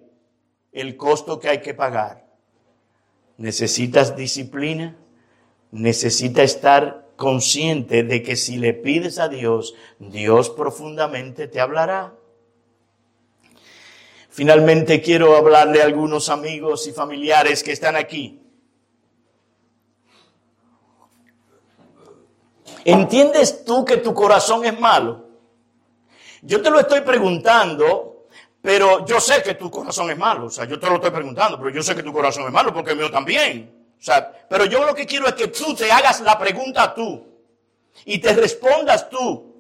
el 0.72 0.98
costo 0.98 1.40
que 1.40 1.50
hay 1.50 1.62
que 1.62 1.76
pagar. 1.76 2.26
Necesitas 3.38 4.16
disciplina, 4.16 4.98
necesitas 5.72 6.56
estar 6.56 7.08
consciente 7.16 8.02
de 8.04 8.24
que 8.24 8.36
si 8.36 8.58
le 8.58 8.74
pides 8.74 9.20
a 9.20 9.30
Dios, 9.30 9.76
Dios 10.00 10.50
profundamente 10.50 11.48
te 11.48 11.60
hablará. 11.60 12.16
Finalmente 14.32 15.02
quiero 15.02 15.36
hablarle 15.36 15.82
a 15.82 15.86
algunos 15.86 16.30
amigos 16.30 16.88
y 16.88 16.94
familiares 16.94 17.62
que 17.62 17.74
están 17.74 17.98
aquí. 17.98 18.42
¿Entiendes 22.86 23.66
tú 23.66 23.84
que 23.84 23.98
tu 23.98 24.14
corazón 24.14 24.64
es 24.64 24.80
malo? 24.80 25.28
Yo 26.44 26.62
te 26.62 26.70
lo 26.70 26.80
estoy 26.80 27.02
preguntando, 27.02 28.28
pero 28.62 29.06
yo 29.06 29.20
sé 29.20 29.44
que 29.44 29.56
tu 29.56 29.70
corazón 29.70 30.10
es 30.10 30.18
malo. 30.18 30.46
O 30.46 30.50
sea, 30.50 30.64
yo 30.64 30.80
te 30.80 30.88
lo 30.88 30.96
estoy 30.96 31.12
preguntando, 31.12 31.58
pero 31.58 31.70
yo 31.70 31.84
sé 31.84 31.94
que 31.94 32.02
tu 32.02 32.14
corazón 32.14 32.46
es 32.46 32.54
malo 32.54 32.74
porque 32.74 32.92
el 32.92 32.98
mío 32.98 33.12
también. 33.12 33.86
O 34.00 34.02
sea, 34.02 34.32
pero 34.50 34.64
yo 34.64 34.86
lo 34.86 34.96
que 34.96 35.06
quiero 35.06 35.28
es 35.28 35.34
que 35.34 35.50
tú 35.50 35.76
te 35.76 35.92
hagas 35.92 36.22
la 36.22 36.40
pregunta 36.40 36.96
tú 36.96 37.22
y 38.06 38.18
te 38.18 38.34
respondas 38.34 39.10
tú. 39.10 39.52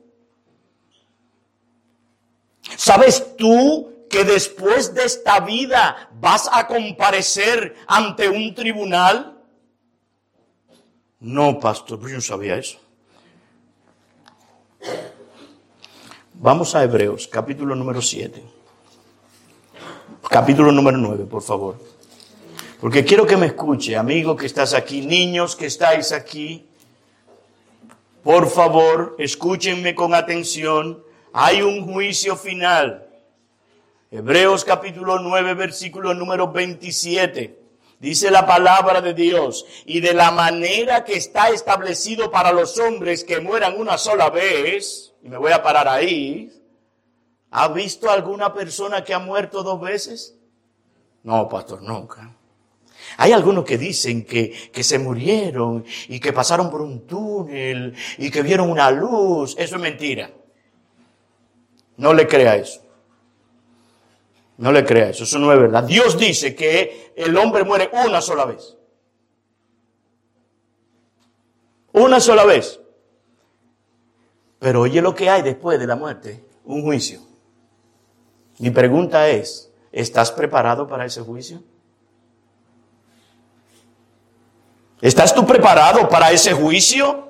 ¿Sabes 2.77 3.35
tú 3.35 3.91
que 4.11 4.25
después 4.25 4.93
de 4.93 5.05
esta 5.05 5.39
vida 5.39 6.09
vas 6.19 6.49
a 6.51 6.67
comparecer 6.67 7.75
ante 7.87 8.29
un 8.29 8.53
tribunal? 8.53 9.37
No, 11.21 11.59
pastor, 11.59 11.99
pues 11.99 12.11
yo 12.11 12.17
no 12.17 12.21
sabía 12.21 12.57
eso. 12.57 12.77
Vamos 16.33 16.75
a 16.75 16.83
Hebreos, 16.83 17.27
capítulo 17.27 17.75
número 17.75 18.01
7. 18.01 18.43
Capítulo 20.29 20.71
número 20.71 20.97
9, 20.97 21.25
por 21.25 21.41
favor. 21.41 21.77
Porque 22.79 23.05
quiero 23.05 23.25
que 23.25 23.37
me 23.37 23.45
escuche, 23.45 23.95
amigo 23.95 24.35
que 24.35 24.47
estás 24.47 24.73
aquí, 24.73 25.05
niños 25.05 25.55
que 25.55 25.67
estáis 25.67 26.11
aquí. 26.11 26.65
Por 28.23 28.49
favor, 28.49 29.15
escúchenme 29.19 29.93
con 29.93 30.15
atención. 30.15 31.03
Hay 31.31 31.61
un 31.61 31.85
juicio 31.85 32.35
final. 32.35 33.10
Hebreos 34.13 34.65
capítulo 34.65 35.19
9, 35.19 35.53
versículo 35.53 36.13
número 36.13 36.51
27. 36.51 37.57
Dice 37.97 38.29
la 38.29 38.45
palabra 38.45 38.99
de 38.99 39.13
Dios, 39.13 39.65
y 39.85 40.01
de 40.01 40.13
la 40.13 40.31
manera 40.31 41.05
que 41.05 41.13
está 41.13 41.47
establecido 41.47 42.29
para 42.29 42.51
los 42.51 42.77
hombres 42.77 43.23
que 43.23 43.39
mueran 43.39 43.79
una 43.79 43.97
sola 43.97 44.29
vez, 44.29 45.13
y 45.23 45.29
me 45.29 45.37
voy 45.37 45.53
a 45.53 45.63
parar 45.63 45.87
ahí, 45.87 46.51
¿ha 47.51 47.69
visto 47.69 48.11
alguna 48.11 48.53
persona 48.53 49.01
que 49.01 49.13
ha 49.13 49.19
muerto 49.19 49.63
dos 49.63 49.79
veces? 49.79 50.35
No, 51.23 51.47
pastor, 51.47 51.81
nunca. 51.81 52.35
Hay 53.15 53.31
algunos 53.31 53.63
que 53.63 53.77
dicen 53.77 54.25
que, 54.25 54.71
que 54.73 54.83
se 54.83 54.99
murieron 54.99 55.85
y 56.09 56.19
que 56.19 56.33
pasaron 56.33 56.69
por 56.69 56.81
un 56.81 57.07
túnel 57.07 57.95
y 58.17 58.29
que 58.29 58.41
vieron 58.41 58.69
una 58.69 58.91
luz. 58.91 59.55
Eso 59.57 59.77
es 59.77 59.81
mentira. 59.81 60.31
No 61.95 62.13
le 62.13 62.27
crea 62.27 62.57
eso. 62.57 62.90
No 64.61 64.71
le 64.71 64.85
crea 64.85 65.09
eso, 65.09 65.23
eso 65.23 65.39
no 65.39 65.51
es 65.51 65.59
verdad. 65.59 65.83
Dios 65.85 66.19
dice 66.19 66.53
que 66.53 67.13
el 67.15 67.35
hombre 67.35 67.63
muere 67.63 67.89
una 68.05 68.21
sola 68.21 68.45
vez. 68.45 68.77
Una 71.93 72.19
sola 72.19 72.45
vez. 72.45 72.79
Pero 74.59 74.81
oye 74.81 75.01
lo 75.01 75.15
que 75.15 75.31
hay 75.31 75.41
después 75.41 75.79
de 75.79 75.87
la 75.87 75.95
muerte, 75.95 76.45
un 76.63 76.83
juicio. 76.83 77.21
Mi 78.59 78.69
pregunta 78.69 79.29
es, 79.29 79.71
¿estás 79.91 80.31
preparado 80.31 80.87
para 80.87 81.05
ese 81.05 81.21
juicio? 81.21 81.63
¿Estás 85.01 85.33
tú 85.33 85.43
preparado 85.43 86.07
para 86.07 86.31
ese 86.31 86.53
juicio? 86.53 87.29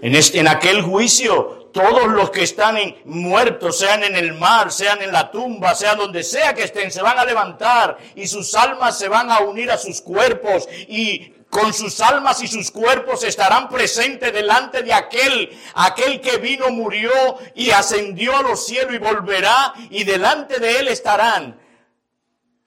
En, 0.00 0.14
este, 0.14 0.40
en 0.40 0.48
aquel 0.48 0.80
juicio 0.80 1.57
todos 1.72 2.08
los 2.08 2.30
que 2.30 2.42
están 2.42 2.76
en, 2.76 2.96
muertos, 3.04 3.78
sean 3.78 4.02
en 4.02 4.16
el 4.16 4.34
mar, 4.34 4.72
sean 4.72 5.02
en 5.02 5.12
la 5.12 5.30
tumba, 5.30 5.74
sea 5.74 5.94
donde 5.94 6.22
sea 6.22 6.54
que 6.54 6.64
estén, 6.64 6.90
se 6.90 7.02
van 7.02 7.18
a 7.18 7.24
levantar 7.24 7.98
y 8.14 8.26
sus 8.26 8.54
almas 8.54 8.98
se 8.98 9.08
van 9.08 9.30
a 9.30 9.40
unir 9.40 9.70
a 9.70 9.78
sus 9.78 10.00
cuerpos 10.00 10.68
y 10.88 11.32
con 11.50 11.72
sus 11.72 12.00
almas 12.00 12.42
y 12.42 12.46
sus 12.46 12.70
cuerpos 12.70 13.24
estarán 13.24 13.68
presentes 13.68 14.32
delante 14.32 14.82
de 14.82 14.92
aquel, 14.92 15.50
aquel 15.74 16.20
que 16.20 16.36
vino, 16.38 16.70
murió 16.70 17.10
y 17.54 17.70
ascendió 17.70 18.36
a 18.36 18.42
los 18.42 18.66
cielos 18.66 18.94
y 18.94 18.98
volverá 18.98 19.72
y 19.90 20.04
delante 20.04 20.58
de 20.58 20.78
él 20.78 20.88
estarán 20.88 21.58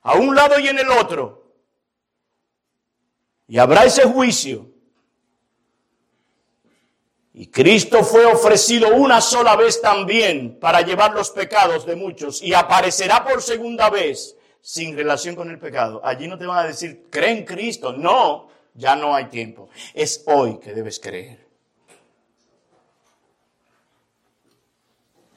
a 0.01 0.13
un 0.15 0.35
lado 0.35 0.59
y 0.59 0.67
en 0.67 0.79
el 0.79 0.89
otro. 0.89 1.41
Y 3.47 3.59
habrá 3.59 3.85
ese 3.85 4.03
juicio. 4.03 4.70
Y 7.41 7.47
Cristo 7.47 8.03
fue 8.03 8.23
ofrecido 8.23 8.95
una 8.95 9.19
sola 9.19 9.55
vez 9.55 9.81
también 9.81 10.59
para 10.59 10.81
llevar 10.81 11.15
los 11.15 11.31
pecados 11.31 11.87
de 11.87 11.95
muchos 11.95 12.39
y 12.43 12.53
aparecerá 12.53 13.23
por 13.23 13.41
segunda 13.41 13.89
vez 13.89 14.37
sin 14.61 14.95
relación 14.95 15.33
con 15.33 15.49
el 15.49 15.57
pecado. 15.57 16.01
Allí 16.03 16.27
no 16.27 16.37
te 16.37 16.45
van 16.45 16.59
a 16.59 16.67
decir, 16.67 17.07
cree 17.09 17.31
en 17.31 17.43
Cristo. 17.43 17.93
No, 17.93 18.47
ya 18.75 18.95
no 18.95 19.15
hay 19.15 19.25
tiempo. 19.25 19.69
Es 19.95 20.23
hoy 20.27 20.59
que 20.59 20.71
debes 20.71 20.99
creer. 20.99 21.47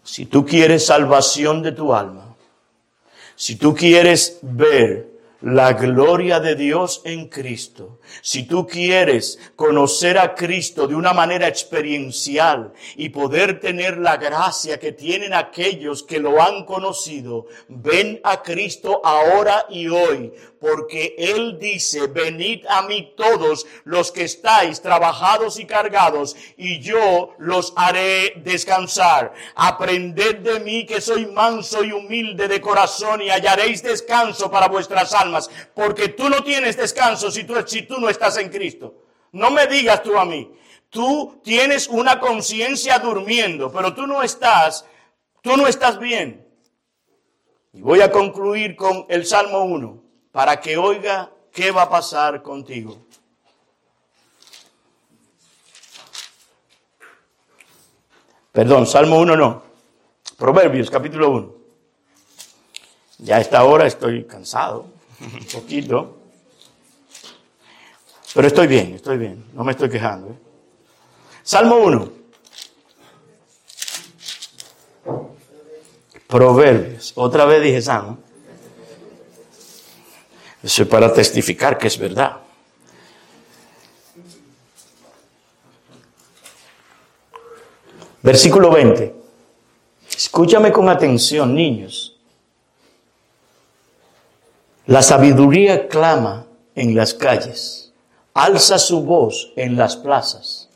Si 0.02 0.26
tú 0.26 0.44
quieres 0.44 0.84
salvación 0.84 1.62
de 1.62 1.72
tu 1.72 1.94
alma, 1.94 2.36
si 3.34 3.56
tú 3.56 3.74
quieres 3.74 4.40
ver 4.42 5.08
la 5.44 5.74
gloria 5.74 6.40
de 6.40 6.54
Dios 6.54 7.02
en 7.04 7.28
Cristo. 7.28 8.00
Si 8.22 8.44
tú 8.44 8.66
quieres 8.66 9.38
conocer 9.56 10.18
a 10.18 10.34
Cristo 10.34 10.86
de 10.86 10.94
una 10.94 11.12
manera 11.12 11.48
experiencial 11.48 12.72
y 12.96 13.08
poder 13.10 13.60
tener 13.60 13.98
la 13.98 14.16
gracia 14.16 14.78
que 14.78 14.92
tienen 14.92 15.34
aquellos 15.34 16.02
que 16.02 16.18
lo 16.18 16.42
han 16.42 16.64
conocido, 16.64 17.46
ven 17.68 18.20
a 18.24 18.42
Cristo 18.42 19.00
ahora 19.04 19.66
y 19.68 19.88
hoy, 19.88 20.32
porque 20.64 21.14
Él 21.18 21.58
dice, 21.58 22.06
venid 22.06 22.64
a 22.66 22.82
mí 22.82 23.12
todos 23.16 23.66
los 23.84 24.10
que 24.10 24.24
estáis 24.24 24.80
trabajados 24.80 25.58
y 25.58 25.66
cargados, 25.66 26.36
y 26.56 26.80
yo 26.80 27.34
los 27.38 27.74
haré 27.76 28.32
descansar. 28.36 29.34
Aprended 29.54 30.38
de 30.38 30.60
mí 30.60 30.86
que 30.86 31.02
soy 31.02 31.26
manso 31.26 31.84
y 31.84 31.92
humilde 31.92 32.48
de 32.48 32.62
corazón 32.62 33.20
y 33.20 33.28
hallaréis 33.28 33.82
descanso 33.82 34.50
para 34.50 34.68
vuestras 34.68 35.12
almas, 35.12 35.50
porque 35.74 36.08
tú 36.08 36.30
no 36.30 36.42
tienes 36.42 36.78
descanso 36.78 37.30
si 37.30 37.44
tú, 37.44 37.54
no 37.98 38.08
estás 38.08 38.36
en 38.38 38.48
Cristo. 38.48 38.94
No 39.32 39.50
me 39.50 39.66
digas 39.66 40.02
tú 40.02 40.16
a 40.16 40.24
mí, 40.24 40.52
tú 40.90 41.40
tienes 41.42 41.88
una 41.88 42.20
conciencia 42.20 42.98
durmiendo, 42.98 43.72
pero 43.72 43.94
tú 43.94 44.06
no 44.06 44.22
estás, 44.22 44.86
tú 45.42 45.56
no 45.56 45.66
estás 45.66 45.98
bien. 45.98 46.46
Y 47.72 47.80
voy 47.80 48.00
a 48.00 48.12
concluir 48.12 48.76
con 48.76 49.04
el 49.08 49.26
Salmo 49.26 49.64
1 49.64 50.02
para 50.30 50.60
que 50.60 50.76
oiga 50.76 51.32
qué 51.52 51.72
va 51.72 51.82
a 51.82 51.90
pasar 51.90 52.42
contigo. 52.42 52.96
Perdón, 58.52 58.86
Salmo 58.86 59.18
1 59.18 59.36
no. 59.36 59.62
Proverbios 60.38 60.88
capítulo 60.88 61.30
1. 61.30 61.54
Ya 63.18 63.36
a 63.36 63.40
esta 63.40 63.64
hora 63.64 63.86
estoy 63.86 64.24
cansado, 64.24 64.86
un 65.20 65.46
poquito. 65.46 66.23
Pero 68.34 68.48
estoy 68.48 68.66
bien, 68.66 68.94
estoy 68.94 69.16
bien, 69.16 69.44
no 69.54 69.62
me 69.64 69.72
estoy 69.72 69.88
quejando. 69.88 70.30
¿eh? 70.30 70.38
Salmo 71.42 71.76
1. 71.76 72.12
Proverbios. 76.26 77.12
Otra 77.14 77.44
vez 77.44 77.62
dije 77.62 77.80
Salmo. 77.80 78.18
Eso 80.62 80.82
es 80.82 80.88
para 80.88 81.12
testificar 81.12 81.78
que 81.78 81.86
es 81.86 81.98
verdad. 81.98 82.38
Versículo 88.22 88.70
20. 88.70 89.14
Escúchame 90.16 90.72
con 90.72 90.88
atención, 90.88 91.54
niños. 91.54 92.16
La 94.86 95.02
sabiduría 95.02 95.88
clama 95.88 96.46
en 96.74 96.94
las 96.94 97.12
calles, 97.12 97.83
alza 98.34 98.78
su 98.78 99.02
voz 99.04 99.52
en 99.56 99.76
las 99.76 99.96
plazas. 99.96 100.68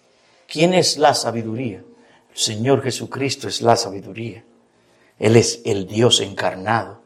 ¿Quién 0.46 0.72
es 0.72 0.96
la 0.96 1.12
sabiduría? 1.14 1.84
El 2.30 2.38
Señor 2.38 2.82
Jesucristo 2.82 3.48
es 3.48 3.60
la 3.60 3.76
sabiduría. 3.76 4.44
Él 5.18 5.36
es 5.36 5.60
el 5.64 5.86
Dios 5.86 6.20
encarnado. 6.20 7.02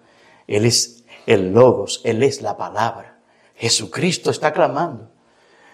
Él 0.46 0.66
es 0.66 1.05
el 1.26 1.53
Logos. 1.53 2.03
Él 2.05 2.22
es 2.22 2.42
la 2.42 2.57
palabra. 2.57 3.18
Jesucristo 3.57 4.30
está 4.30 4.53
clamando. 4.53 5.11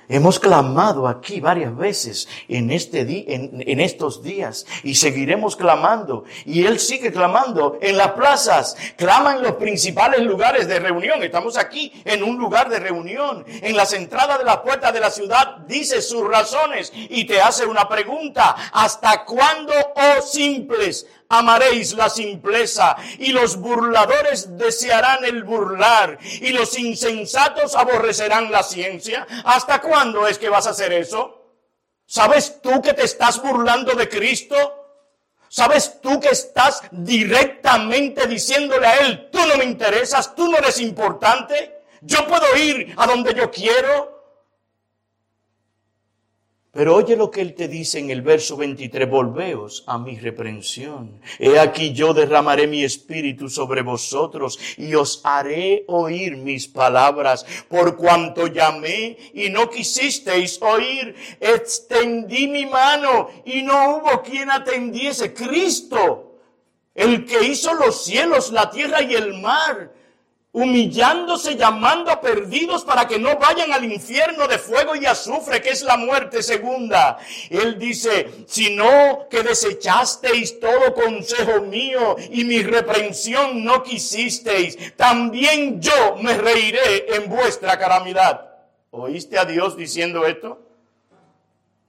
Hemos 0.09 0.41
clamado 0.41 1.07
aquí 1.07 1.41
varias 1.41 1.77
veces 1.77 2.29
en, 2.49 2.71
este 2.71 3.01
en, 3.35 3.63
en, 3.67 3.81
estos 3.81 4.23
días 4.23 4.65
y 4.83 4.95
seguiremos 4.95 5.55
clamando. 5.55 6.25
Y 6.47 6.65
Él 6.65 6.79
sigue 6.79 7.13
clamando 7.13 7.79
en 7.83 7.97
las 7.99 8.13
plazas, 8.13 8.77
clama 8.97 9.37
en 9.37 9.43
los 9.43 9.53
principales 9.53 10.21
lugares 10.21 10.67
de 10.67 10.79
reunión. 10.79 11.23
Estamos 11.23 11.59
aquí 11.59 11.93
en 12.05 12.23
un 12.23 12.39
lugar 12.39 12.71
de 12.71 12.81
reunión. 12.81 13.45
En 13.47 13.77
las 13.77 13.93
entradas 13.93 14.39
de 14.39 14.45
la 14.45 14.63
puerta 14.63 14.93
de 14.93 15.01
la 15.01 15.11
ciudad 15.11 15.59
dice 15.67 16.01
sus 16.01 16.27
razones 16.27 16.91
y 16.95 17.27
te 17.27 17.43
hace 17.43 17.67
una 17.67 17.87
pregunta. 17.87 18.57
¿Hasta 18.73 19.25
cuándo, 19.27 19.73
oh 19.95 20.23
simples, 20.23 21.07
amaréis 21.29 21.95
la 21.95 22.09
simpleza 22.09 22.97
y 23.19 23.33
los 23.33 23.57
burladores 23.57 24.57
desearán 24.57 25.25
el 25.25 25.45
burlar 25.45 26.19
y 26.23 26.51
los 26.51 26.79
insensatos 26.79 27.75
aborrecerán 27.75 28.51
la 28.51 28.63
ciencia. 28.63 29.27
¿Hasta 29.45 29.81
cuándo 29.81 30.27
es 30.27 30.39
que 30.39 30.49
vas 30.49 30.67
a 30.67 30.71
hacer 30.71 30.93
eso? 30.93 31.35
¿Sabes 32.07 32.61
tú 32.63 32.81
que 32.81 32.95
te 32.95 33.05
estás 33.05 33.43
burlando 33.43 33.95
de 33.95 34.09
Cristo? 34.09 34.57
¿Sabes 35.51 36.01
tú 36.01 36.21
que 36.21 36.29
estás 36.29 36.83
directamente 36.91 38.27
diciéndole 38.27 38.87
a 38.87 38.97
Él, 38.97 39.29
tú 39.31 39.39
no 39.47 39.57
me 39.57 39.65
interesas, 39.65 40.35
tú 40.35 40.49
no 40.49 40.59
eres 40.59 40.81
importante? 40.81 41.83
Yo 42.01 42.27
puedo 42.27 42.57
ir 42.57 42.95
a 42.97 43.07
donde 43.07 43.35
yo 43.35 43.51
quiero. 43.51 44.18
Pero 46.79 46.95
oye 46.95 47.17
lo 47.17 47.29
que 47.29 47.41
él 47.41 47.57
te 47.57 47.67
dice 47.67 47.99
en 47.99 48.09
el 48.11 48.23
verso 48.23 48.57
23, 48.57 49.11
volveos 49.11 49.83
a 49.89 49.99
mi 49.99 50.17
reprensión. 50.17 51.21
He 51.41 51.59
aquí 51.59 51.93
yo 51.93 52.15
derramaré 52.15 52.69
mi 52.69 52.85
espíritu 52.85 53.49
sobre 53.49 53.83
vosotros 53.83 54.61
y 54.77 54.95
os 54.95 55.21
haré 55.25 55.83
oír 55.89 56.37
mis 56.37 56.69
palabras. 56.69 57.45
Por 57.67 57.97
cuanto 57.97 58.47
llamé 58.47 59.19
y 59.35 59.51
no 59.51 59.69
quisisteis 59.69 60.63
oír, 60.63 61.17
extendí 61.41 62.47
mi 62.47 62.65
mano 62.65 63.29
y 63.45 63.63
no 63.63 63.97
hubo 63.97 64.23
quien 64.23 64.49
atendiese. 64.49 65.35
Cristo, 65.35 66.39
el 66.95 67.25
que 67.27 67.45
hizo 67.45 67.75
los 67.75 68.05
cielos, 68.05 68.53
la 68.53 68.71
tierra 68.71 69.03
y 69.03 69.15
el 69.15 69.35
mar 69.41 69.98
humillándose, 70.53 71.57
llamando 71.57 72.11
a 72.11 72.21
perdidos 72.21 72.85
para 72.85 73.07
que 73.07 73.19
no 73.19 73.37
vayan 73.39 73.73
al 73.73 73.85
infierno 73.85 74.49
de 74.49 74.59
fuego 74.59 74.97
y 74.97 75.05
azufre, 75.07 75.61
que 75.61 75.71
es 75.71 75.83
la 75.83 75.97
muerte 75.97 76.43
segunda. 76.43 77.19
Él 77.51 77.79
dice, 77.79 78.45
sino 78.47 79.27
que 79.31 79.43
desechasteis 79.43 80.59
todo 80.59 80.95
consejo 80.95 81.61
mío 81.63 82.17
y 82.31 82.45
mi 82.45 82.63
reprensión 82.63 83.63
no 83.65 83.83
quisisteis, 83.83 84.97
también 84.97 85.81
yo 85.81 86.17
me 86.21 86.37
reiré 86.37 87.15
en 87.15 87.29
vuestra 87.29 87.79
calamidad. 87.79 88.49
¿Oíste 88.91 89.39
a 89.39 89.45
Dios 89.45 89.77
diciendo 89.77 90.27
esto? 90.27 90.63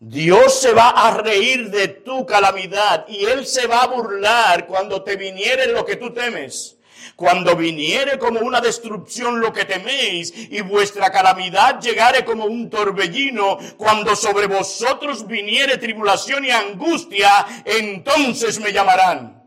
Dios 0.02 0.54
se 0.54 0.74
va 0.74 0.90
a 0.90 1.18
reír 1.18 1.70
de 1.72 1.90
tu 1.90 2.26
calamidad 2.26 3.06
y 3.08 3.26
Él 3.26 3.46
se 3.46 3.68
va 3.68 3.84
a 3.84 3.88
burlar 3.88 4.66
cuando 4.66 5.02
te 5.04 5.18
viniere 5.18 5.68
lo 5.68 5.86
que 5.86 5.98
tú 5.98 6.12
temes. 6.12 6.79
Cuando 7.16 7.56
viniere 7.56 8.18
como 8.18 8.40
una 8.40 8.62
destrucción 8.62 9.40
lo 9.40 9.52
que 9.52 9.66
teméis 9.66 10.34
y 10.36 10.62
vuestra 10.62 11.12
calamidad 11.12 11.80
llegare 11.80 12.26
como 12.26 12.46
un 12.46 12.70
torbellino, 12.70 13.58
cuando 13.78 14.16
sobre 14.16 14.48
vosotros 14.48 15.28
viniere 15.28 15.78
tribulación 15.78 16.46
y 16.46 16.52
angustia, 16.52 17.30
entonces 17.66 18.60
me 18.60 18.72
llamarán. 18.72 19.44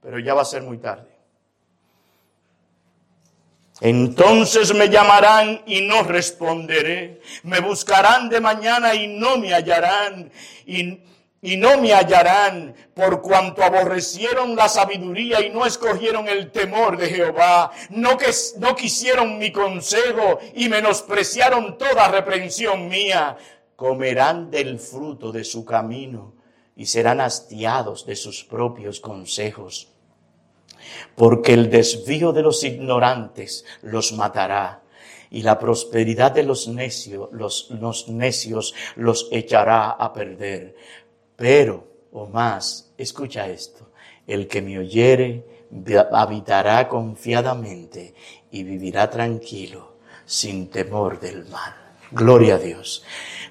Pero 0.00 0.18
ya 0.18 0.34
va 0.34 0.42
a 0.42 0.46
ser 0.46 0.62
muy 0.62 0.78
tarde. 0.78 1.12
Entonces 3.80 4.72
me 4.74 4.88
llamarán 4.88 5.62
y 5.66 5.80
no 5.80 6.04
responderé. 6.04 7.20
Me 7.42 7.58
buscarán 7.58 8.28
de 8.28 8.40
mañana 8.40 8.94
y 8.94 9.08
no 9.08 9.38
me 9.38 9.52
hallarán. 9.52 10.30
Y 10.66 11.00
y 11.44 11.56
no 11.56 11.76
me 11.78 11.92
hallarán 11.92 12.72
por 12.94 13.20
cuanto 13.20 13.64
aborrecieron 13.64 14.54
la 14.54 14.68
sabiduría 14.68 15.44
y 15.44 15.50
no 15.50 15.66
escogieron 15.66 16.28
el 16.28 16.52
temor 16.52 16.96
de 16.96 17.08
Jehová, 17.08 17.72
no 17.90 18.16
que 18.16 18.30
no 18.58 18.76
quisieron 18.76 19.38
mi 19.38 19.50
consejo 19.50 20.38
y 20.54 20.68
menospreciaron 20.68 21.76
toda 21.76 22.06
reprensión 22.08 22.88
mía, 22.88 23.36
comerán 23.74 24.52
del 24.52 24.78
fruto 24.78 25.32
de 25.32 25.42
su 25.42 25.64
camino 25.64 26.34
y 26.76 26.86
serán 26.86 27.20
hastiados 27.20 28.06
de 28.06 28.14
sus 28.14 28.44
propios 28.44 29.00
consejos. 29.00 29.88
Porque 31.16 31.54
el 31.54 31.70
desvío 31.70 32.32
de 32.32 32.42
los 32.42 32.62
ignorantes 32.62 33.64
los 33.82 34.12
matará 34.12 34.82
y 35.28 35.42
la 35.42 35.58
prosperidad 35.58 36.30
de 36.30 36.42
los 36.44 36.68
necios, 36.68 37.30
los, 37.32 37.70
los 37.70 38.08
necios 38.08 38.74
los 38.96 39.28
echará 39.32 39.90
a 39.90 40.12
perder 40.12 40.76
pero, 41.42 41.88
o 42.12 42.28
más, 42.28 42.92
escucha 42.96 43.48
esto, 43.48 43.88
el 44.28 44.46
que 44.46 44.62
me 44.62 44.78
oyere 44.78 45.44
habitará 46.12 46.88
confiadamente 46.88 48.14
y 48.52 48.62
vivirá 48.62 49.10
tranquilo, 49.10 49.96
sin 50.24 50.70
temor 50.70 51.18
del 51.18 51.44
mal. 51.46 51.74
Gloria 52.12 52.54
a 52.54 52.58
Dios. 52.58 53.02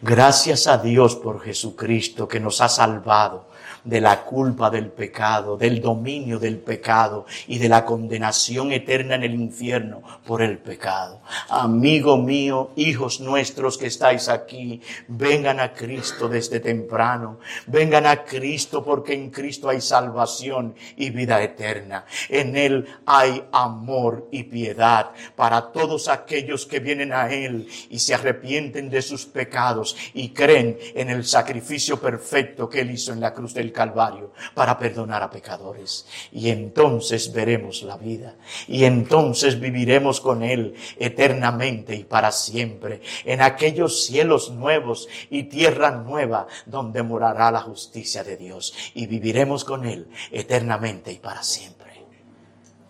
Gracias 0.02 0.68
a 0.68 0.78
Dios 0.78 1.18
por 1.18 1.42
Jesucristo 1.42 2.30
que 2.30 2.39
nos 2.39 2.62
ha 2.62 2.70
salvado 2.70 3.50
de 3.84 4.02
la 4.02 4.24
culpa 4.24 4.70
del 4.70 4.90
pecado, 4.90 5.58
del 5.58 5.82
dominio 5.82 6.40
del 6.40 6.58
pecado 6.60 7.26
y 7.48 7.58
de 7.58 7.70
la 7.70 7.86
condenación 7.86 8.72
eterna 8.72 9.16
en 9.16 9.24
el 9.24 9.34
infierno 9.34 10.02
por 10.26 10.42
el 10.42 10.58
pecado. 10.58 11.22
Amigo 11.50 12.18
mío, 12.18 12.72
hijos 12.76 13.20
nuestros 13.20 13.78
que 13.78 13.88
estáis 13.88 14.30
aquí, 14.30 14.82
vengan 15.08 15.60
a 15.60 15.74
Cristo 15.74 16.28
desde 16.28 16.60
temprano. 16.60 17.40
Vengan 17.68 18.06
a 18.06 18.24
Cristo 18.24 18.84
porque 18.84 19.14
en 19.14 19.30
Cristo 19.30 19.70
hay 19.70 19.82
salvación 19.82 20.76
y 20.98 21.10
vida 21.10 21.42
eterna. 21.42 22.06
En 22.30 22.56
Él 22.56 22.88
hay 23.06 23.44
amor 23.52 24.28
y 24.32 24.44
piedad 24.44 25.12
para 25.36 25.72
todos 25.72 26.08
aquellos 26.08 26.66
que 26.66 26.80
vienen 26.80 27.14
a 27.14 27.32
Él 27.32 27.68
y 27.90 28.00
se 28.00 28.14
arrepienten 28.14 28.90
de 28.90 29.02
sus 29.02 29.26
pecados 29.26 29.96
y 30.14 30.30
creen 30.30 30.78
en 30.96 31.10
el 31.10 31.26
sacrificio 31.26 32.00
perfecto 32.00 32.70
que 32.70 32.82
Él 32.82 32.92
hizo 32.92 33.14
en 33.14 33.20
la 33.20 33.34
cruz 33.34 33.54
Calvario 33.72 34.34
para 34.53 34.78
perdonar 34.78 35.24
a 35.24 35.30
pecadores. 35.30 36.05
Y 36.32 36.49
entonces 36.49 37.32
veremos 37.34 37.84
la 37.84 37.97
vida. 37.97 38.36
Y 38.67 38.86
entonces 38.86 39.59
viviremos 39.59 40.22
con 40.22 40.43
Él 40.43 40.76
eternamente 40.97 41.95
y 41.95 42.03
para 42.03 42.32
siempre 42.32 43.01
en 43.26 43.41
aquellos 43.41 44.05
cielos 44.05 44.51
nuevos 44.51 45.07
y 45.30 45.43
tierra 45.43 45.91
nueva 45.91 46.47
donde 46.65 47.03
morará 47.03 47.51
la 47.51 47.61
justicia 47.61 48.24
de 48.24 48.38
Dios. 48.38 48.74
Y 48.93 49.07
viviremos 49.07 49.63
con 49.63 49.86
Él 49.86 50.07
eternamente 50.32 51.11
y 51.11 51.17
para 51.17 51.43
siempre. 51.43 52.05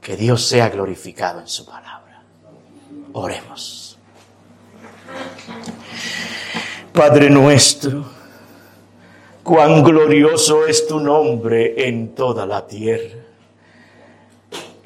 Que 0.01 0.17
Dios 0.17 0.45
sea 0.45 0.69
glorificado 0.69 1.39
en 1.39 1.47
su 1.47 1.65
palabra. 1.65 2.23
Oremos. 3.13 3.97
Padre 6.93 7.29
nuestro, 7.29 8.05
Cuán 9.43 9.83
glorioso 9.83 10.67
es 10.67 10.87
tu 10.87 10.99
nombre 10.99 11.87
en 11.87 12.13
toda 12.13 12.45
la 12.45 12.67
tierra. 12.67 13.17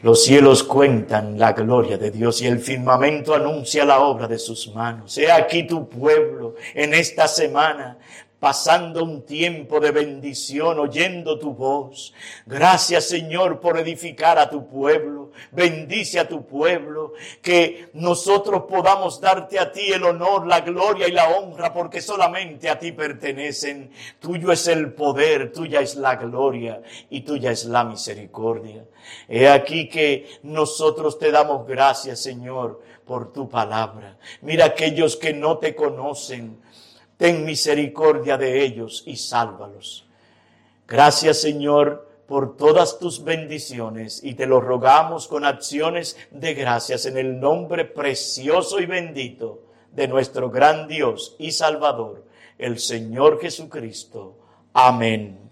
Los 0.01 0.24
cielos 0.24 0.64
cuentan 0.64 1.38
la 1.38 1.51
gloria 1.53 1.97
de 1.97 2.12
Dios 2.12 2.41
y 2.41 2.47
el 2.47 2.60
firmamento 2.60 3.34
anuncia 3.34 3.84
la 3.84 3.99
obra 3.99 4.28
de 4.28 4.38
sus 4.39 4.74
manos. 4.74 5.18
He 5.18 5.30
aquí 5.30 5.68
tu 5.68 5.89
pueblo 5.89 6.56
en 6.74 6.93
esta 6.93 7.28
semana 7.28 7.97
pasando 8.39 9.03
un 9.03 9.25
tiempo 9.25 9.79
de 9.79 9.91
bendición, 9.91 10.79
oyendo 10.79 11.39
tu 11.39 11.53
voz. 11.53 12.13
Gracias 12.45 13.05
Señor 13.05 13.59
por 13.59 13.79
edificar 13.79 14.38
a 14.38 14.49
tu 14.49 14.67
pueblo. 14.67 15.31
Bendice 15.51 16.19
a 16.19 16.27
tu 16.27 16.45
pueblo. 16.45 17.13
Que 17.41 17.89
nosotros 17.93 18.63
podamos 18.69 19.19
darte 19.19 19.59
a 19.59 19.71
ti 19.71 19.91
el 19.91 20.03
honor, 20.03 20.47
la 20.47 20.61
gloria 20.61 21.07
y 21.07 21.11
la 21.11 21.29
honra, 21.29 21.73
porque 21.73 22.01
solamente 22.01 22.69
a 22.69 22.77
ti 22.77 22.91
pertenecen. 22.91 23.91
Tuyo 24.19 24.51
es 24.51 24.67
el 24.67 24.93
poder, 24.93 25.51
tuya 25.51 25.81
es 25.81 25.95
la 25.95 26.15
gloria 26.15 26.81
y 27.09 27.21
tuya 27.21 27.51
es 27.51 27.65
la 27.65 27.83
misericordia. 27.83 28.86
He 29.27 29.47
aquí 29.47 29.88
que 29.89 30.39
nosotros 30.43 31.19
te 31.19 31.31
damos 31.31 31.67
gracias, 31.67 32.21
Señor, 32.21 32.81
por 33.05 33.31
tu 33.31 33.47
palabra. 33.47 34.17
Mira 34.41 34.65
aquellos 34.65 35.15
que 35.15 35.33
no 35.33 35.57
te 35.57 35.75
conocen 35.75 36.64
ten 37.18 37.45
misericordia 37.45 38.38
de 38.38 38.63
ellos 38.63 39.03
y 39.05 39.16
sálvalos. 39.16 40.07
Gracias 40.88 41.41
Señor 41.41 42.07
por 42.28 42.57
todas 42.57 42.99
tus 42.99 43.24
bendiciones 43.24 44.24
y 44.24 44.34
te 44.34 44.47
lo 44.47 44.59
rogamos 44.59 45.28
con 45.28 45.45
acciones 45.45 46.18
de 46.32 46.53
gracias 46.53 47.05
en 47.05 47.18
el 47.18 47.39
nombre 47.39 47.86
precioso 47.86 48.80
y 48.80 48.86
bendito 48.86 49.61
de 49.91 50.07
nuestro 50.07 50.49
gran 50.49 50.88
Dios 50.88 51.36
y 51.39 51.51
Salvador, 51.51 52.26
el 52.57 52.80
Señor 52.80 53.39
Jesucristo. 53.39 54.38
Amén. 54.74 55.44